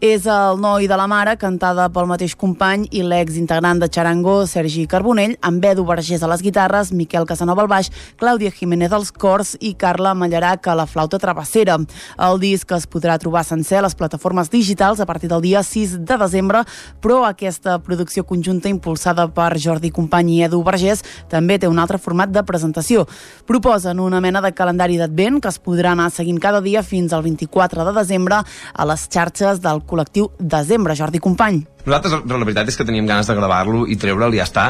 [0.00, 4.86] És el noi de la mare, cantada pel mateix company i l'ex-integrant de Charango, Sergi
[4.88, 9.56] Carbonell, amb Edu Vergés a les guitarres, Miquel Casanova al baix, Clàudia Jiménez als cors
[9.58, 11.78] i Carla Mallarac a la flauta travessera.
[12.20, 15.98] El disc es podrà trobar sencer a les plataformes digitals a partir del dia 6
[16.06, 16.62] de desembre,
[17.02, 21.98] però aquesta producció conjunta impulsada per Jordi Company i Edu Vergés també té un altre
[21.98, 23.06] format de presentació.
[23.50, 27.26] Proposen una mena de calendari d'advent que es podrà anar seguint cada dia fins al
[27.26, 30.94] 24 de desembre a les xarxes del col·lectiu Desembre.
[31.00, 31.64] Jordi Company.
[31.86, 34.66] Nosaltres, la veritat és que teníem ganes de gravar-lo i treure'l i ja està,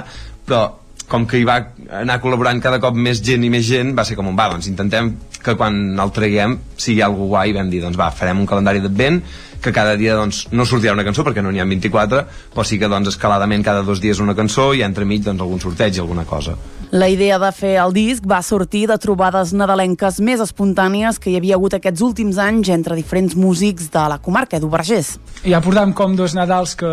[0.47, 0.63] però
[1.11, 1.59] com que hi va
[2.01, 4.71] anar col·laborant cada cop més gent i més gent, va ser com un va, doncs
[4.71, 8.83] intentem que quan el traguem sigui algo guai vam dir, doncs va, farem un calendari
[8.85, 9.19] d'advent
[9.61, 12.25] que cada dia doncs, no sortirà una cançó perquè no n'hi ha 24,
[12.55, 16.01] però sí que doncs, escaladament cada dos dies una cançó i entremig doncs, algun sorteig,
[16.01, 16.57] alguna cosa.
[16.91, 21.37] La idea de fer el disc va sortir de trobades nadalenques més espontànies que hi
[21.39, 25.13] havia hagut aquests últims anys entre diferents músics de la comarca, Edu Vergés.
[25.45, 26.91] Ja portàvem com dos Nadals que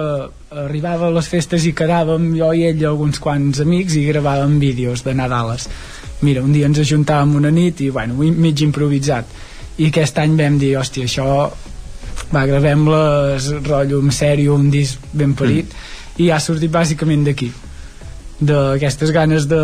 [0.54, 4.60] arribava a les festes i quedàvem jo i ell i alguns quants amics i gravàvem
[4.62, 5.66] vídeos de Nadales.
[6.22, 9.34] Mira, un dia ens ajuntàvem una nit i, bueno, mig improvisat.
[9.78, 11.28] I aquest any vam dir, hòstia, això
[12.32, 16.22] va, gravem-les rotllo en sèrio, un disc ben parit mm.
[16.24, 17.52] i ha sortit bàsicament d'aquí
[18.40, 19.62] d'aquestes ganes de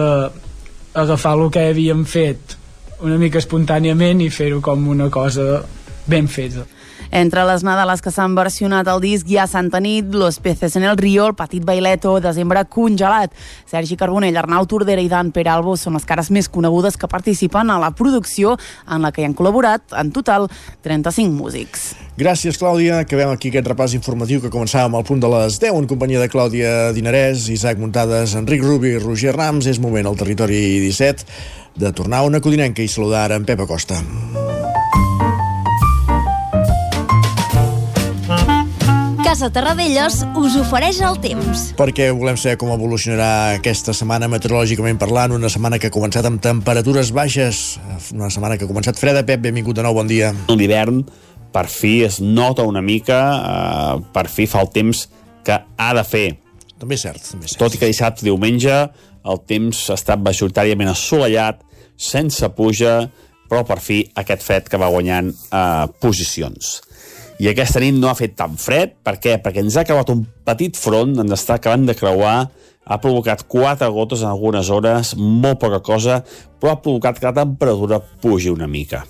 [0.97, 2.57] agafar el que havíem fet
[3.03, 5.63] una mica espontàniament i fer-ho com una cosa
[6.07, 6.65] ben feta
[7.11, 10.83] entre les Nadales que s'han versionat al disc hi ha Santa Nit, Los Peces en
[10.83, 13.33] el Río, El Petit Baileto, Desembre Congelat.
[13.65, 17.79] Sergi Carbonell, Arnau Tordera i Dan Peralbo són les cares més conegudes que participen a
[17.81, 18.57] la producció
[18.87, 20.49] en la que hi han col·laborat en total
[20.83, 21.93] 35 músics.
[22.17, 22.99] Gràcies, Clàudia.
[23.01, 26.29] Acabem aquí aquest repàs informatiu que començàvem al punt de les 10 en companyia de
[26.29, 29.67] Clàudia Dinarès, Isaac Muntades, Enric Rubi i Roger Rams.
[29.67, 31.25] És moment al territori 17
[31.75, 34.03] de tornar a una codinenca i saludar en Pep Acosta.
[39.33, 41.61] Casa Terradellos us ofereix el temps.
[41.73, 46.37] Perquè volem saber com evolucionarà aquesta setmana meteorològicament parlant, una setmana que ha començat amb
[46.37, 47.63] temperatures baixes,
[48.13, 49.23] una setmana que ha començat freda.
[49.25, 50.29] Pep, benvingut de nou, bon dia.
[50.53, 51.01] L'hivern,
[51.49, 55.07] per fi, es nota una mica, eh, per fi fa el temps
[55.41, 56.27] que ha de fer.
[56.77, 57.63] També és cert, també és cert.
[57.65, 58.79] Tot i que dissabte, diumenge,
[59.33, 61.65] el temps ha estat majoritàriament assolellat,
[61.97, 62.99] sense puja,
[63.49, 66.83] però per fi aquest fred que va guanyant eh, posicions
[67.41, 68.97] i aquesta nit no ha fet tan fred.
[69.03, 69.37] Per què?
[69.41, 72.35] Perquè ens ha acabat un petit front, ens està acabant de creuar,
[72.83, 76.21] ha provocat quatre gotes en algunes hores, molt poca cosa,
[76.59, 79.03] però ha provocat que la temperatura pugi una mica.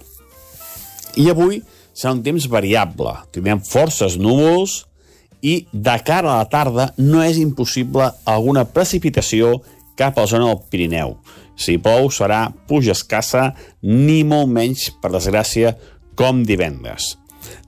[1.18, 1.62] I avui
[1.94, 3.14] serà un temps variable.
[3.34, 4.84] Tindrem forces núvols
[5.44, 9.58] i de cara a la tarda no és impossible alguna precipitació
[10.00, 11.18] cap a la zona del Pirineu.
[11.56, 13.52] Si plou serà puja escassa,
[13.86, 15.76] ni molt menys, per desgràcia,
[16.18, 17.14] com divendres.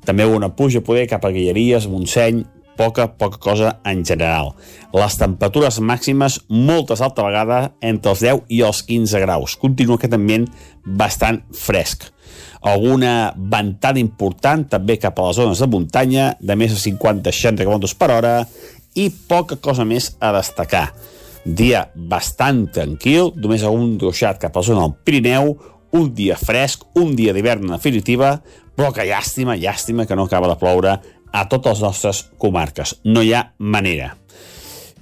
[0.05, 2.43] També una puja poder cap a Guilleries, Montseny,
[2.75, 4.53] poca, poca cosa en general.
[4.93, 9.55] Les temperatures màximes, moltes alta vegada, entre els 10 i els 15 graus.
[9.59, 10.47] Continua aquest ambient
[10.85, 12.09] bastant fresc.
[12.65, 17.91] Alguna ventada important també cap a les zones de muntanya, de més de 50-60 km
[17.99, 18.39] per hora,
[18.95, 20.87] i poca cosa més a destacar.
[21.45, 25.51] Dia bastant tranquil, només algun ruixat cap a la zona del Pirineu,
[25.95, 28.35] un dia fresc, un dia d'hivern en definitiva,
[28.75, 30.99] però que llàstima, llàstima que no acaba de ploure
[31.31, 32.97] a totes les nostres comarques.
[33.03, 34.13] No hi ha manera.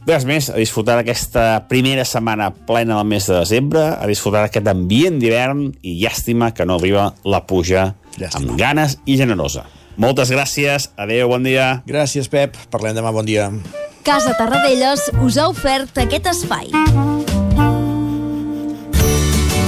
[0.03, 4.67] Res més, a disfrutar d'aquesta primera setmana plena del mes de desembre, a disfrutar d'aquest
[4.67, 8.51] ambient d'hivern i llàstima que no arriba la puja llàstima.
[8.51, 9.63] amb ganes i generosa.
[9.95, 11.83] Moltes gràcies, adeu, bon dia.
[11.87, 12.57] Gràcies, Pep.
[12.73, 13.51] Parlem demà, bon dia.
[14.03, 16.73] Casa Tarradellas us ha ofert aquest espai.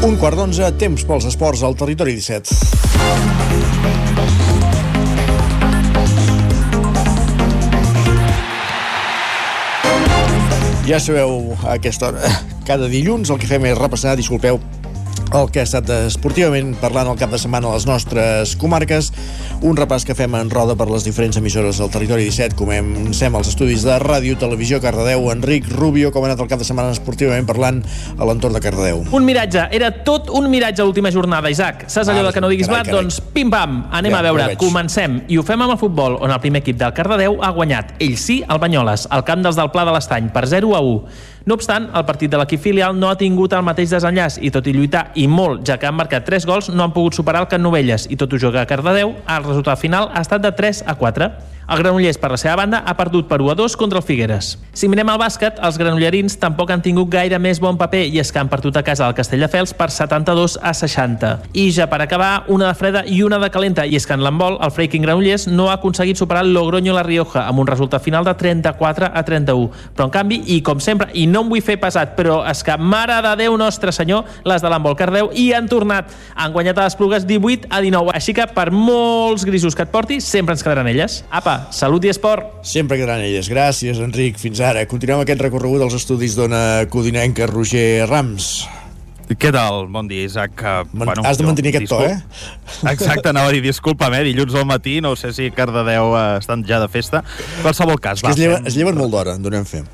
[0.00, 2.54] Un quart d'onze, temps pels esports al territori 17.
[10.88, 12.32] Ja sabeu, a aquesta hora,
[12.68, 14.56] cada dilluns el que fem és repassar, disculpeu,
[15.32, 19.12] el que ha estat esportivament parlant el cap de setmana a les nostres comarques,
[19.62, 23.50] un repàs que fem en roda per les diferents emissores del territori 17, comencem els
[23.52, 27.46] estudis de ràdio, televisió, Cardedeu, Enric Rubio, com ha anat el cap de setmana esportivament
[27.46, 27.78] parlant
[28.18, 29.04] a l'entorn de Cardedeu.
[29.14, 31.86] Un miratge, era tot un miratge l'última jornada, Isaac.
[31.86, 32.90] Saps allò Ah, de que no diguis carai, blat?
[32.90, 33.02] carai.
[33.04, 35.22] Doncs pim-pam, anem Ja, a veure, comencem.
[35.28, 38.16] I ho fem amb el futbol, on el primer equip del Cardedeu ha guanyat, ell
[38.18, 41.04] sí, el Banyoles, al camp dels del Pla de l'Estany, per 0 a 1.
[41.48, 44.66] No obstant, el partit de l'equip filial no ha tingut el mateix desenllaç i tot
[44.68, 47.48] i lluitar i molt, ja que han marcat 3 gols, no han pogut superar el
[47.48, 50.82] Can Novelles i tot ho juga a Cardedeu, el resultat final ha estat de 3
[50.84, 51.30] a 4.
[51.70, 54.56] El Granollers, per la seva banda, ha perdut per 1 a 2 contra el Figueres.
[54.74, 58.32] Si mirem el bàsquet, els granollerins tampoc han tingut gaire més bon paper i és
[58.34, 61.30] que han perdut a casa del Castelldefels per 72 a 60.
[61.54, 64.24] I ja per acabar, una de freda i una de calenta, i és que en
[64.26, 68.02] l'handbol, el Freiking Granollers no ha aconseguit superar el Logroño La Rioja amb un resultat
[68.02, 69.70] final de 34 a 31.
[69.94, 72.74] Però en canvi, i com sempre, i no em vull fer pesat, però és que
[72.82, 76.10] mare de Déu nostre senyor, les de l'handbol Cardeu, i han tornat.
[76.34, 78.10] Han guanyat a les Plugues 18 a 19.
[78.18, 81.22] Així que per molts grisos que et porti, sempre ens quedaran elles.
[81.30, 82.46] Apa, salut i esport!
[82.66, 83.48] Sempre quedaran elles.
[83.52, 84.38] Gràcies, Enric.
[84.40, 84.86] Fins ara.
[84.90, 88.66] Continuem aquest recorregut dels estudis d'Ona Codinenca, Roger Rams.
[89.30, 89.84] Què tal?
[89.94, 90.58] Bon dia, Isaac.
[90.58, 92.16] Uh, Man- has de mantenir aquest to, eh?
[92.94, 94.24] Exacte, anava a dir, disculpa'm, eh?
[94.26, 97.22] dilluns al matí, no sé si Cardedeu uh, estan ja de festa.
[97.58, 99.84] En qualsevol cas, va, es, lleva, fem- es lleven molt d'hora, donem fe.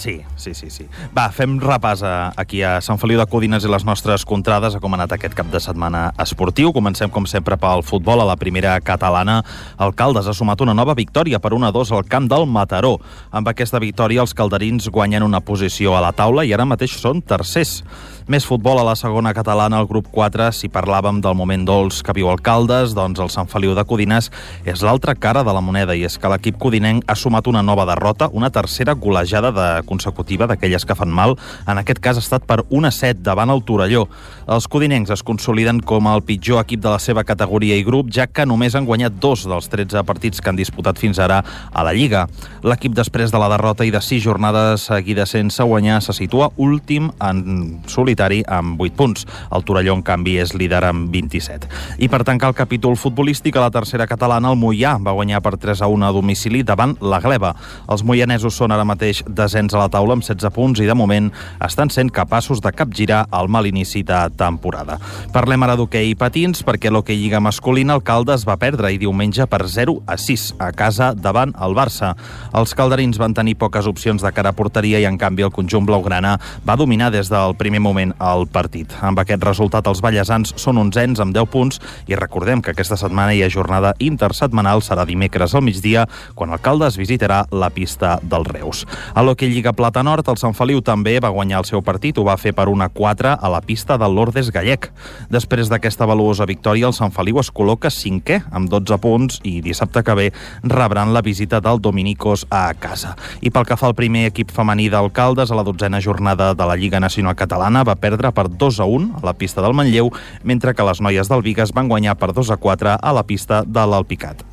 [0.00, 0.86] Sí, sí, sí, sí.
[1.12, 4.80] Va, fem repàs a, aquí a Sant Feliu de Codines i les nostres contrades a
[4.80, 6.72] com ha anat aquest cap de setmana esportiu.
[6.72, 8.22] Comencem, com sempre, pel futbol.
[8.24, 9.42] A la primera catalana,
[9.76, 12.94] el Caldes ha sumat una nova victòria per 1-2 al camp del Mataró.
[13.28, 17.20] Amb aquesta victòria, els calderins guanyen una posició a la taula i ara mateix són
[17.20, 17.82] tercers.
[18.30, 22.12] Més futbol a la segona catalana, al grup 4, si parlàvem del moment dolç que
[22.14, 24.28] viu el Caldes, doncs el Sant Feliu de Codines
[24.62, 27.88] és l'altra cara de la moneda i és que l'equip codinenc ha sumat una nova
[27.88, 31.34] derrota, una tercera golejada de consecutiva d'aquelles que fan mal.
[31.66, 34.04] En aquest cas ha estat per 1-7 davant el Torelló.
[34.46, 38.28] Els codinencs es consoliden com el pitjor equip de la seva categoria i grup, ja
[38.30, 41.40] que només han guanyat dos dels 13 partits que han disputat fins ara
[41.72, 42.28] a la Lliga.
[42.62, 47.10] L'equip, després de la derrota i de sis jornades seguides sense guanyar, se situa últim
[47.18, 49.26] en solitari amb 8 punts.
[49.50, 51.68] El Torelló, en canvi, és líder amb 27.
[51.98, 55.56] I per tancar el capítol futbolístic, a la tercera catalana, el Mollà va guanyar per
[55.60, 57.54] 3 a 1 a domicili davant la Gleba.
[57.90, 61.30] Els moianesos són ara mateix desens a la taula amb 16 punts i, de moment,
[61.64, 64.98] estan sent capaços de capgirar el mal inici de temporada.
[65.32, 69.44] Parlem ara d'hoquei i patins, perquè l'hoquei Lliga masculina el Caldes va perdre i diumenge
[69.50, 72.14] per 0 a 6 a casa davant el Barça.
[72.56, 75.86] Els calderins van tenir poques opcions de cara a porteria i, en canvi, el conjunt
[75.86, 76.36] blaugrana
[76.66, 78.92] va dominar des del primer moment perfectament el partit.
[79.02, 83.34] Amb aquest resultat, els ballesans són onzens amb 10 punts i recordem que aquesta setmana
[83.34, 88.44] hi ha jornada intersetmanal, serà dimecres al migdia, quan el Caldes visitarà la pista del
[88.44, 88.86] Reus.
[89.14, 92.24] A l'Hockey Lliga Plata Nord, el Sant Feliu també va guanyar el seu partit, ho
[92.24, 94.90] va fer per una 4 a la pista del Lourdes Gallec.
[95.30, 100.02] Després d'aquesta valuosa victòria, el Sant Feliu es col·loca cinquè amb 12 punts i dissabte
[100.02, 100.28] que ve
[100.62, 103.16] rebran la visita del Dominicos a casa.
[103.40, 106.76] I pel que fa al primer equip femení d'Alcaldes, a la dotzena jornada de la
[106.76, 110.12] Lliga Nacional Catalana va perdre per 2 a 1 a la pista del Manlleu,
[110.46, 113.64] mentre que les noies del Vigas van guanyar per 2 a 4 a la pista
[113.66, 114.46] de l'Alpicat.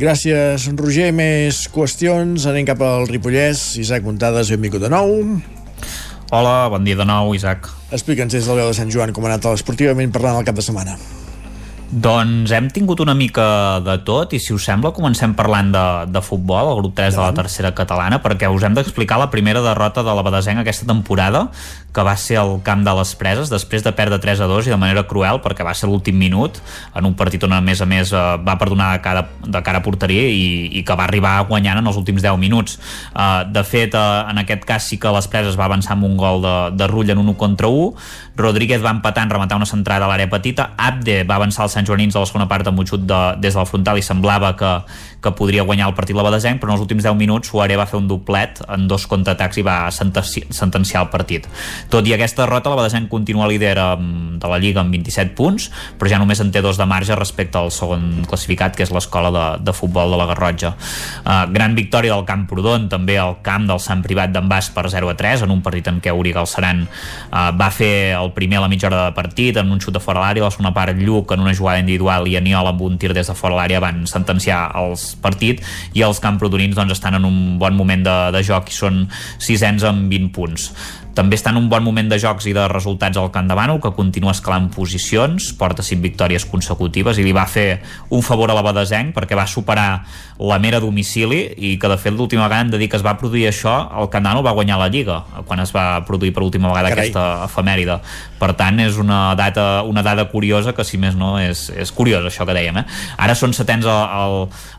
[0.00, 1.10] Gràcies, Roger.
[1.12, 2.46] Més qüestions.
[2.48, 3.74] Anem cap al Ripollès.
[3.82, 5.12] Isaac Montades, benvingut de nou.
[6.32, 7.68] Hola, bon dia de nou, Isaac.
[7.92, 10.64] Explica'ns des del veu de Sant Joan com ha anat esportivament parlant el cap de
[10.64, 10.96] setmana.
[11.90, 15.82] Doncs hem tingut una mica de tot i si us sembla comencem parlant de,
[16.14, 19.58] de futbol, el grup 3 de la tercera catalana perquè us hem d'explicar la primera
[19.64, 21.48] derrota de la Badesenc aquesta temporada
[21.90, 24.74] que va ser al camp de les preses després de perdre 3 a 2 i
[24.74, 26.60] de manera cruel perquè va ser l'últim minut
[26.94, 29.82] en un partit on a més a més eh, va perdonar de cara, de cara
[29.82, 32.78] a porteria i, i que va arribar guanyant en els últims 10 minuts.
[33.10, 36.14] Uh, de fet uh, en aquest cas sí que les preses va avançar amb un
[36.20, 39.68] gol de, de Rull en un 1 contra 1 Rodríguez va empatar en rematar una
[39.68, 40.70] centrada a l'àrea petita.
[40.76, 43.54] Abde va avançar al Sant Joanins a la segona part amb un xut de, des
[43.54, 44.72] de la frontal i semblava que,
[45.22, 47.86] que podria guanyar el partit la Badesenc, però en els últims 10 minuts Suaré va
[47.88, 51.46] fer un doblet en dos contraatacs i va sentenci sentenciar el partit.
[51.92, 55.68] Tot i aquesta derrota, la Badesenc continua líder de la Lliga amb 27 punts,
[55.98, 59.32] però ja només en té dos de marge respecte al segon classificat, que és l'escola
[59.34, 60.72] de, de futbol de la Garrotja.
[61.24, 64.86] Uh, gran victòria del Camp Prodon, també al camp del Sant Privat d'en Bas per
[64.90, 68.60] 0 a 3, en un partit en què Uri Galceran uh, va fer el primer
[68.60, 70.96] a la mitja hora de partit, en un xut de fora l'àrea, la segona part
[71.00, 74.04] Lluc en una jugada individual i Aniol amb un tir des de fora l'àrea van
[74.10, 75.62] sentenciar els partit
[75.96, 79.04] i els camprodonins doncs, estan en un bon moment de, de joc i són
[79.38, 80.70] sisens amb 20 punts.
[81.14, 83.80] També està en un bon moment de jocs i de resultats al Camp de Bànol,
[83.82, 87.80] que continua escalant posicions, porta 5 victòries consecutives i li va fer
[88.10, 89.88] un favor a la Badesenc perquè va superar
[90.40, 93.16] la mera domicili i que de fet l'última vegada hem de dir que es va
[93.20, 96.42] produir això el Camp de Bànol va guanyar la Lliga quan es va produir per
[96.46, 97.10] última vegada Carai.
[97.10, 97.98] aquesta efemèride
[98.40, 102.24] per tant és una data, una dada curiosa que si més no és, és curiós
[102.24, 102.86] això que dèiem eh?
[103.18, 104.38] ara són setens el, el,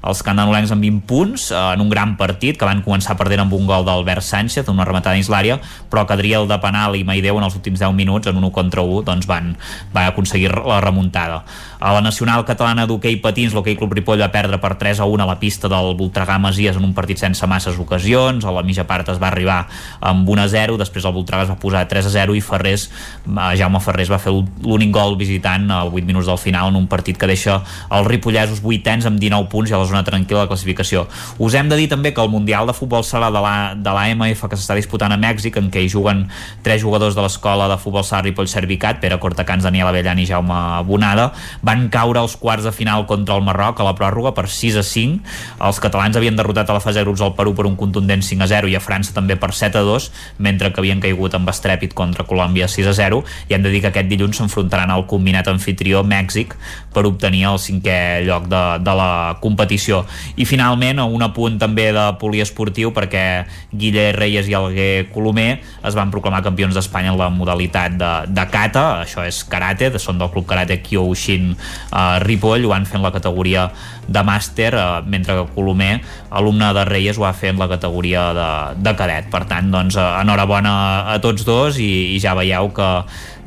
[0.09, 3.53] els candanolencs amb 20 punts eh, en un gran partit que van començar perdent amb
[3.53, 5.59] un gol d'Albert Sánchez una rematada dins l'àrea
[5.91, 8.53] però que Adriel de penal i Maideu en els últims 10 minuts en un 1
[8.53, 9.55] contra 1 doncs van,
[9.93, 11.41] van aconseguir la remuntada
[11.81, 15.23] a la Nacional Catalana d'Hockey Patins l'Hockey Club Ripoll va perdre per 3 a 1
[15.23, 18.85] a la pista del Voltregà Masies en un partit sense masses ocasions a la mitja
[18.85, 19.63] part es va arribar
[19.99, 22.85] amb 1 a 0 després el Voltregà es va posar 3 a 0 i Ferrés,
[23.25, 26.85] eh, Jaume Ferrés va fer l'únic gol visitant a 8 minuts del final en un
[26.87, 27.57] partit que deixa
[27.89, 31.07] els ripollesos vuitens amb 19 punts i a la zona tranquil·la de classificació.
[31.41, 34.05] Us hem de dir també que el Mundial de Futbol Sala de la, de la
[34.13, 36.27] MF que s'està disputant a Mèxic, en què hi juguen
[36.63, 40.59] tres jugadors de l'escola de futbol sala Ripoll Servicat, Pere Cortacans, Daniel Avellan i Jaume
[40.85, 41.31] Bonada,
[41.71, 44.83] van caure als quarts de final contra el Marroc a la pròrroga per 6 a
[44.83, 45.21] 5.
[45.67, 48.43] Els catalans havien derrotat a la fase de grups al Perú per un contundent 5
[48.43, 50.09] a 0 i a França també per 7 a 2,
[50.43, 53.81] mentre que havien caigut amb estrèpit contra Colòmbia 6 a 0 i hem de dir
[53.83, 56.57] que aquest dilluns s'enfrontaran al combinat anfitrió Mèxic
[56.91, 60.03] per obtenir el cinquè lloc de, de la competició.
[60.35, 66.11] I finalment, un apunt també de poliesportiu perquè Guille Reyes i Alguer Colomer es van
[66.11, 70.49] proclamar campions d'Espanya en la modalitat de, de kata, això és karate, són del club
[70.49, 73.69] karate Kyoushin eh, Ripoll, ho van fer en la categoria
[74.07, 78.31] de màster, eh, mentre que Colomer, alumne de Reyes, ho va fer en la categoria
[78.37, 78.49] de,
[78.81, 79.29] de cadet.
[79.31, 80.73] Per tant, doncs, eh, enhorabona
[81.13, 82.89] a tots dos i, i ja veieu que,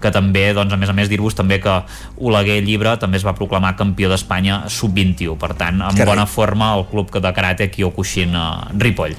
[0.04, 1.78] que també, doncs, a més a més, dir-vos també que
[2.20, 5.38] Oleguer Llibre també es va proclamar campió d'Espanya sub-21.
[5.40, 6.12] Per tant, en Carai.
[6.12, 8.48] bona forma el club de karate Kyokushin eh,
[8.84, 9.16] Ripoll.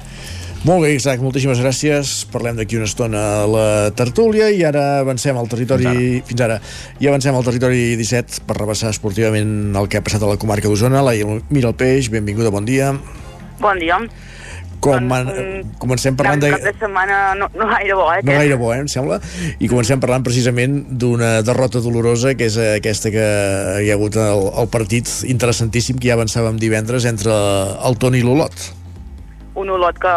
[0.64, 2.12] Molt bé, Isaac, moltíssimes gràcies.
[2.32, 3.66] Parlem d'aquí una estona a la
[3.98, 5.84] tertúlia i ara avancem al territori...
[5.86, 6.22] Fins ara.
[6.30, 6.56] Fins ara.
[7.02, 10.70] I avancem al territori 17 per rebassar esportivament el que ha passat a la comarca
[10.70, 11.04] d'Osona.
[11.04, 11.12] La
[11.50, 12.94] Mira el Peix, benvinguda, bon dia.
[13.60, 14.00] Bon dia.
[14.80, 16.50] Com, doncs, um, comencem parlant de...
[16.52, 18.20] cap de setmana no, no gaire bo, eh?
[18.26, 19.20] No gaire bo, eh, em sembla.
[19.58, 23.28] I comencem parlant precisament d'una derrota dolorosa, que és aquesta que
[23.82, 28.26] hi ha hagut el, el partit interessantíssim que ja avançàvem divendres entre el Toni i
[28.26, 28.85] l'Olot
[29.56, 30.12] un Olot que,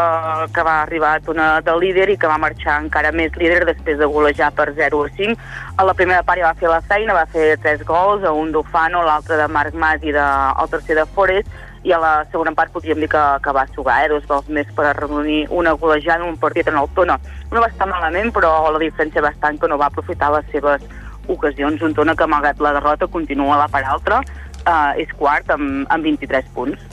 [0.53, 3.97] que va arribar a tona del líder i que va marxar encara més líder després
[3.97, 5.47] de golejar per 0 a 5.
[5.79, 9.05] A la primera part ja va fer la feina, va fer tres gols, un d'Ofano,
[9.07, 10.27] l'altre de Marc Mas i de,
[10.59, 11.49] el tercer de Forest,
[11.87, 14.09] i a la segona part podríem dir que, que va sugar, eh?
[14.11, 17.15] dos gols més per reunir una golejada en un partit en el Tona.
[17.53, 20.83] No va estar malament, però la diferència bastant que no va aprofitar les seves
[21.31, 21.81] ocasions.
[21.81, 24.19] Un Tona que, malgrat la derrota, continua a la part altra,
[24.65, 26.88] eh, és quart amb, amb 23 punts.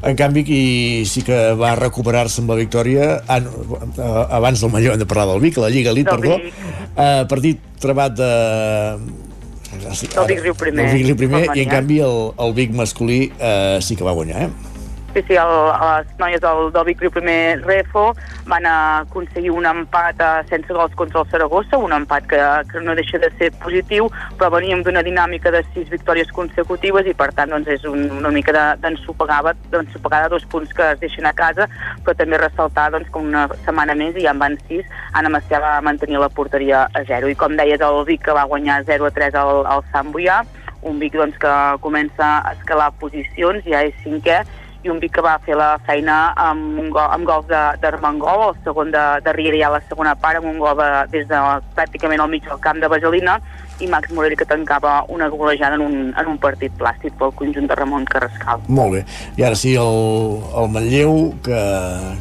[0.00, 0.60] En canvi, qui
[1.04, 5.08] sí que va recuperar-se amb la victòria, ah, no, eh, abans del Malló hem de
[5.08, 8.30] parlar del Vic, la Lliga Elite, perdó, eh, partit trebat de...
[9.70, 10.86] Del Vic Riu primer.
[10.86, 14.16] Del Vic Riu primer, i en canvi el, el Vic masculí eh, sí que va
[14.16, 14.69] guanyar, eh?
[15.12, 15.48] Sí, sí, el,
[15.82, 18.12] les noies del, del Vic Riu primer Refo
[18.46, 22.38] van aconseguir un empat eh, sense gols contra el Saragossa, un empat que,
[22.70, 24.06] que no deixa de ser positiu,
[24.38, 28.30] però veníem d'una dinàmica de sis victòries consecutives i per tant doncs, és un, una
[28.30, 31.66] mica de- d'ensopegada d'ensopegada dos punts que es deixen a casa,
[32.06, 34.86] però també ressaltar doncs, que una setmana més i ja en van sis,
[35.18, 37.26] Anna Macià va mantenir la porteria a zero.
[37.26, 40.44] I com deies, el Vic que va guanyar 0 a 3 al, al Sant Boià,
[40.86, 44.38] un Vic doncs, que comença a escalar posicions, ja és cinquè,
[44.82, 48.46] i un Vic que va fer la feina amb, un gol, amb gols de- d'Armengol,
[48.50, 51.26] el segon de, de Riera ja a la segona part, amb un gol de, des
[51.28, 51.40] de
[51.76, 53.38] pràcticament al mig del camp de Vaselina,
[53.80, 57.66] i Max Morell que tancava una golejada en un, en un partit plàstic pel conjunt
[57.68, 58.60] de Ramon Carrascal.
[58.68, 59.04] Molt bé.
[59.40, 61.60] I ara sí, el, el Manlleu que,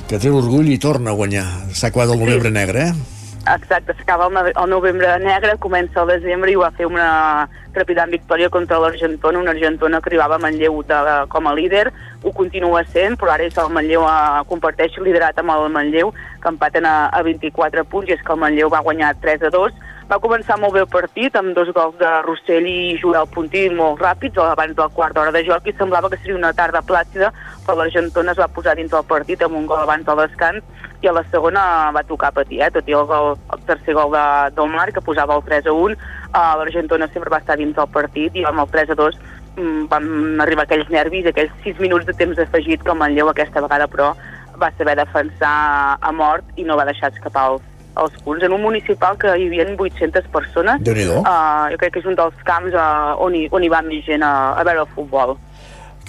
[0.07, 1.45] que treu l'orgull i torna a guanyar.
[1.76, 3.18] S'ha acabat el novembre negre, eh?
[3.49, 8.49] Exacte, s'acaba el, el novembre negre, comença el desembre i va fer una trepidant victòria
[8.53, 10.99] contra l'Argentona, una Argentona que arribava a Manlleu de,
[11.34, 11.88] com a líder,
[12.21, 16.11] ho continua sent, però ara és el Manlleu a, comparteix liderat amb el Manlleu,
[16.43, 19.53] que empaten a, a 24 punts, i és que el Manlleu va guanyar 3 a
[19.55, 23.67] 2, va començar molt bé el partit, amb dos gols de Rossell i Joel Puntí
[23.69, 27.30] molt ràpids, abans del quart d'hora de joc, i semblava que seria una tarda plàcida,
[27.65, 30.65] però l'Argentona es va posar dins del partit amb un gol abans del descans,
[31.01, 31.63] i a la segona
[31.95, 32.69] va tocar patir, eh?
[32.76, 34.23] tot i el, gol, el tercer gol de,
[34.55, 37.88] del Marc, que posava el 3 a 1, uh, l'Argentona sempre va estar dins del
[37.93, 39.19] partit, i amb el 3 a 2
[39.55, 43.63] mm, van arribar aquells nervis, aquells 6 minuts de temps afegit que el Manlleu aquesta
[43.63, 44.11] vegada, però
[44.59, 45.55] va saber defensar
[46.01, 47.63] a mort i no va deixar escapar els,
[48.03, 48.43] els punts.
[48.43, 50.84] En un municipal que hi havia 800 persones,
[51.23, 54.03] uh, jo crec que és un dels camps uh, on, hi, on hi va més
[54.03, 55.38] gent a, a veure el futbol.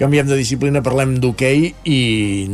[0.01, 1.97] Canviem de disciplina, parlem d'hoquei i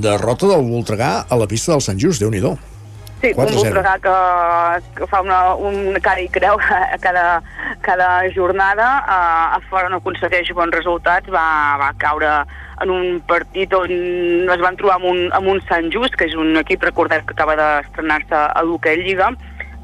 [0.02, 3.38] derrota del Voltregà a la pista del Sant Just, déu nhi Sí, 4-0.
[3.38, 4.14] un Voltregà que,
[4.98, 7.40] que fa una, una cara i creu a cada,
[7.86, 9.20] cada jornada, a,
[9.54, 12.32] a fora no aconsegueix bons resultats, va, va caure
[12.82, 16.34] en un partit on es van trobar amb un, amb un Sant Just, que és
[16.34, 19.30] un equip, recordem, que acaba d'estrenar-se a l'Hockey Lliga,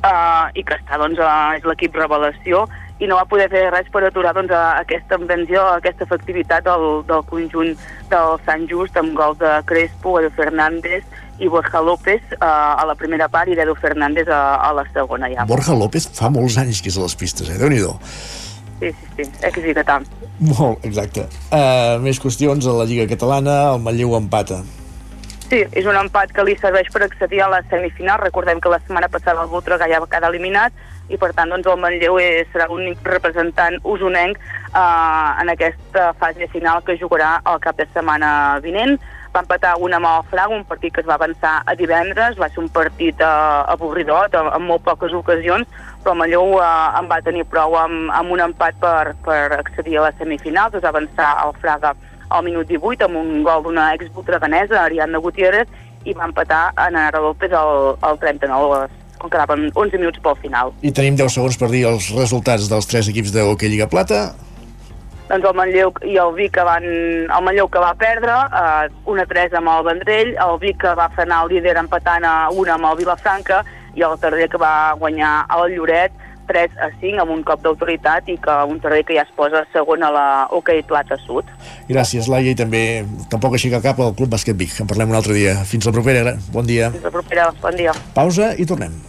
[0.03, 2.67] uh, i que està, doncs, uh, és l'equip revelació,
[3.03, 7.24] i no va poder fer res per aturar doncs, aquesta invenció, aquesta efectivitat del, del
[7.27, 7.74] conjunt
[8.12, 11.03] del Sant Just amb gols de Crespo, Edu Fernández
[11.43, 12.47] i Borja López uh,
[12.79, 15.47] a la primera part i d'Edu Fernández a, a la segona ja.
[15.49, 17.59] Borja López fa molts anys que és a les pistes, eh?
[17.59, 17.83] déu nhi
[18.83, 20.03] Sí, sí, sí, és que sí que tant.
[20.43, 21.29] Molt, exacte.
[21.55, 24.59] Uh, més qüestions a la Lliga Catalana, el Manlleu empata.
[25.53, 28.23] Sí, és un empat que li serveix per accedir a la semifinal.
[28.23, 30.73] Recordem que la setmana passada el Voltregà ja va quedar eliminat
[31.12, 36.49] i per tant doncs, el Manlleu és, serà l'únic representant usonenc eh, en aquesta fase
[36.55, 38.31] final que jugarà el cap de setmana
[38.65, 38.97] vinent.
[39.35, 42.49] Va empatar una amb el Fraga, un partit que es va avançar a divendres, va
[42.49, 45.69] ser un partit eh, avorridot, amb, amb molt poques ocasions,
[46.01, 50.09] però Manlleu eh, en va tenir prou amb, amb un empat per, per accedir a
[50.09, 51.93] les semifinals, es va avançar al Fraga
[52.33, 55.69] al minut 18 amb un gol d'una ex-voltreganesa, Ariadna Gutiérrez,
[56.05, 58.87] i va empatar a Nara López al, al 39,
[59.19, 60.73] com quedaven 11 minuts pel final.
[60.83, 64.33] I tenim 10 segons per dir els resultats dels tres equips de hoquei Lliga Plata.
[65.29, 66.85] Doncs el Manlleu i el Vic que van...
[66.85, 71.45] El Manlleu que va perdre, eh, 1-3 amb el Vendrell, el Vic que va frenar
[71.45, 73.63] el líder empatant a 1 amb el Vilafranca,
[73.95, 76.13] i el Tarder que va guanyar el Lloret
[76.48, 79.64] 3 a 5 amb un cop d'autoritat i que un Tarder que ja es posa
[79.74, 81.48] segon a la Hockey Plata Sud.
[81.90, 84.74] Gràcies, Laia, i també tampoc aixeca el cap al Club Bàsquet Vic.
[84.82, 85.56] En parlem un altre dia.
[85.69, 86.36] Fins la propera.
[86.52, 86.90] Bon dia.
[86.94, 87.48] Fins la propera.
[87.62, 87.94] Bon dia.
[88.16, 89.01] Pausa i tornem.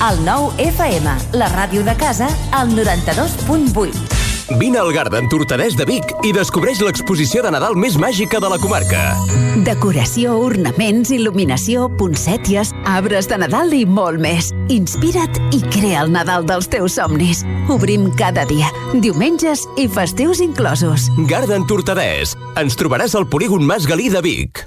[0.00, 4.29] El nou FM, la ràdio de casa, al 92.8.
[4.58, 8.58] Vine al Garden Tortadès de Vic i descobreix l'exposició de Nadal més màgica de la
[8.58, 9.02] comarca.
[9.66, 14.50] Decoració, ornaments, il·luminació, poncèties, arbres de Nadal i molt més.
[14.72, 17.44] Inspira't i crea el Nadal dels teus somnis.
[17.70, 21.06] Obrim cada dia, diumenges i festius inclosos.
[21.30, 22.34] Garden Tortadès.
[22.58, 24.66] Ens trobaràs al polígon Mas Galí de Vic.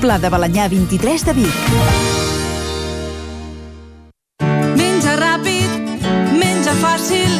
[0.00, 1.58] Pla de Balanyà 23 de Vic.
[4.78, 6.04] Menja ràpid,
[6.38, 7.32] menja fàcil,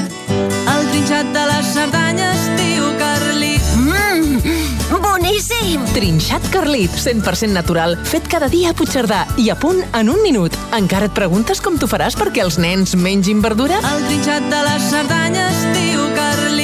[0.72, 3.70] el trinxat de les Cerdanyes, tio Carlit.
[3.78, 5.86] Mmm, boníssim!
[5.94, 10.56] Trinxat Carlit, 100% natural, fet cada dia a Puigcerdà i a punt en un minut.
[10.76, 13.80] Encara et preguntes com t'ho faràs perquè els nens mengin verdura?
[13.94, 16.63] El trinxat de les Cerdanyes diu Carlit.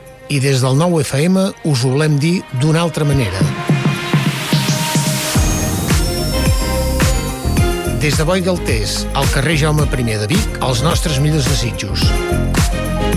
[0.31, 3.41] i des del nou FM us ho volem dir d'una altra manera.
[7.99, 12.07] Des de Boi Galtés, al carrer Jaume I de Vic, els nostres millors desitjos.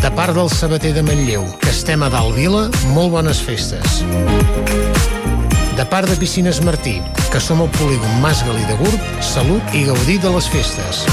[0.03, 4.03] De part del sabater de Manlleu, que estem a dalt vila, molt bones festes.
[5.79, 6.99] De part de Piscines Martí,
[7.31, 11.07] que som al polígon Mas Galí de Gurb, salut i gaudir de les festes.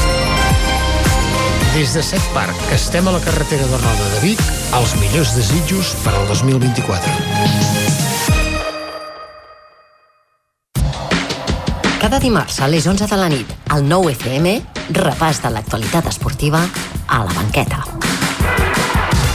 [1.74, 4.42] Des de Set Parc, que estem a la carretera de Roda de Vic,
[4.76, 7.14] els millors desitjos per al 2024.
[12.02, 14.58] Cada dimarts a les 11 de la nit, al 9 FM,
[15.00, 16.66] repàs de l'actualitat esportiva
[17.08, 17.86] a la banqueta.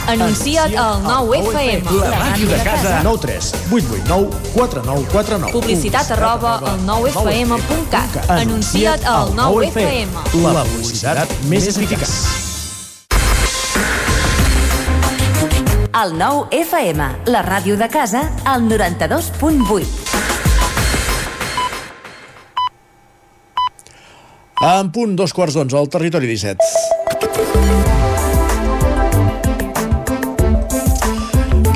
[0.06, 1.82] Anuncia't al 9FM.
[1.98, 3.00] La màquina de casa.
[3.02, 5.52] 9 3 8 8 9 4 9 4 9.
[5.52, 8.30] Publicitat arroba al 9FM.cat.
[8.30, 10.08] Anuncia't al 9FM.
[10.44, 12.14] La publicitat més eficaç.
[15.96, 19.86] El 9 FM, la ràdio de casa, al 92.8.
[24.66, 27.95] En punt, dos quarts d'onze, al territori 17.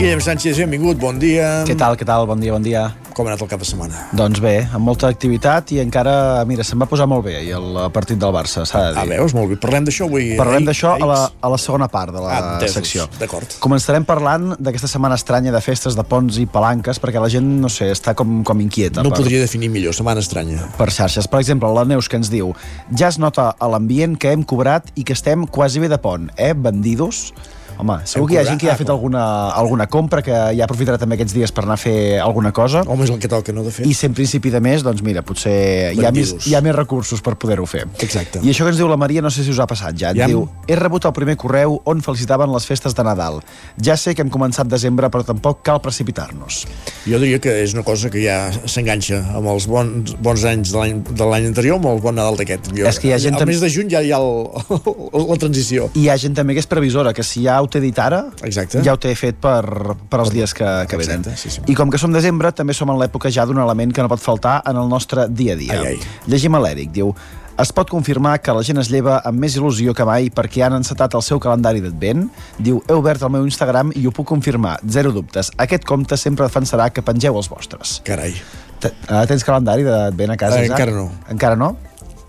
[0.01, 1.61] Guillem Sánchez, benvingut, bon dia.
[1.69, 2.25] Què tal, què tal?
[2.25, 2.87] Bon dia, bon dia.
[3.13, 4.07] Com ha anat el cap de setmana?
[4.17, 7.77] Doncs bé, amb molta activitat i encara, mira, se'm va posar molt bé ahir el
[7.93, 9.03] partit del Barça, s'ha de dir.
[9.03, 9.59] Ah, veus, molt bé.
[9.61, 10.31] Parlem d'això avui.
[10.39, 12.79] Parlem Ahir- d'això a, la, a la segona part de la Ah, entesos.
[12.81, 13.07] secció.
[13.21, 13.59] D'acord.
[13.61, 17.69] Començarem parlant d'aquesta setmana estranya de festes de ponts i palanques, perquè la gent, no
[17.69, 19.05] sé, està com, com inquieta.
[19.05, 20.65] No per, podria definir millor, setmana estranya.
[20.81, 21.29] per xarxes.
[21.29, 22.55] Per exemple, la Neus que ens diu
[22.97, 26.31] ja es nota a l'ambient que hem cobrat i que estem quasi bé de pont,
[26.39, 27.35] eh, bandidos?
[27.81, 29.23] Home, segur que hi ha gent que ja ha fet alguna,
[29.57, 32.83] alguna compra, que ja aprofitarà també aquests dies per anar a fer alguna cosa.
[32.87, 33.89] Home, és el que toca, no, de fet.
[33.89, 35.55] I sent principi de mes, doncs mira, potser
[35.97, 37.87] hi ha, més, hi ha més recursos per poder-ho fer.
[38.05, 38.43] Exacte.
[38.45, 40.13] I això que ens diu la Maria, no sé si us ha passat ja.
[40.17, 40.29] Ja.
[40.29, 43.41] diu, he rebut el primer correu on felicitaven les festes de Nadal.
[43.81, 46.65] Ja sé que hem començat desembre, però tampoc cal precipitar-nos.
[47.09, 48.39] Jo diria que és una cosa que ja
[48.69, 52.73] s'enganxa amb els bons, bons anys de l'any anterior amb el bon Nadal d'aquest.
[52.77, 54.51] És que hi ha gent Al mes de juny ja hi ha el,
[55.31, 55.89] la transició.
[55.97, 58.25] I hi ha gent també que és previsora, que si ja ho té dit ara,
[58.43, 58.83] Exacte.
[58.83, 59.63] ja ho té fet per,
[60.11, 61.23] per els dies que, que venen.
[61.23, 61.63] Exacte, sí, sí.
[61.71, 64.21] I com que som desembre, també som en l'època ja d'un element que no pot
[64.21, 65.79] faltar en el nostre dia a dia.
[65.79, 66.01] Ai, ai.
[66.27, 67.15] Llegim a l'Eric, diu...
[67.61, 70.73] Es pot confirmar que la gent es lleva amb més il·lusió que mai perquè han
[70.79, 72.23] encetat el seu calendari d'advent.
[72.57, 75.51] Diu, he obert el meu Instagram i ho puc confirmar, zero dubtes.
[75.61, 77.99] Aquest compte sempre defensarà que pengeu els vostres.
[78.09, 78.33] Carai.
[78.81, 80.79] T uh, tens calendari d'advent a casa, Eh, Isaac?
[80.81, 81.11] encara no.
[81.37, 81.75] Encara no?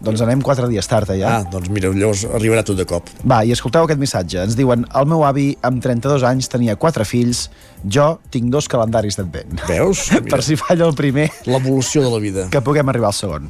[0.02, 1.30] Doncs anem quatre dies tard, ja.
[1.38, 3.06] Ah, doncs mira, llavors arribarà tot de cop.
[3.22, 4.40] Va, i escolteu aquest missatge.
[4.48, 7.44] Ens diuen, el meu avi, amb 32 anys, tenia quatre fills,
[7.86, 9.62] jo tinc dos calendaris d'advent.
[9.70, 10.08] Veus?
[10.32, 12.48] per si falla el primer, L'evolució de la vida.
[12.50, 13.46] que puguem arribar al segon.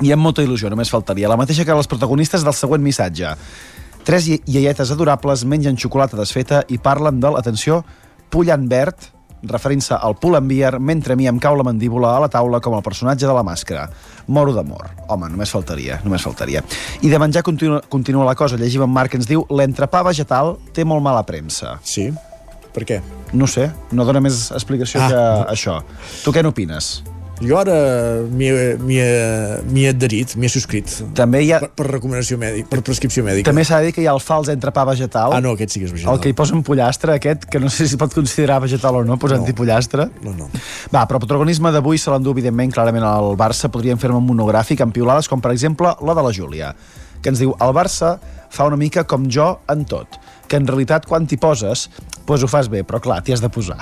[0.00, 1.28] I amb molta il·lusió, només faltaria.
[1.28, 3.34] La mateixa que les protagonistes del següent missatge.
[4.06, 7.82] Tres ie- iaietes adorables mengen xocolata desfeta i parlen de, l'atenció,
[8.30, 9.10] pullant verd,
[9.42, 12.60] referint-se al pull and beer, mentre a mi em cau la mandíbula a la taula
[12.60, 13.88] com el personatge de la màscara.
[14.28, 14.90] Moro d'amor.
[15.08, 16.62] Home, només faltaria, només faltaria.
[17.02, 18.56] I de menjar continua, continua la cosa.
[18.60, 21.78] Llegim en Marc ens diu l'entrepà vegetal té molt mala premsa.
[21.82, 22.10] Sí?
[22.70, 23.00] Per què?
[23.34, 25.08] No sé, no dona més explicació Ah.
[25.08, 25.80] que això.
[26.24, 27.02] Tu què n'opines?
[27.40, 27.74] Jo ara
[28.28, 28.48] m'hi
[29.00, 30.90] he- adherit, m'hi he subscrit.
[31.16, 31.60] També hi ha...
[31.62, 33.48] Per, per recomanació mèdica, per prescripció mèdica.
[33.48, 35.32] També s'ha de dir que hi ha el fals entrepà vegetal.
[35.32, 36.12] Ah, no, aquest sí que és vegetal.
[36.18, 39.04] El que hi posen pollastre, aquest, que no sé si es pot considerar vegetal o
[39.08, 40.10] no, posant-hi pollastre.
[40.26, 40.50] No, no.
[40.92, 43.72] Va, però el protagonisme d'avui se l'endú, evidentment, clarament al Barça.
[43.72, 46.74] Podríem fer-ne un monogràfic amb piulades com, per exemple, la de la Júlia,
[47.24, 48.18] que ens diu el Barça
[48.52, 51.88] fa una mica com jo en tot, que en realitat quan t'hi poses,
[52.26, 53.78] doncs ho fas bé, però clar, t'hi has de posar.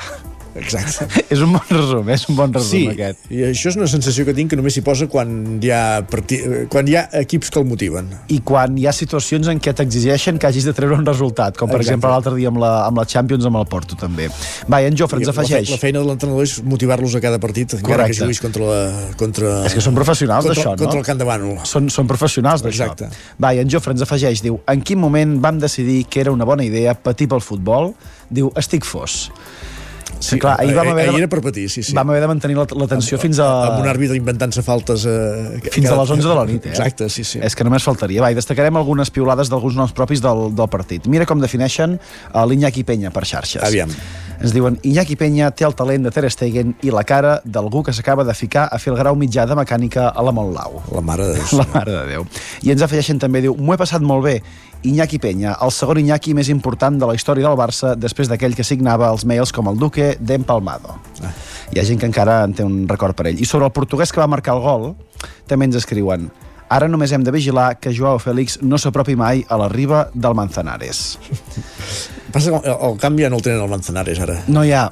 [0.59, 1.07] Exacte.
[1.35, 3.27] és un bon resum, és un bon resum Sí, aquest.
[3.33, 5.33] i això és una sensació que tinc que només s'hi posa quan
[5.63, 6.41] hi, ha parti...
[6.73, 8.11] quan hi ha equips que el motiven.
[8.35, 11.71] I quan hi ha situacions en què t'exigeixen que hagis de treure un resultat, com
[11.71, 11.95] per Exacte.
[11.95, 14.29] exemple l'altre dia amb la, amb la Champions amb el Porto també.
[14.69, 15.71] Va, i en Jofre ens afegeix.
[15.73, 18.19] La feina de l'entrenador és motivar-los a cada partit, encara Correcte.
[18.19, 18.81] que juguis contra la...
[19.21, 19.55] Contra...
[19.69, 20.83] És que són professionals d'això, no?
[20.85, 21.59] Contra el Camp de Bànol.
[21.69, 22.91] Són, són professionals d'això.
[22.91, 23.11] Exacte.
[23.41, 26.47] Va, i en Jofre ens afegeix, diu, en quin moment vam decidir que era una
[26.49, 27.93] bona idea patir pel futbol?
[28.31, 29.29] Diu, estic fos.
[30.20, 31.95] Sí, clar, ahir vam haver ahir era per patir, sí, sí.
[31.97, 33.47] Vam haver de mantenir la- l'atenció fins a...
[33.69, 35.05] Amb un àrbitre inventant-se faltes...
[35.07, 36.73] Eh, Fins a les 11 de la nit, eh?
[36.74, 37.39] Exacte, sí, sí.
[37.43, 38.23] És que només faltaria.
[38.24, 41.07] Va, i destacarem algunes piulades d'alguns noms propis del, del partit.
[41.07, 41.99] Mira com defineixen
[42.32, 43.62] a l'Iñaki Penya per xarxes.
[43.62, 43.93] Aviam.
[44.39, 47.95] Ens diuen, Iñaki Penya té el talent de Ter Stegen i la cara d'algú que
[47.95, 50.82] s'acaba de ficar a fer el grau mitjà de mecànica a la Montlau.
[50.95, 51.59] La mare de Déu.
[51.59, 52.27] La mare de Déu.
[52.62, 54.36] I ens afegeixen també, diu, m'ho he passat molt bé.
[54.87, 58.67] Iñaki Penya, el segon Iñaki més important de la història del Barça després d'aquell que
[58.67, 60.99] signava els mails com el Duque d'Empalmado.
[61.23, 61.33] Ah.
[61.73, 63.41] Hi ha gent que encara en té un record per ell.
[63.43, 64.93] I sobre el portuguès que va marcar el gol,
[65.51, 66.31] també ens escriuen
[66.69, 70.35] Ara només hem de vigilar que Joao Fèlix no s'apropi mai a la riba del
[70.37, 71.17] Manzanares.
[72.35, 74.37] Passa que el, el canvi ja no el tenen al Manzanares, ara.
[74.53, 74.85] No hi ha.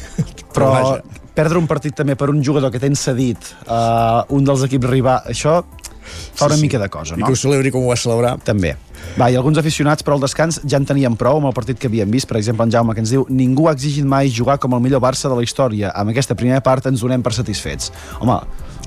[0.54, 1.20] Però vaja.
[1.38, 3.78] perdre un partit també per un jugador que tens cedit a
[4.26, 5.60] uh, un dels equips rival, això
[6.34, 6.66] fa una Sí, sí.
[6.66, 7.26] mica de cosa, I no?
[7.26, 8.38] que ho celebri com ho va celebrar.
[8.44, 8.76] També.
[9.18, 11.88] Va, i alguns aficionats, però al descans ja en tenien prou amb el partit que
[11.88, 12.28] havíem vist.
[12.28, 15.00] Per exemple, en Jaume, que ens diu ningú ha exigit mai jugar com el millor
[15.00, 15.90] Barça de la història.
[15.94, 17.90] Amb aquesta primera part ens donem per satisfets.
[18.20, 18.36] Home,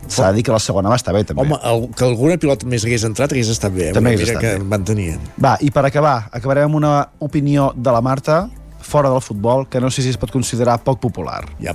[0.07, 1.41] s'ha de dir que la segona va estar bé, també.
[1.41, 3.89] Home, el, que alguna pilota més hagués entrat hagués estat bé.
[3.89, 3.93] eh?
[3.93, 4.63] També Mira hagués estat que bé.
[4.75, 5.19] mantenien.
[5.43, 8.49] Va, i per acabar, acabarem amb una opinió de la Marta,
[8.83, 11.45] fora del futbol, que no sé si es pot considerar poc popular.
[11.63, 11.73] Ja.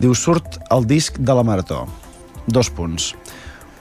[0.00, 1.86] Diu, surt el disc de la Marató.
[2.46, 3.14] Dos punts.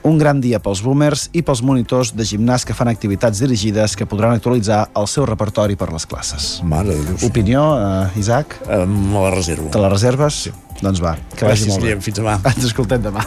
[0.04, 4.08] Un gran dia pels boomers i pels monitors de gimnàs que fan activitats dirigides que
[4.08, 6.48] podran actualitzar el seu repertori per les classes.
[6.64, 7.20] Mare de Déu.
[7.28, 8.62] Opinió, uh, Isaac?
[8.64, 9.68] Uh, me la reservo.
[9.74, 10.46] Te la reserves?
[10.48, 10.56] Sí.
[10.80, 11.90] Doncs va, que vagi molt bé.
[11.90, 12.04] Guillem.
[12.06, 12.40] Fins demà.
[12.56, 13.26] Ens escoltem demà.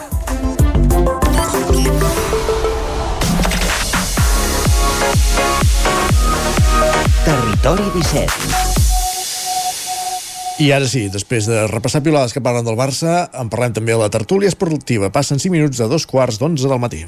[7.23, 8.72] Territori 17.
[10.63, 13.99] I ara sí, després de repassar pilades que parlen del Barça, en parlem també a
[13.99, 15.11] la tertúlia esportiva.
[15.11, 17.03] Passen 5 minuts a dos quarts d'onze del matí.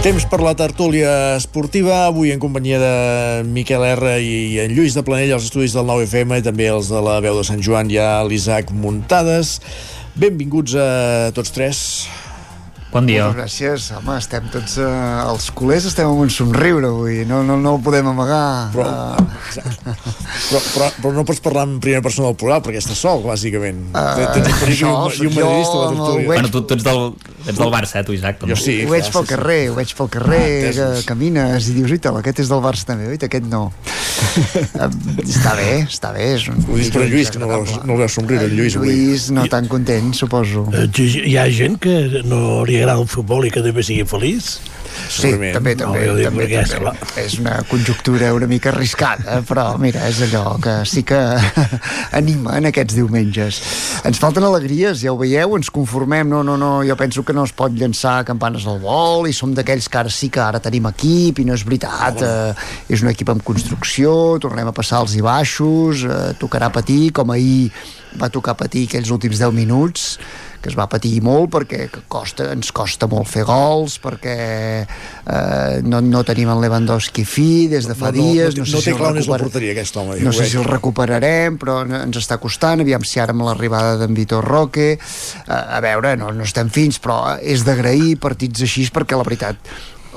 [0.00, 2.92] Temps per la tertúlia esportiva, avui en companyia de
[3.44, 7.02] Miquel R i en Lluís de Planell, als estudis del 9FM i també els de
[7.04, 9.58] la veu de Sant Joan, hi ha l'Isaac Muntades.
[10.16, 10.88] Benvinguts a
[11.36, 11.82] tots tres.
[12.90, 13.28] Bon dia.
[13.28, 13.84] Moltes gràcies.
[13.94, 14.72] Home, estem tots...
[14.82, 14.86] Eh,
[15.30, 17.20] els culers estem amb un somriure avui.
[17.28, 18.70] No, no, no el podem amagar.
[18.74, 18.88] Però,
[19.50, 19.62] Eh,
[20.50, 23.80] però, però, però no pots parlar en primera persona del plural perquè estàs sol, bàsicament.
[23.94, 26.18] Eh, Tens un perill un, i un madridista a la el tertúlia.
[26.18, 27.00] Veig- Bueno, tu, tu ets, del,
[27.50, 28.42] ets del Barça, eh, tu, Isaac.
[28.50, 28.76] Jo sí.
[28.86, 29.30] ho veig clar, pel sí, sí.
[29.34, 32.86] carrer, ho veig pel carrer, Ah, que camines i dius, uita, aquest és del Barça
[32.90, 33.68] també, uita, aquest no.
[34.20, 34.86] Eh,
[35.24, 36.26] està bé, està bé.
[36.36, 38.52] És un Ho dius per Lluís, que no, el veus- no el veus somriure, en
[38.58, 38.90] Lluís, avui.
[38.92, 40.66] Lluís no tan content, suposo.
[41.00, 44.58] Hi ha gent que no li agrada el futbol i que també sigui feliç?
[45.10, 46.60] Sí, també, també, no, també, perquè, també.
[46.62, 51.18] esclar, És una conjuntura una mica arriscada, però mira, és allò que sí que
[52.20, 53.60] anima en aquests diumenges.
[54.06, 57.46] Ens falten alegries, ja ho veieu, ens conformem, no, no, no, jo penso que no
[57.48, 60.90] es pot llançar campanes al vol i som d'aquells que ara sí que ara tenim
[60.90, 64.12] equip i no és veritat, eh, és un equip en construcció,
[64.42, 67.70] tornem a passar els i baixos, eh, tocarà patir, com ahir
[68.18, 70.16] va tocar patir aquells últims 10 minuts,
[70.60, 74.34] que es va patir molt perquè costa, ens costa molt fer gols, perquè
[74.84, 78.56] eh, no, no tenim el Lewandowski fi des de fa No, no, dies.
[78.58, 80.18] no, sé no si té el clau on és la porteria, aquest home.
[80.20, 82.80] no sé si el recuperarem, però no- ens està costant.
[82.84, 84.90] Aviam si ara amb l'arribada d'en Vitor Roque...
[84.98, 84.98] Eh,
[85.50, 89.56] a veure, no, no estem fins, però és d'agrair partits així perquè la veritat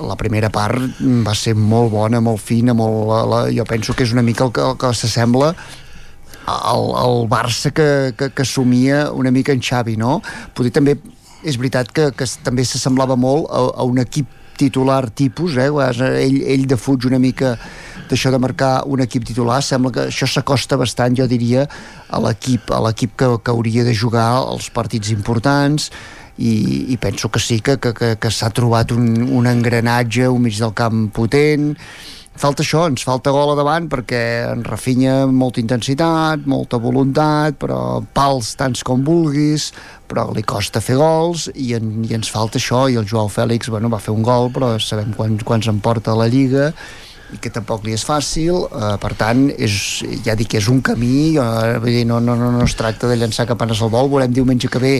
[0.03, 4.01] la primera part va ser molt bona, molt fina, molt, la, la, jo penso que
[4.07, 5.51] és una mica el que, el que s'assembla
[6.45, 10.19] al, al Barça que, que, que somia una mica en Xavi, no?
[10.55, 10.97] Potser també
[11.43, 15.69] és veritat que, que també s'assemblava molt a, a un equip titular tipus, eh,
[16.21, 17.57] Ell, ell defuig una mica
[18.09, 21.67] d'això de marcar un equip titular, sembla que això s'acosta bastant, jo diria,
[22.09, 25.89] a l'equip a l'equip que, que hauria de jugar els partits importants
[26.37, 30.43] i, i penso que sí, que, que, que, que s'ha trobat un, un engranatge, un
[30.45, 31.73] mig del camp potent,
[32.39, 38.01] falta això, ens falta gol a davant perquè en Rafinha molta intensitat, molta voluntat, però
[38.15, 39.71] pals tants com vulguis,
[40.09, 43.71] però li costa fer gols i, en, i ens falta això i el Joao Fèlix
[43.73, 46.71] bueno, va fer un gol però sabem quants, quants en porta a la Lliga
[47.33, 49.75] i que tampoc li és fàcil eh, per tant, és,
[50.25, 53.09] ja dic que és un camí eh, vull dir, no, no, no, no es tracta
[53.09, 54.93] de llançar campanes al vol, veurem diumenge que ve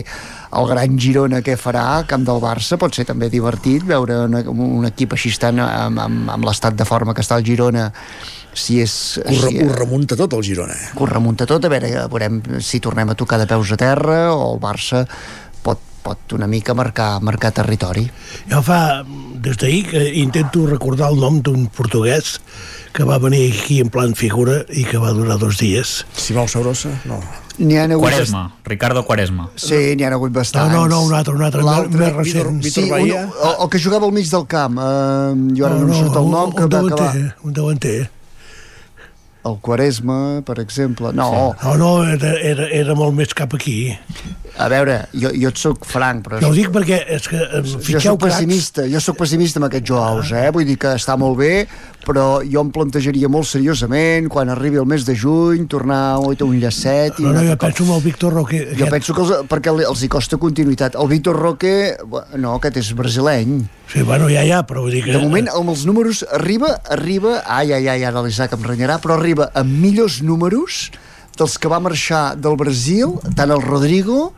[0.54, 4.38] el gran Girona què farà camp del Barça pot ser també divertit veure un,
[4.80, 7.90] un equip així estant amb, amb, amb l'estat de forma que està el Girona
[8.54, 9.18] si és...
[9.18, 10.74] Ho, re, si, ho remunta tot el Girona.
[10.74, 10.92] eh?
[10.94, 14.20] que ho remunta tot, a veure, veurem si tornem a tocar de peus a terra
[14.32, 15.04] o el Barça
[15.64, 18.06] pot, pot una mica marcar, marcar territori.
[18.50, 19.02] Jo fa,
[19.44, 22.38] des d'ahir, que intento recordar el nom d'un portuguès
[22.94, 26.04] que va venir aquí en plan figura i que va durar dos dies.
[26.16, 26.92] Simão Sabrosa?
[27.04, 27.20] No.
[27.58, 28.02] N'hi ha hagut...
[28.02, 29.48] Quaresma, Ricardo Quaresma.
[29.54, 30.72] Sí, n'hi ha hagut bastants.
[30.72, 31.62] No, no, no, un altre, un altre,
[31.92, 32.62] més recent.
[32.66, 34.78] Sí, un, el, el que jugava al mig del camp.
[34.78, 37.12] Uh, jo ara no, no, no surt el nom, que un va acabar.
[37.44, 37.96] un davanter.
[39.44, 41.12] El Quaresma, per exemple.
[41.12, 43.92] No, No, no, era, era, era molt més cap aquí.
[44.56, 46.38] A veure, jo, jo et soc franc, però...
[46.42, 49.90] No ho dic perquè és que eh, jo soc pessimista, jo sóc pessimista amb aquests
[49.90, 50.46] jocs, eh?
[50.54, 51.64] Vull dir que està molt bé,
[52.04, 56.58] però jo em plantejaria molt seriosament, quan arribi el mes de juny, tornar a un
[56.60, 57.18] llacet...
[57.18, 57.64] i No, no, jo cop.
[57.66, 58.60] penso en el Víctor Roque.
[58.78, 60.98] Jo penso que els, perquè els hi costa continuïtat.
[61.00, 61.74] El Víctor Roque,
[62.38, 63.64] no, aquest és brasileny.
[63.90, 65.16] Sí, bueno, ja, ja, però vull dir que...
[65.16, 69.18] De moment, amb els números, arriba, arriba, ai, ai, ai, ara l'Isaac em renyarà, però
[69.18, 70.86] arriba amb millors números
[71.38, 74.32] dels que va marxar del Brasil, tant el Rodrigo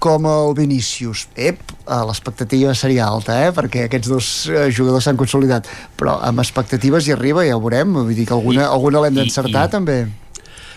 [0.00, 1.26] com el Vinícius.
[1.36, 3.50] Ep, eh, l'expectativa seria alta, eh?
[3.52, 5.68] perquè aquests dos eh, jugadors s'han consolidat,
[6.00, 9.66] però amb expectatives hi arriba, ja ho veurem, vull dir que alguna, alguna l'hem d'encertar,
[9.68, 9.98] i- també.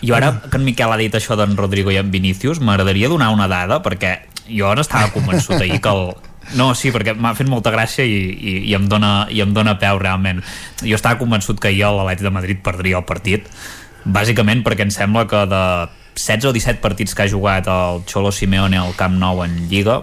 [0.04, 3.30] I ara que en Miquel ha dit això d'en Rodrigo i en Vinícius, m'agradaria donar
[3.32, 6.10] una dada, perquè jo n'estava convençut ahir que el,
[6.60, 9.78] no, sí, perquè m'ha fet molta gràcia i, i, i, em dona, i em dona
[9.80, 10.42] peu realment.
[10.84, 13.48] Jo estava convençut que ahir l'Atleti de Madrid perdria el partit,
[14.04, 15.62] bàsicament perquè em sembla que de
[16.14, 20.02] 16 o 17 partits que ha jugat el Cholo Simeone al Camp Nou en Lliga,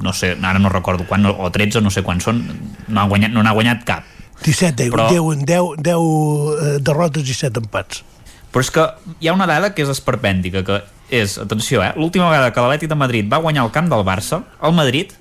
[0.00, 2.44] no sé, ara no recordo quan, o 13, no sé quan són,
[2.88, 4.04] no ha guanyat, no n'ha guanyat cap.
[4.44, 8.04] 17, 10, Però- 10, 10, 10 eh, derrotes i 7 empats.
[8.50, 8.86] Però és que
[9.20, 10.80] hi ha una dada que és esperpèntica, que
[11.10, 14.42] és, atenció, eh, l'última vegada que l'Atlètic de Madrid va guanyar el camp del Barça,
[14.62, 15.12] el Madrid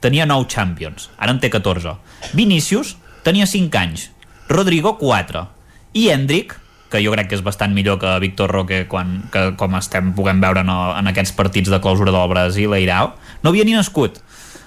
[0.00, 1.96] tenia 9 Champions, ara en té 14.
[2.34, 4.10] Vinícius tenia 5 anys,
[4.48, 5.48] Rodrigo 4,
[5.94, 6.54] i Hendrik,
[6.90, 10.42] que jo crec que és bastant millor que Víctor Roque quan, que, com estem puguem
[10.42, 14.20] veure en, en aquests partits de clausura del Brasil a Irao, no havia ni nascut.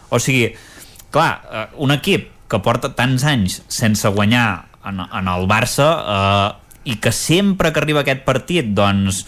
[0.10, 0.50] O sigui,
[1.14, 6.50] clar, eh, un equip que porta tants anys sense guanyar en, en el Barça eh,
[6.90, 9.24] i que sempre que arriba aquest partit doncs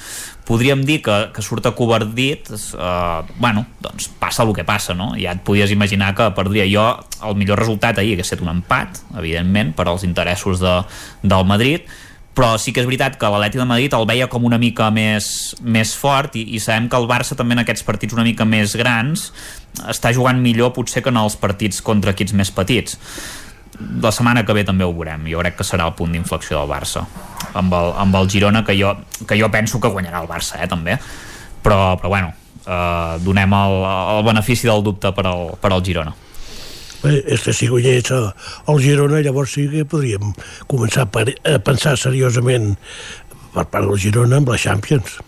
[0.48, 5.12] podríem dir que, que surt acobardit eh, bueno, doncs passa el que passa no?
[5.20, 6.88] ja et podies imaginar que perdria jo
[7.28, 10.80] el millor resultat ahir hagués estat un empat evidentment per als interessos de,
[11.22, 11.86] del Madrid
[12.36, 15.54] però sí que és veritat que l'Atleti de Madrid el veia com una mica més,
[15.62, 18.76] més fort i, i sabem que el Barça també en aquests partits una mica més
[18.80, 19.30] grans
[19.92, 22.98] està jugant millor potser que en els partits contra equips més petits.
[24.04, 25.26] La setmana que ve també ho veurem.
[25.32, 27.04] Jo crec que serà el punt d'inflexió del Barça
[27.58, 28.94] amb el, amb el Girona que jo,
[29.28, 31.00] que jo penso que guanyarà el Barça eh, també.
[31.62, 32.32] Però, però bueno
[32.66, 33.80] eh, donem el,
[34.18, 36.16] el benefici del dubte per al, per al Girona
[37.02, 38.30] Bé, és que si guanyés el,
[38.84, 40.34] Girona, llavors sí que podríem
[40.70, 42.76] començar a, pensar seriosament
[43.56, 45.20] per part del Girona amb la Champions.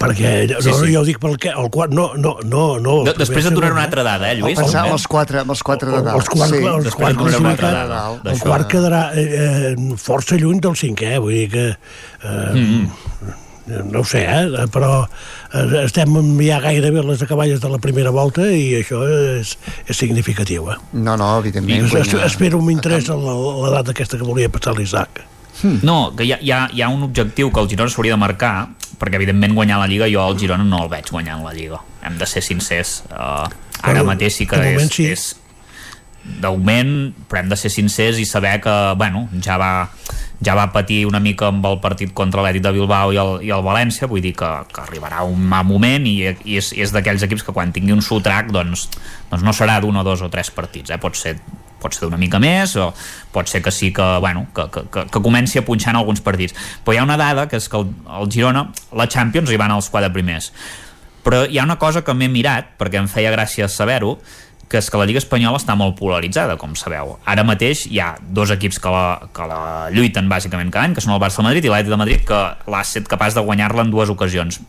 [0.00, 0.92] Perquè, no, Sí, sí.
[0.94, 3.74] jo ho dic pel que, el quart, no, no, no, no De, després et donaré
[3.76, 4.56] una altra dada, eh, Lluís?
[4.56, 6.16] Pensar amb els quatre, amb els quatre de dalt.
[6.16, 6.62] els quarts, sí.
[6.64, 11.36] els una altra classificats, dada el quart quedarà eh, eh, força lluny del cinquè, vull
[11.36, 11.68] dir que...
[12.24, 13.46] Eh, Mm-hmm.
[13.86, 18.12] No ho sé, eh, però eh, estem ja gairebé a les acaballes de la primera
[18.14, 19.56] volta i això és,
[19.86, 20.70] és significatiu.
[20.72, 20.78] Eh?
[20.92, 21.86] No, no, evidentment.
[21.86, 22.26] Es, es, guanyar.
[22.26, 25.24] espero amb interès la, la data aquesta que volia passar l'Isaac.
[25.84, 28.20] No, que hi ha, hi, ha, hi ha un objectiu que el Girona s'hauria de
[28.22, 28.54] marcar,
[29.00, 31.82] perquè evidentment guanyar la Lliga, jo el Girona no el veig guanyant la Lliga.
[32.06, 33.02] Hem de ser sincers.
[33.10, 33.44] Uh,
[33.80, 35.10] ara Bueno, mateix sí que és, sí.
[35.12, 35.26] és
[36.40, 39.72] d'augment, però hem de ser sincers i saber que, bueno, ja va
[40.40, 43.50] ja va patir una mica amb el partit contra l'Ètic de Bilbao i el, i
[43.52, 46.16] el València vull dir que, que arribarà un mal moment i,
[46.48, 48.86] i és, és d'aquells equips que quan tingui un sotrac doncs,
[49.28, 51.00] doncs no serà d'un o dos o tres partits eh?
[51.00, 51.36] pot ser
[51.80, 52.90] pot ser d'una mica més o
[53.32, 56.24] pot ser que sí que, bueno, que, que, que, que comenci a punxar en alguns
[56.24, 59.60] partits però hi ha una dada que és que el, el Girona la Champions hi
[59.60, 60.52] van als quatre primers
[61.24, 64.16] però hi ha una cosa que m'he mirat perquè em feia gràcia saber-ho
[64.70, 67.16] que és que la Lliga Espanyola està molt polaritzada, com sabeu.
[67.28, 71.02] Ara mateix hi ha dos equips que la, que la lluiten bàsicament cada any, que
[71.02, 72.40] són el Barça Madrid i l'Atlètic de Madrid, que
[72.70, 74.60] l'ha estat capaç de guanyar-la en dues ocasions.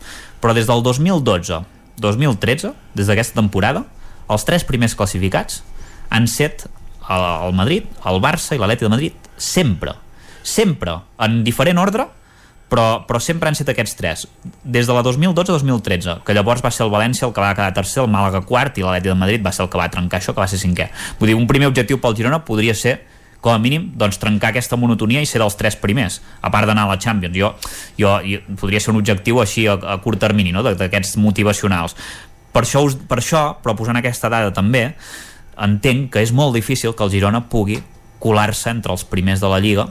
[0.42, 3.84] Però des del 2012-2013, des d'aquesta temporada,
[4.26, 5.62] els tres primers classificats
[6.10, 9.94] han set el, el Madrid, el Barça i l'Atlètic de Madrid sempre.
[10.42, 12.08] Sempre, en diferent ordre,
[12.72, 14.24] però, però sempre han set aquests tres.
[14.64, 18.00] Des de la 2012-2013 que llavors va ser el València el que va quedar tercer
[18.06, 20.40] el Màlaga quart i l'Atleti de Madrid va ser el que va trencar això que
[20.40, 20.88] va ser cinquè.
[21.20, 23.02] Vull dir, un primer objectiu pel Girona podria ser
[23.42, 26.86] com a mínim, doncs, trencar aquesta monotonia i ser dels tres primers, a part d'anar
[26.86, 27.34] a la Champions.
[27.36, 27.50] Jo,
[27.98, 30.62] jo, jo podria ser un objectiu així a, a curt termini, no?
[30.62, 31.96] d'aquests motivacionals.
[32.54, 34.92] Per això, us, per això, però posant aquesta dada també
[35.58, 37.82] entenc que és molt difícil que el Girona pugui
[38.22, 39.90] colar-se entre els primers de la Lliga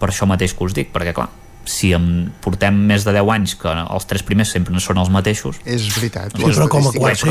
[0.00, 1.28] per això mateix que us dic, perquè clar,
[1.68, 2.04] si em
[2.42, 5.60] portem més de 10 anys que els tres primers sempre no són els mateixos.
[5.68, 6.32] És veritat.
[6.34, 7.24] Sí, però com a però- és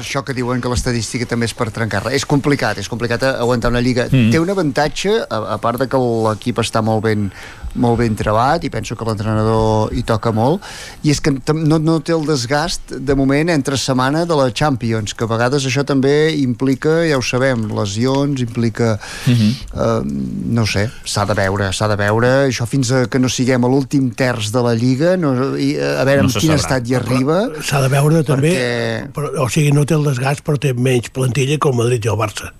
[0.00, 3.80] això que diuen que l'estadística també és per trencar-la és complicat, és complicat aguantar una
[3.84, 4.08] lliga.
[4.10, 4.30] Mm.
[4.32, 7.30] té un avantatge, a, a part de que l'equip està molt ben
[7.74, 10.62] molt ben trebat i penso que l'entrenador hi toca molt
[11.02, 15.14] i és que no, no té el desgast de moment entre setmana de la Champions
[15.14, 18.98] que a vegades això també implica ja ho sabem, lesions, implica
[19.28, 23.28] eh, no ho sé, s'ha de veure s'ha de veure, això fins a que no
[23.32, 26.50] siguem a l'últim terç de la Lliga no, i, eh, a veure No en quin
[26.54, 26.60] sabrà.
[26.62, 30.44] estat hi arriba S'ha de veure també, Perquè- però, o sigui, no té el desgast,
[30.46, 32.52] però té menys plantilla que el Madrid i el Barça.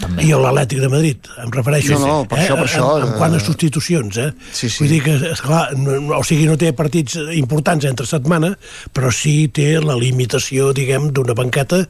[0.00, 0.26] També.
[0.28, 1.94] I l'Atlètic de Madrid, em refereixo.
[1.96, 2.42] No, no, per eh?
[2.44, 4.26] això, per això, En, en eh, quant a substitucions, eh?
[4.52, 4.82] Sí, sí.
[4.82, 8.50] Vull dir que, esclar, no, no- o sigui, no té partits importants entre setmana,
[8.92, 11.82] però sí té la limitació, diguem, d'una banqueta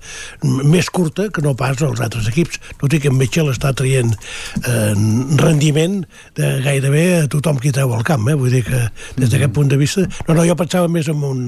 [0.45, 2.61] més curta que no pas els altres equips.
[2.79, 4.95] Tot i que en Mitchell està traient eh,
[5.43, 6.03] rendiment
[6.39, 8.37] de gairebé a tothom qui treu al camp, eh?
[8.39, 8.85] Vull dir que
[9.19, 10.07] des d'aquest punt de vista...
[10.29, 11.41] No, no, jo pensava més en un,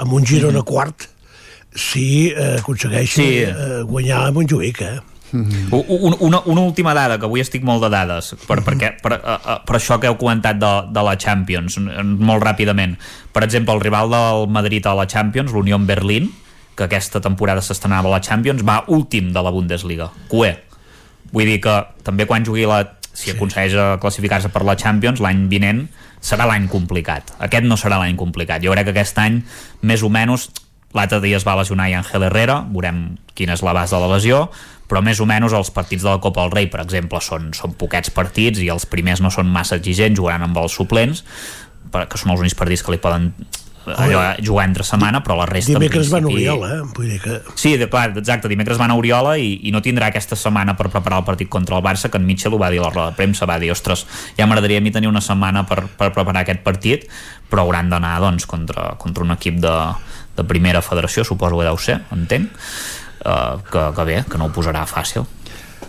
[0.00, 1.10] en un Girona quart,
[1.74, 3.28] si eh, aconsegueix Sí.
[3.44, 5.00] eh, guanyar a Montjuïc, eh?
[5.34, 9.16] U- u- Una, una última dada, que avui estic molt de dades, per, perquè, per,
[9.18, 12.94] uh, uh, per això que heu comentat de, de la Champions, molt ràpidament.
[13.34, 16.30] Per exemple, el rival del Madrid a la Champions, l'Unión Berlín,
[16.76, 20.54] que aquesta temporada s'estrenava a la Champions, va últim de la Bundesliga, QE.
[21.34, 22.82] Vull dir que també quan jugui la...
[23.14, 25.84] Si aconsegueix eh, classificar-se per la Champions, l'any vinent
[26.24, 27.30] serà l'any complicat.
[27.46, 28.58] Aquest no serà l'any complicat.
[28.64, 29.36] Jo crec que aquest any,
[29.86, 30.48] més o menys,
[30.94, 33.04] l'altre dia es va lesionar i Ángel Herrera, veurem
[33.38, 34.40] quina és la base de la lesió,
[34.90, 37.76] però més o menys els partits de la Copa del Rei, per exemple, són, són
[37.80, 41.24] poquets partits i els primers no són massa exigents, jugant amb els suplents,
[41.94, 43.32] que són els únics partits que li poden
[43.92, 45.74] allò, jugar entre setmana, però la resta...
[45.76, 46.80] Dimecres van a Oriola, eh?
[46.96, 47.38] Vull dir que...
[47.60, 50.88] Sí, de, clar, exacte, dimecres van a Oriola i, i no tindrà aquesta setmana per
[50.92, 53.12] preparar el partit contra el Barça, que en Mitchell ho va dir a la roda
[53.12, 54.06] de premsa, va dir, ostres,
[54.38, 57.08] ja m'agradaria a mi tenir una setmana per, per preparar aquest partit,
[57.50, 59.76] però hauran d'anar doncs, contra, contra un equip de,
[60.38, 62.52] de primera federació, suposo que deu ser, entenc,
[63.24, 65.26] uh, que, que bé, que no ho posarà fàcil.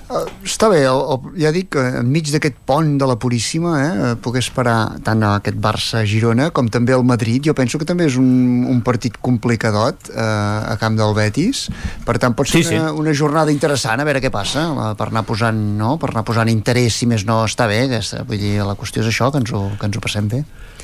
[0.06, 4.12] Uh, està bé, el, el, ja dic que enmig d'aquest pont de la Puríssima eh,
[4.22, 8.20] poder esperar tant a aquest Barça-Girona com també el Madrid, jo penso que també és
[8.22, 11.64] un, un partit complicadot eh, a camp del Betis,
[12.06, 12.78] per tant pot ser Sí, sí.
[12.78, 15.96] una, una jornada interessant a veure què passa, eh, per anar posant, no?
[15.98, 19.10] per anar posant interès, si més no està bé aquesta, vull dir, la qüestió és
[19.10, 20.44] això, que ens ho, que ens ho passem bé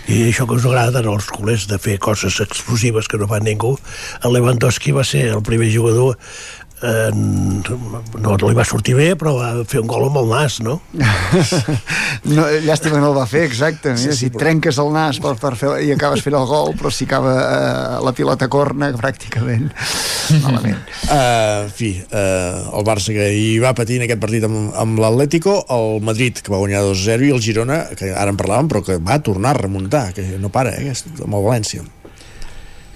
[0.10, 3.76] I això que us agrada als culers de fer coses explosives que no fa ningú.
[4.26, 6.18] El Lewandowski va ser el primer jugador
[6.84, 10.80] eh, no li va sortir bé, però va fer un gol amb el nas, no?
[12.36, 13.94] no, llàstima que no el va fer, exacte.
[13.98, 16.48] Sí, Mira, sí, si però- trenques el nas per, per fer, i acabes fent el
[16.50, 19.70] gol, però si acaba eh, la pilota corna, pràcticament
[20.46, 20.82] malament.
[21.08, 25.00] Uh, en fi, uh, el Barça que hi va patir en aquest partit amb, amb
[25.02, 28.84] l'Atlético, el Madrid que va guanyar 2-0 i el Girona, que ara en parlàvem, però
[28.86, 31.84] que va tornar a remuntar, que no para, eh, amb el València.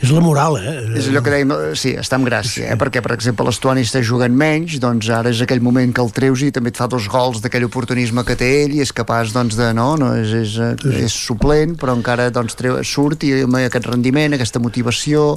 [0.06, 0.74] És la moral, eh?
[1.00, 2.76] És allò que dèiem, eh, sí, està amb gràcia, eh?
[2.78, 6.44] perquè, per exemple, l'Estuani està jugant menys, doncs ara és aquell moment que el treus
[6.46, 9.58] i també et fa dos gols d'aquell oportunisme que té ell i és capaç, doncs,
[9.58, 13.58] de, no, no és, és, eh, és suplent, però encara, doncs, treu, surt i amb
[13.64, 15.32] aquest rendiment, aquesta motivació,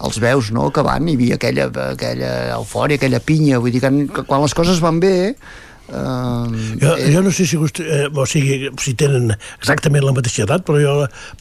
[0.00, 4.24] els veus, no?, que van, hi havia aquella, aquella eufòria, aquella pinya, vull dir que
[4.24, 5.34] quan les coses van bé,
[5.90, 10.44] eh, Jo, jo no sé si, gust, eh, o sigui, si tenen exactament la mateixa
[10.46, 10.94] edat, però jo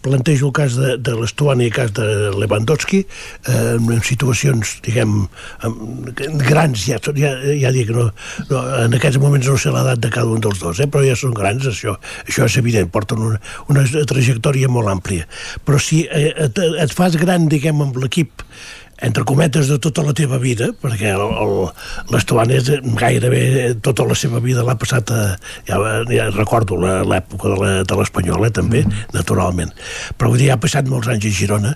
[0.05, 5.15] plantejo el cas de, de l'Estuani i el cas de Lewandowski eh, en situacions, diguem,
[5.65, 5.77] em,
[6.43, 8.09] grans, ja, ja, ja dic, no,
[8.49, 11.17] no, en aquests moments no sé l'edat de cada un dels dos, eh, però ja
[11.19, 11.95] són grans, això,
[12.27, 15.30] això és evident, porten una, una trajectòria molt àmplia.
[15.65, 18.45] Però si eh, et, et fas gran, diguem, amb l'equip
[19.01, 21.13] entre cometes de tota la teva vida, perquè
[22.11, 22.59] l'Estuani
[22.99, 25.21] gairebé tota la seva vida l'ha passat a,
[25.67, 25.77] ja,
[26.11, 29.71] ja recordo l'època de la- de l'Espanyol, eh, també, naturalment.
[30.17, 31.76] Però vull dir, ha passat molts anys a Girona.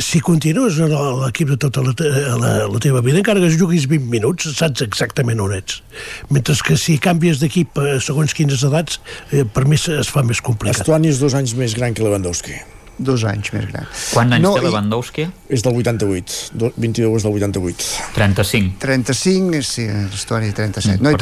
[0.00, 3.86] Si continues a l'equip de tota la, te- la, la teva vida, encara que juguis
[3.90, 5.82] 20 minuts, saps exactament on ets.
[6.30, 9.00] Mentre que si canvies d'equip a segons quines edats,
[9.32, 10.80] eh, per mi es fa més complicat.
[10.80, 12.54] Estuani és dos anys més gran que Lewandowski.
[13.00, 13.86] Dos anys més gran.
[14.12, 15.24] Quants anys No, té Lewandowski?
[15.48, 17.86] És del 88, do- 22 és del 88.
[18.18, 18.76] 35.
[18.82, 21.00] 35, sí, l'Estuani 37.
[21.00, 21.14] Mm, no,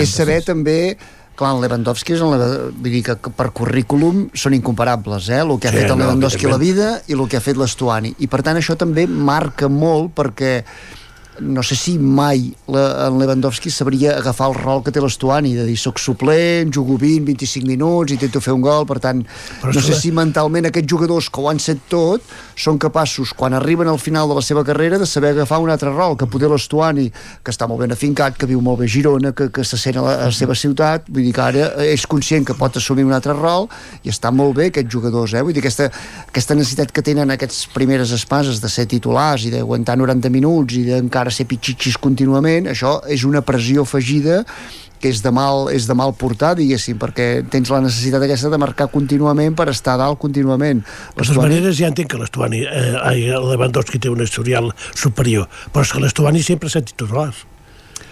[0.00, 0.78] i és saber també
[1.36, 2.32] clar, el Lewandowski és el,
[2.80, 5.42] vull dir que per currículum són incomparables, eh?
[5.44, 7.44] el que ha Sí, fet el no, Lewandowski a la vida i el que ha
[7.44, 10.62] fet l'Estuani i per tant això també marca molt perquè
[11.40, 15.64] no sé si mai la, en Lewandowski sabria agafar el rol que té l'Estuani, de
[15.68, 19.20] dir soc suplent, jugo 20, 25 minuts, intento fer un gol, per tant,
[19.60, 22.22] Però no sé que- si mentalment aquests jugadors que ho han set tot
[22.56, 25.90] són capaços, quan arriben al final de la seva carrera, de saber agafar un altre
[25.90, 27.10] rol, que poder l'Estuani,
[27.44, 29.96] que està molt ben afincat, que viu molt bé a Girona, que, que se sent
[29.98, 33.04] a la, a la seva ciutat, vull dir que ara és conscient que pot assumir
[33.04, 33.68] un altre rol
[34.04, 35.42] i està molt bé aquests jugadors, eh?
[35.42, 35.90] vull dir, aquesta,
[36.28, 40.84] aquesta necessitat que tenen aquestes primeres espases de ser titulars i d'aguantar 90 minuts i
[40.88, 44.44] d'encara ser pitxitxis contínuament, això és una pressió afegida
[45.00, 48.60] que és de mal, és de mal portar, diguéssim, perquè tens la necessitat aquesta de
[48.60, 50.80] marcar contínuament per estar dalt contínuament.
[51.12, 55.92] De totes maneres, ja entenc que l'Estuani, eh, Lewandowski té un historial superior, però és
[55.92, 57.44] que l'Estuani sempre s'ha titulars.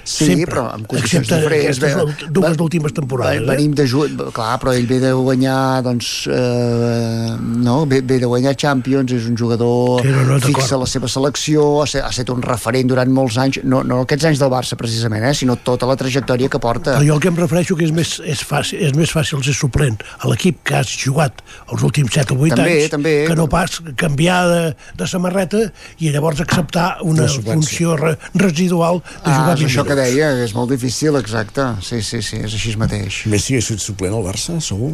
[0.05, 0.47] Sí, sempre.
[0.53, 2.05] però amb condicions Excepte diferents.
[2.05, 3.41] ult- dues últimes temporades.
[3.41, 8.19] Ve- Venim de jugar, clar, però ell ve de guanyar, doncs, eh, no, ve, ve
[8.19, 12.13] de guanyar Champions, és un jugador Sí, no, no, fixa la seva selecció, ha ha
[12.13, 15.57] set un referent durant molts anys, no, no aquests anys del Barça precisament, eh, sinó
[15.57, 16.99] tota la trajectòria que porta.
[16.99, 19.55] Però jo el que em refereixo que és més, és fàcil, és més fàcil ser
[19.57, 21.41] suplent a l'equip que has jugat
[21.73, 23.15] els últims 7 o 8 També, anys també.
[23.29, 24.63] que no pas canviar de,
[25.01, 25.65] de samarreta
[26.01, 30.15] i llavors acceptar una funció re, residual de Ah, jugar és 20 això que minuts.
[30.15, 31.67] deia, que és molt difícil, exacte.
[31.87, 33.23] Sí, sí, sí, és així mateix.
[33.31, 34.93] Messi hagués sigut suplent al Barça, segur.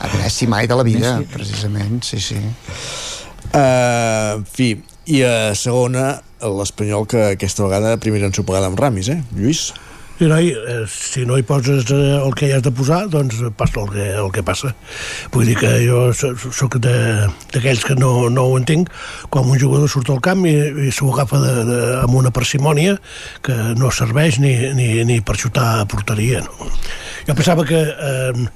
[0.00, 2.40] A Messi mai de la vida, precisament, sí, sí.
[3.52, 4.74] Uh, en fi,
[5.06, 9.70] i a segona, l'Espanyol que aquesta vegada primera ensopegada amb Ramis, eh, Lluís?
[10.16, 13.42] I noi, eh, si no hi poses eh, el que hi has de posar, doncs
[13.58, 14.70] passa el que, el que passa.
[15.34, 18.88] Vull dir que jo sóc d'aquells que no, no ho entenc,
[19.28, 20.56] quan un jugador surt al camp i,
[20.88, 22.96] i s'ho agafa de, de, amb una parsimònia
[23.44, 26.40] que no serveix ni, ni, ni per xutar a porteria.
[26.48, 26.72] No?
[27.28, 28.46] Jo pensava que eh,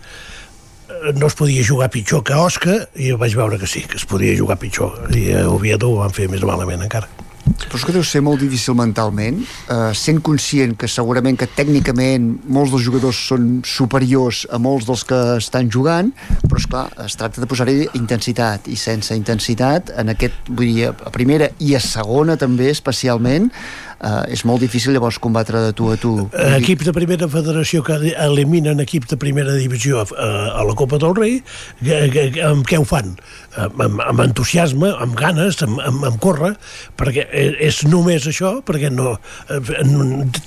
[1.12, 4.32] no es podia jugar pitjor que Osca i vaig veure que sí, que es podia
[4.38, 8.04] jugar pitjor i a Oviedo ho van fer més malament encara Però és que deu
[8.06, 13.60] ser molt difícil mentalment, eh, sent conscient que segurament que tècnicament molts dels jugadors són
[13.66, 16.12] superiors a molts dels que estan jugant,
[16.46, 20.90] però és clar, es tracta de posar-hi intensitat, i sense intensitat, en aquest, vull dir,
[20.90, 23.50] a primera i a segona també, especialment,
[24.02, 26.14] eh, és molt difícil llavors combatre de tu a tu.
[26.32, 30.06] Dir- equips de primera federació que eliminen equips de primera divisió a,
[30.60, 31.38] a la Copa del Rei
[32.44, 33.14] amb què ho fan?
[33.60, 36.52] Amb, amb, entusiasme, amb ganes amb, amb, amb córrer
[36.96, 39.16] perquè e- és només això perquè no,
[39.50, 39.58] eh,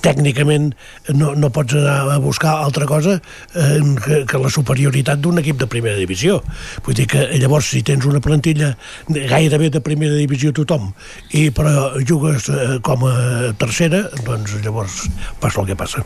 [0.03, 0.71] tècnicament
[1.13, 3.17] no, no pots anar a buscar altra cosa
[3.55, 6.39] eh, que, que la superioritat d'un equip de primera divisió
[6.85, 8.73] vull dir que llavors si tens una plantilla
[9.09, 10.91] gairebé de primera divisió tothom
[11.35, 15.03] i però jugues eh, com a tercera doncs llavors
[15.43, 16.05] passa el que passa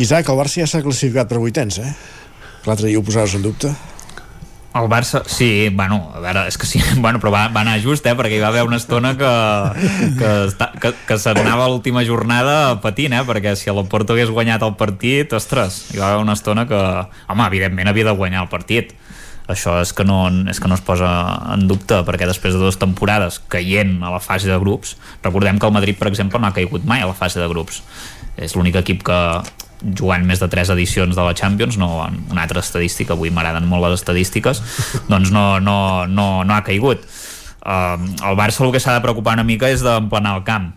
[0.00, 1.90] Isaac, el Barça ja s'ha classificat per vuitens, eh?
[2.64, 3.68] L'altre dia ho posaves en dubte.
[4.72, 8.06] El Barça, sí, bueno, a veure, és que sí, bueno, però va, va anar just,
[8.08, 9.32] eh, perquè hi va haver una estona que,
[10.16, 14.32] que, està, que, que s'anava a l'última jornada patint, eh, perquè si el Porto hagués
[14.32, 16.80] guanyat el partit, ostres, hi va haver una estona que,
[17.28, 18.96] home, evidentment havia de guanyar el partit.
[19.50, 20.20] Això és que no,
[20.50, 21.08] és que no es posa
[21.54, 24.94] en dubte, perquè després de dues temporades caient a la fase de grups,
[25.24, 27.82] recordem que el Madrid, per exemple, no ha caigut mai a la fase de grups.
[28.38, 29.18] És l'únic equip que
[29.98, 31.90] jugant més de tres edicions de la Champions, no,
[32.30, 34.62] una altra estadística, avui m'agraden molt les estadístiques,
[35.12, 37.02] doncs no, no, no, no ha caigut.
[37.62, 40.72] Uh, el Barça el que s'ha de preocupar una mica és d'emplenar el camp,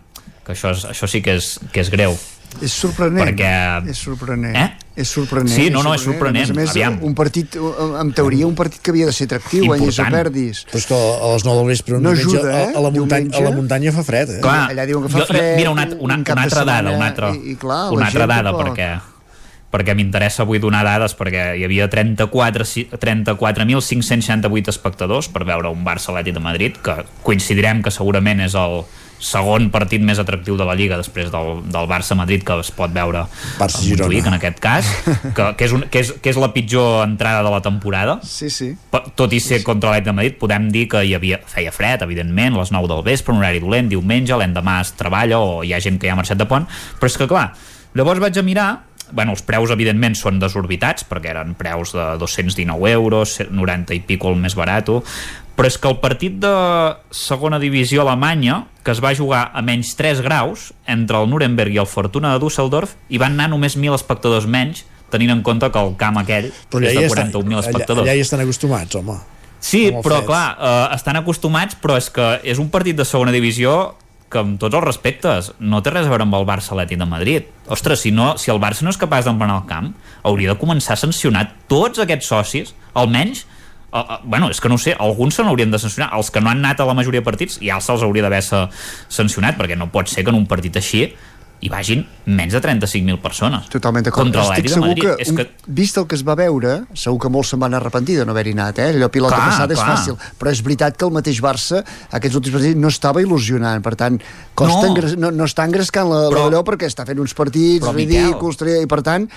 [0.46, 2.18] que això, és, això sí que és, que és greu.
[2.62, 3.26] És sorprenent.
[3.28, 3.90] Perquè...
[3.90, 4.54] És sorprenent.
[4.56, 4.66] Eh?
[4.96, 5.52] És sorprenent.
[5.52, 6.44] Sí, no, no, és sorprenent.
[6.44, 6.98] A més, a més Aviam.
[7.04, 7.56] un partit,
[8.00, 10.10] en teoria, un partit que havia de ser atractiu, o Important.
[10.14, 10.62] perdis.
[10.70, 12.70] Però és que a les 9 del vespre No diumenge, ajuda, eh?
[12.74, 13.42] a, a, la muntanya, Diumenge.
[13.42, 14.40] a la muntanya fa fred, eh?
[14.40, 16.90] Clar, allà diuen que fa jo- jo- fred, mira, una, una, un una altra dada,
[16.96, 18.72] una altra, i- i clar, la una altra dada, tampoc.
[18.72, 18.88] perquè
[19.76, 25.84] perquè m'interessa avui donar dades perquè hi havia 34 si- 34.568 espectadors per veure un
[25.84, 26.94] Barça Atlètic de Madrid que
[27.26, 28.84] coincidirem que segurament és el
[29.22, 33.24] segon partit més atractiu de la Lliga després del, del Barça-Madrid que es pot veure
[33.24, 33.26] a
[33.60, 34.06] Barça-Girona.
[34.06, 34.90] Montjuïc en aquest cas
[35.36, 38.50] que, que, és un, que, és, que és la pitjor entrada de la temporada Sí,
[38.52, 38.72] sí.
[38.90, 42.56] Tot i ser contra l'Atlètic de Madrid podem dir que hi havia, feia fred evidentment,
[42.56, 45.80] a les 9 del vespre, un horari dolent diumenge, l'endemà es treballa o hi ha
[45.82, 46.68] gent que ja ha marxat de pont,
[47.00, 47.48] però és que clar
[47.96, 48.70] llavors vaig a mirar
[49.12, 54.32] bueno, els preus evidentment són desorbitats perquè eren preus de 219 euros 90 i pico
[54.32, 54.90] el més barat
[55.56, 56.52] però és que el partit de
[57.16, 61.80] segona divisió alemanya que es va jugar a menys 3 graus entre el Nuremberg i
[61.80, 65.82] el Fortuna de Düsseldorf hi van anar només 1.000 espectadors menys tenint en compte que
[65.82, 68.42] el camp aquell Però és allà, de ja estan, 41.000 allà, espectadors allà hi estan
[68.44, 69.18] acostumats, home.
[69.66, 70.26] Sí, però fred.
[70.28, 73.96] clar, eh, estan acostumats, però és que és un partit de segona divisió
[74.30, 77.06] que amb tots els respectes no té res a veure amb el Barça Atlètic de
[77.08, 77.50] Madrid.
[77.72, 79.92] Ostres, si, no, si el Barça no és capaç d'emplenar el camp,
[80.26, 83.44] hauria de començar a sancionar tots aquests socis, almenys
[84.24, 86.10] bueno, és que no sé, alguns se n'haurien de sancionar.
[86.16, 88.68] Els que no han anat a la majoria de partits ja se'ls hauria d'haver sa-
[89.08, 91.14] sancionat perquè no pot ser que en un partit així
[91.60, 94.26] hi vagin menys de 35.000 persones Totalment d'acord.
[94.26, 97.18] contra l'Atlètic de segur Madrid que, és que vist el que es va veure, segur
[97.22, 98.90] que molts se'n van arrepentir de no haver-hi anat, eh?
[98.92, 99.96] Allò pilota Clar, passada és clar.
[99.96, 103.94] fàcil, però és veritat que el mateix Barça, aquests últims partits, no estava il·lusionant, per
[103.96, 104.20] tant,
[104.54, 104.90] costa No.
[104.92, 108.26] engres, no, no està engrescant la, Però- l'allò perquè està fent uns partits Però, Miquel-
[108.26, 109.28] ridículs, tri- i per tant,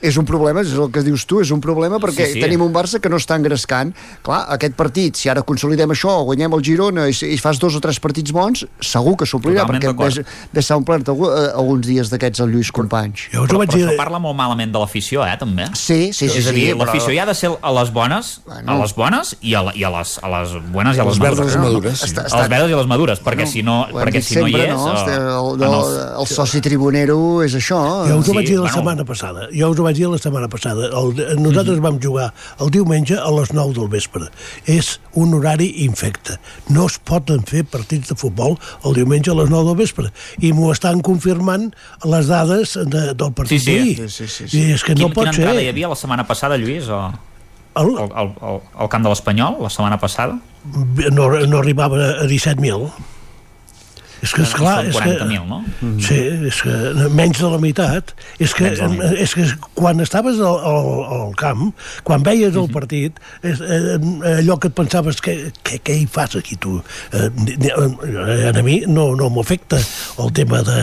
[0.00, 2.40] és un problema, és el que dius tu, és un problema perquè Sí, sí.
[2.40, 3.92] tenim un Barça que no està engrescant.
[4.22, 7.80] Clar, aquest partit, si ara consolidem això, guanyem el Girona i, i fas dos o
[7.80, 10.20] tres partits bons, segur que s'omplirà, perquè ves,
[10.52, 13.26] ves s'ha omplert algú- eh, alguns dies d'aquests el Lluís Companys.
[13.32, 13.86] Jo us ho però, vaig però dir...
[13.90, 15.66] això parla molt malament de l'afició, eh, també.
[15.76, 16.38] Sí, sí, sí.
[16.40, 18.72] és a dir, sí, però- l'afició hi ha de ser a les bones, Bueno.
[18.72, 21.18] a les bones i a, la, i a, les, a les bones i a les,
[21.20, 21.98] madures.
[22.00, 22.08] sí.
[22.08, 24.46] Està- A les verdes i les madures, perquè Bueno, si no, ho perquè si no
[24.48, 24.76] hi sempre, és...
[24.78, 24.94] no?
[24.94, 27.80] eh, El, el, els- el, soci tribunero és això.
[28.08, 29.48] Jo us ho Sí, vaig dir la setmana passada.
[29.52, 30.88] Jo us ho vaig dir la setmana passada.
[30.88, 31.12] El,
[31.42, 32.30] nosaltres vam jugar
[32.60, 34.28] el diumenge a les 9 del vespre.
[34.66, 36.38] És un horari infecte.
[36.70, 40.12] No es poden fer partits de futbol el diumenge a les 9 del vespre.
[40.40, 41.57] I m'ho estan confirmant
[42.12, 43.72] les dades de, del Sí, partit sí.
[43.74, 44.08] d'ahir.
[44.10, 45.44] Sí, sí, sí, I és que no Quin, pot quina ser.
[45.44, 46.88] entrada hi havia la setmana passada, Lluís?
[46.88, 47.00] O...
[47.78, 50.38] El, al, al, al camp de l'Espanyol, la setmana passada?
[51.14, 52.88] no, no arribava a 17.000.
[54.22, 55.12] És que, esclar, Són és que...
[55.22, 55.58] 40.000, no?
[56.02, 56.18] Sí,
[56.50, 58.14] és que menys de la meitat.
[58.42, 58.72] És que,
[59.22, 59.46] és que
[59.78, 60.88] quan estaves al, al,
[61.18, 61.68] al camp,
[62.06, 63.98] quan veies el partit, és, eh,
[64.38, 66.80] allò que et pensaves, que, que, què hi fas aquí tu?
[67.14, 67.28] Eh,
[67.70, 69.78] eh, a mi no, no m'afecta
[70.18, 70.80] el tema de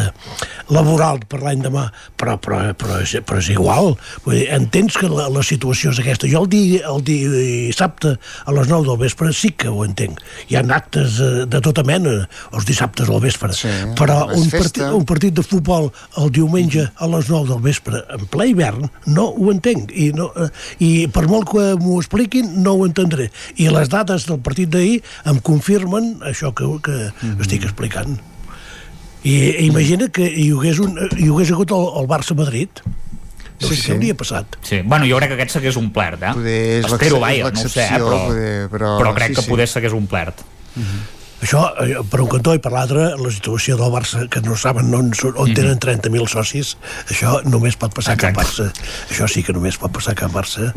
[0.71, 3.93] laboral per l'any demà, però, però, però, és, però és igual.
[4.23, 6.29] Vull dir, entens que la, la situació és aquesta.
[6.31, 10.23] Jo el, di, el dissabte a les 9 del vespre sí que ho entenc.
[10.49, 12.15] Hi ha actes eh, de tota mena
[12.55, 13.51] els dissabtes al vespre.
[13.57, 15.89] Sí, però un partit, un partit de futbol
[16.21, 18.85] el diumenge a les 9 del vespre en ple hivern
[19.17, 20.47] no ho entenc i, no, eh,
[20.85, 25.01] i per molt que m'ho expliquin no ho entendré i les dades del partit d'ahir
[25.25, 26.95] em confirmen això que, que
[27.25, 27.41] Mhm.
[27.41, 28.15] estic explicant
[29.25, 33.75] i, i imagina que hi hagués, un, hi hagués hagut el, el Barça-Madrid no Sí,
[33.79, 33.85] sí.
[33.87, 34.81] què hauria passat Sí.
[34.83, 36.33] Bueno, jo crec que aquest s'hagués omplert, eh?
[36.35, 37.89] Poder és Espero, vaja, no ho sé, eh?
[37.95, 39.49] però, poder- però- però crec sí, que sí.
[39.53, 40.43] poder s'hagués omplert.
[41.45, 44.89] Això, eh, per un cantó i per l'altre, la situació del Barça, que no saben
[44.97, 46.71] on, on tenen 30.000 socis,
[47.05, 48.71] això només pot passar a cap Barça.
[49.11, 50.71] Això sí que només pot passar cap Barça.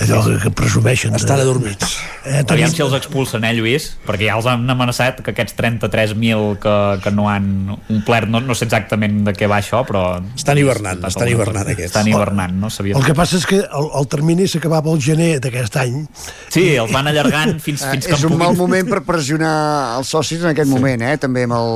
[0.00, 1.12] Allò que, que presumeixen...
[1.12, 1.98] de- Estan adormits.
[2.24, 3.90] Eh, Aviam tenim, si els expulsen, eh, Lluís?
[4.08, 6.74] Perquè ja els han amenaçat que aquests 33.000 que,
[7.04, 7.50] que no han
[7.90, 10.06] omplert, no, no sé exactament de què va això, però...
[10.38, 11.90] Estan hivernant, estan hivernant aquests.
[11.92, 12.70] Estan hivernant, no?
[12.72, 12.96] Sabia.
[12.96, 16.00] el que passa és que el, el termini s'acabava el gener d'aquest any.
[16.48, 20.08] Sí, els van allargant fins, Eh, fins que és un mal moment per pressionar els
[20.14, 20.74] socis en aquest sí.
[20.74, 21.16] moment, eh?
[21.20, 21.70] també amb, el,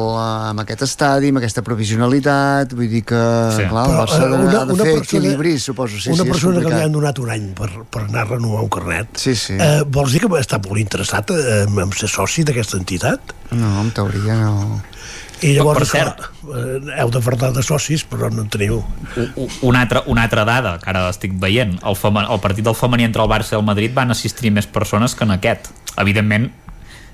[0.53, 3.21] amb aquest estadi, amb aquesta provisionalitat, vull dir que,
[3.57, 3.67] Sí.
[3.69, 5.99] clar, el Però, Barça eh, de, una- ha de una fer persona- equilibri, suposo.
[6.01, 8.63] Sí, una sí, persona que li han donat un any per, per anar a renovar
[8.63, 9.55] un carnet, Sí, sí.
[9.59, 13.35] eh, vols dir que està molt interessat eh, en, en ser soci d'aquesta entitat?
[13.53, 14.81] No, en teoria no.
[15.43, 16.21] I llavors, Per cert.
[16.55, 18.77] eh, heu de fardar de socis, però no en teniu.
[19.67, 23.03] Una altra, una altra dada que ara estic veient el, fema, el partit del femení
[23.09, 25.67] entre el Barça i el Madrid van assistir més persones que en aquest
[25.99, 26.53] evidentment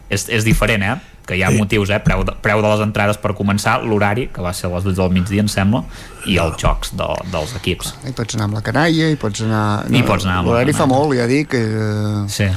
[0.09, 0.97] és, és diferent eh?
[1.29, 1.59] que hi ha Sí.
[1.61, 1.99] motius, eh?
[2.01, 4.97] preu, de, preu de les entrades per començar, l'horari que va ser a les 12
[4.97, 5.83] del migdia em sembla
[6.27, 9.65] i els jocs de, dels equips Hi pots anar amb la canalla, hi pots anar...
[9.93, 11.53] Hi pots anar amb la L'horari fa molt, ja dic.
[11.59, 12.49] Eh, sí.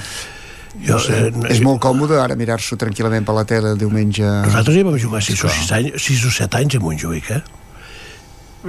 [0.80, 4.23] Jo, no sé, eh, és molt còmode ara mirar-s'ho tranquil·lament per la tele el diumenge.
[4.45, 7.41] Nosaltres hi vam jugar 6 o, 6 anys, 6 o 7 anys a Montjuïc, eh?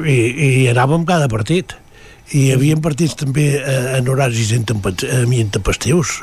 [0.03, 0.19] I,
[0.49, 1.77] i anàvem cada partit.
[2.33, 4.61] I hi havia partits també eh, en horaris eh,
[5.39, 6.19] intempestius.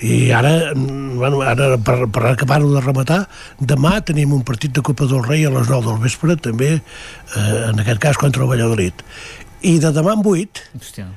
[0.00, 3.24] I ara, mm, bueno, ara per, per acabar-ho de rematar,
[3.58, 7.46] demà tenim un partit de Copa del Rei a les 9 del vespre, també, eh,
[7.70, 9.02] en aquest cas contra el Valladolid.
[9.66, 11.08] I de demà en 8, Hòstia,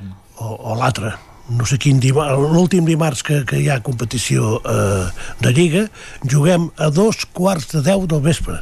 [0.41, 1.13] o, o l'altre,
[1.51, 5.05] no sé quin dimarts, l'últim dimarts que, que hi ha competició eh,
[5.41, 5.87] de Lliga,
[6.25, 8.57] juguem a dos quarts de deu del vespre.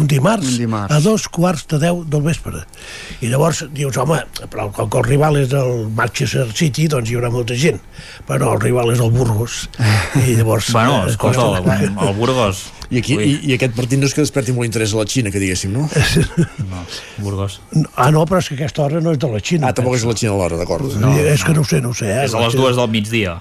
[0.00, 0.94] Un dimarts, Un dimarts.
[0.94, 2.62] a dos quarts de deu del vespre.
[3.20, 7.16] I llavors dius, home, però com que el rival és el Manchester City, doncs hi
[7.18, 7.76] haurà molta gent.
[8.26, 9.68] Però no, el rival és el Burgos.
[10.16, 10.70] I llavors...
[10.76, 12.62] bueno, eh, escolta, costa- el, el Burgos
[12.92, 15.30] I, aquí, i, I aquest partit no és que desperti molt interès a la Xina,
[15.32, 15.84] que diguéssim, no?
[16.72, 16.82] no,
[17.24, 17.60] Burgos
[17.96, 19.68] Ah, no, però és que aquesta hora no és de la Xina.
[19.70, 20.88] Ah, tampoc és la Xina a l'hora, d'acord.
[21.00, 22.08] No, és que no ho sé, no ho sé.
[22.12, 22.24] Eh?
[22.26, 23.38] és a les dues del migdia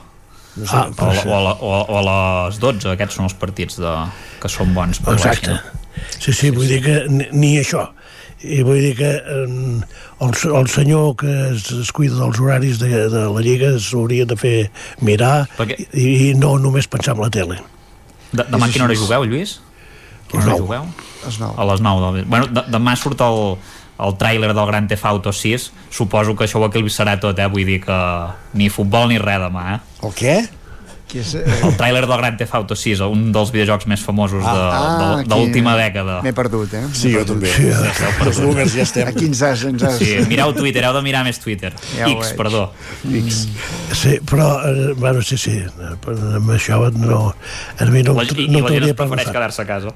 [0.56, 2.02] No sé, Ah, o, a la- o, a la- o, a- o a
[2.50, 3.92] les 12 aquests són els partits de,
[4.44, 5.56] que són bons per la Exacte.
[5.56, 5.78] Xina.
[6.20, 7.90] Sí, sí, vull dir que ni, ni això.
[8.42, 9.52] I vull dir que el,
[10.26, 14.56] el senyor que es, es cuida dels horaris de, de la Lliga s'hauria de fer
[15.06, 17.60] mirar Perquè- i, i no només pensar en la tele.
[18.32, 19.60] De, demà a quina hora jugueu, Lluís?
[19.62, 20.88] A quina hora jugueu?
[21.28, 21.54] Les nou.
[21.54, 22.26] A les 9 del...
[22.26, 23.42] Bueno, de, demà surt el,
[24.02, 27.46] el tràiler del Gran Theft Auto 6 suposo que això ho equilibrarà tot, eh?
[27.52, 28.00] vull dir que
[28.58, 29.80] ni futbol ni res demà, eh?
[30.08, 30.36] El què?
[31.12, 31.44] Que és, eh...
[31.68, 35.26] El tràiler del Grand Theft Auto 6, un dels videojocs més famosos de, Ah, de,
[35.28, 36.20] de l'última dècada.
[36.24, 36.84] M'he perdut, eh?
[36.96, 37.52] Sí, jo també.
[37.52, 39.10] Sí, Els boomers ja estem.
[39.12, 39.66] Aquí ens has...
[39.68, 39.98] Ens has...
[40.00, 41.74] Sí, mireu Twitter, heu de mirar més Twitter.
[41.98, 42.38] Ja X, veig.
[42.40, 42.64] perdó.
[43.24, 43.42] X.
[44.04, 47.26] Sí, però, eh, bueno, sí, sí, eh, però amb això no,
[47.76, 49.92] a mi no, La, I, no i la gent es prefereix quedar-se a casa.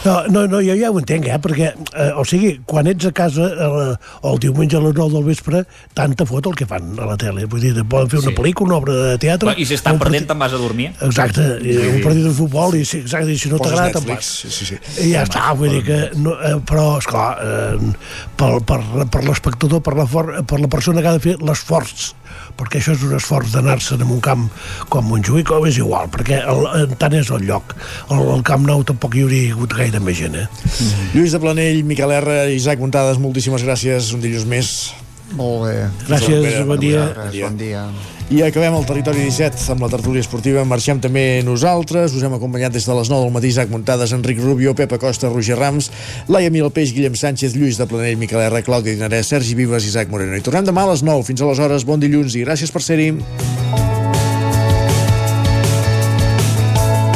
[0.00, 3.10] No, no, no, jo ja ho entenc, eh, perquè, eh, o sigui, quan ets a
[3.12, 3.90] casa eh,
[4.24, 5.60] o el diumenge a les 9 del vespre,
[5.92, 7.44] tanta fot el que fan a la tele.
[7.52, 8.36] Vull dir, poden fer una Sí.
[8.38, 9.52] pel·lícula, una obra de teatre...
[9.60, 10.92] I si estan un perdent, te'n vas a dormir.
[11.02, 11.88] Exacte, i Sí.
[11.96, 14.24] un partit de futbol i, sí, exacte, i si no t'agrada te'n vas.
[14.24, 14.78] sí, sí, sí.
[15.04, 15.98] I ja està, vull dir que...
[16.16, 17.92] No, eh, però, esclar, eh,
[18.36, 18.80] per, per,
[19.10, 22.14] per l'espectador, per, la for, per la persona que ha de fer l'esforç
[22.56, 24.48] perquè això és un esforç d'anar-se'n en un camp
[24.92, 27.74] com Montjuïc, o és igual, perquè el, tant és el lloc.
[28.10, 30.46] El, el Camp Nou tampoc hi hauria hagut gaire més gent, eh?
[31.14, 34.12] Lluís de Planell, Miquel R, Isaac Montades, moltíssimes gràcies.
[34.14, 34.92] Un dilluns més.
[35.38, 35.76] Molt bé.
[36.08, 37.04] Gràcies, Pere, bon dia.
[37.14, 37.84] Res, bon dia.
[38.30, 40.62] I acabem el territori 17 amb la tertúlia esportiva.
[40.68, 42.14] Marxem també nosaltres.
[42.14, 45.30] Us hem acompanyat des de les 9 del matí Isaac Montades, Enric Rubio, Pepa Costa,
[45.32, 45.90] Roger Rams,
[46.30, 50.38] Laia Milpeix, Guillem Sánchez, Lluís de Planell, Miquel R, Clàudia Dinarès, Sergi Vives, Isaac Moreno.
[50.38, 51.26] I tornem demà a les 9.
[51.26, 53.79] Fins aleshores, bon dilluns i gràcies per ser-hi.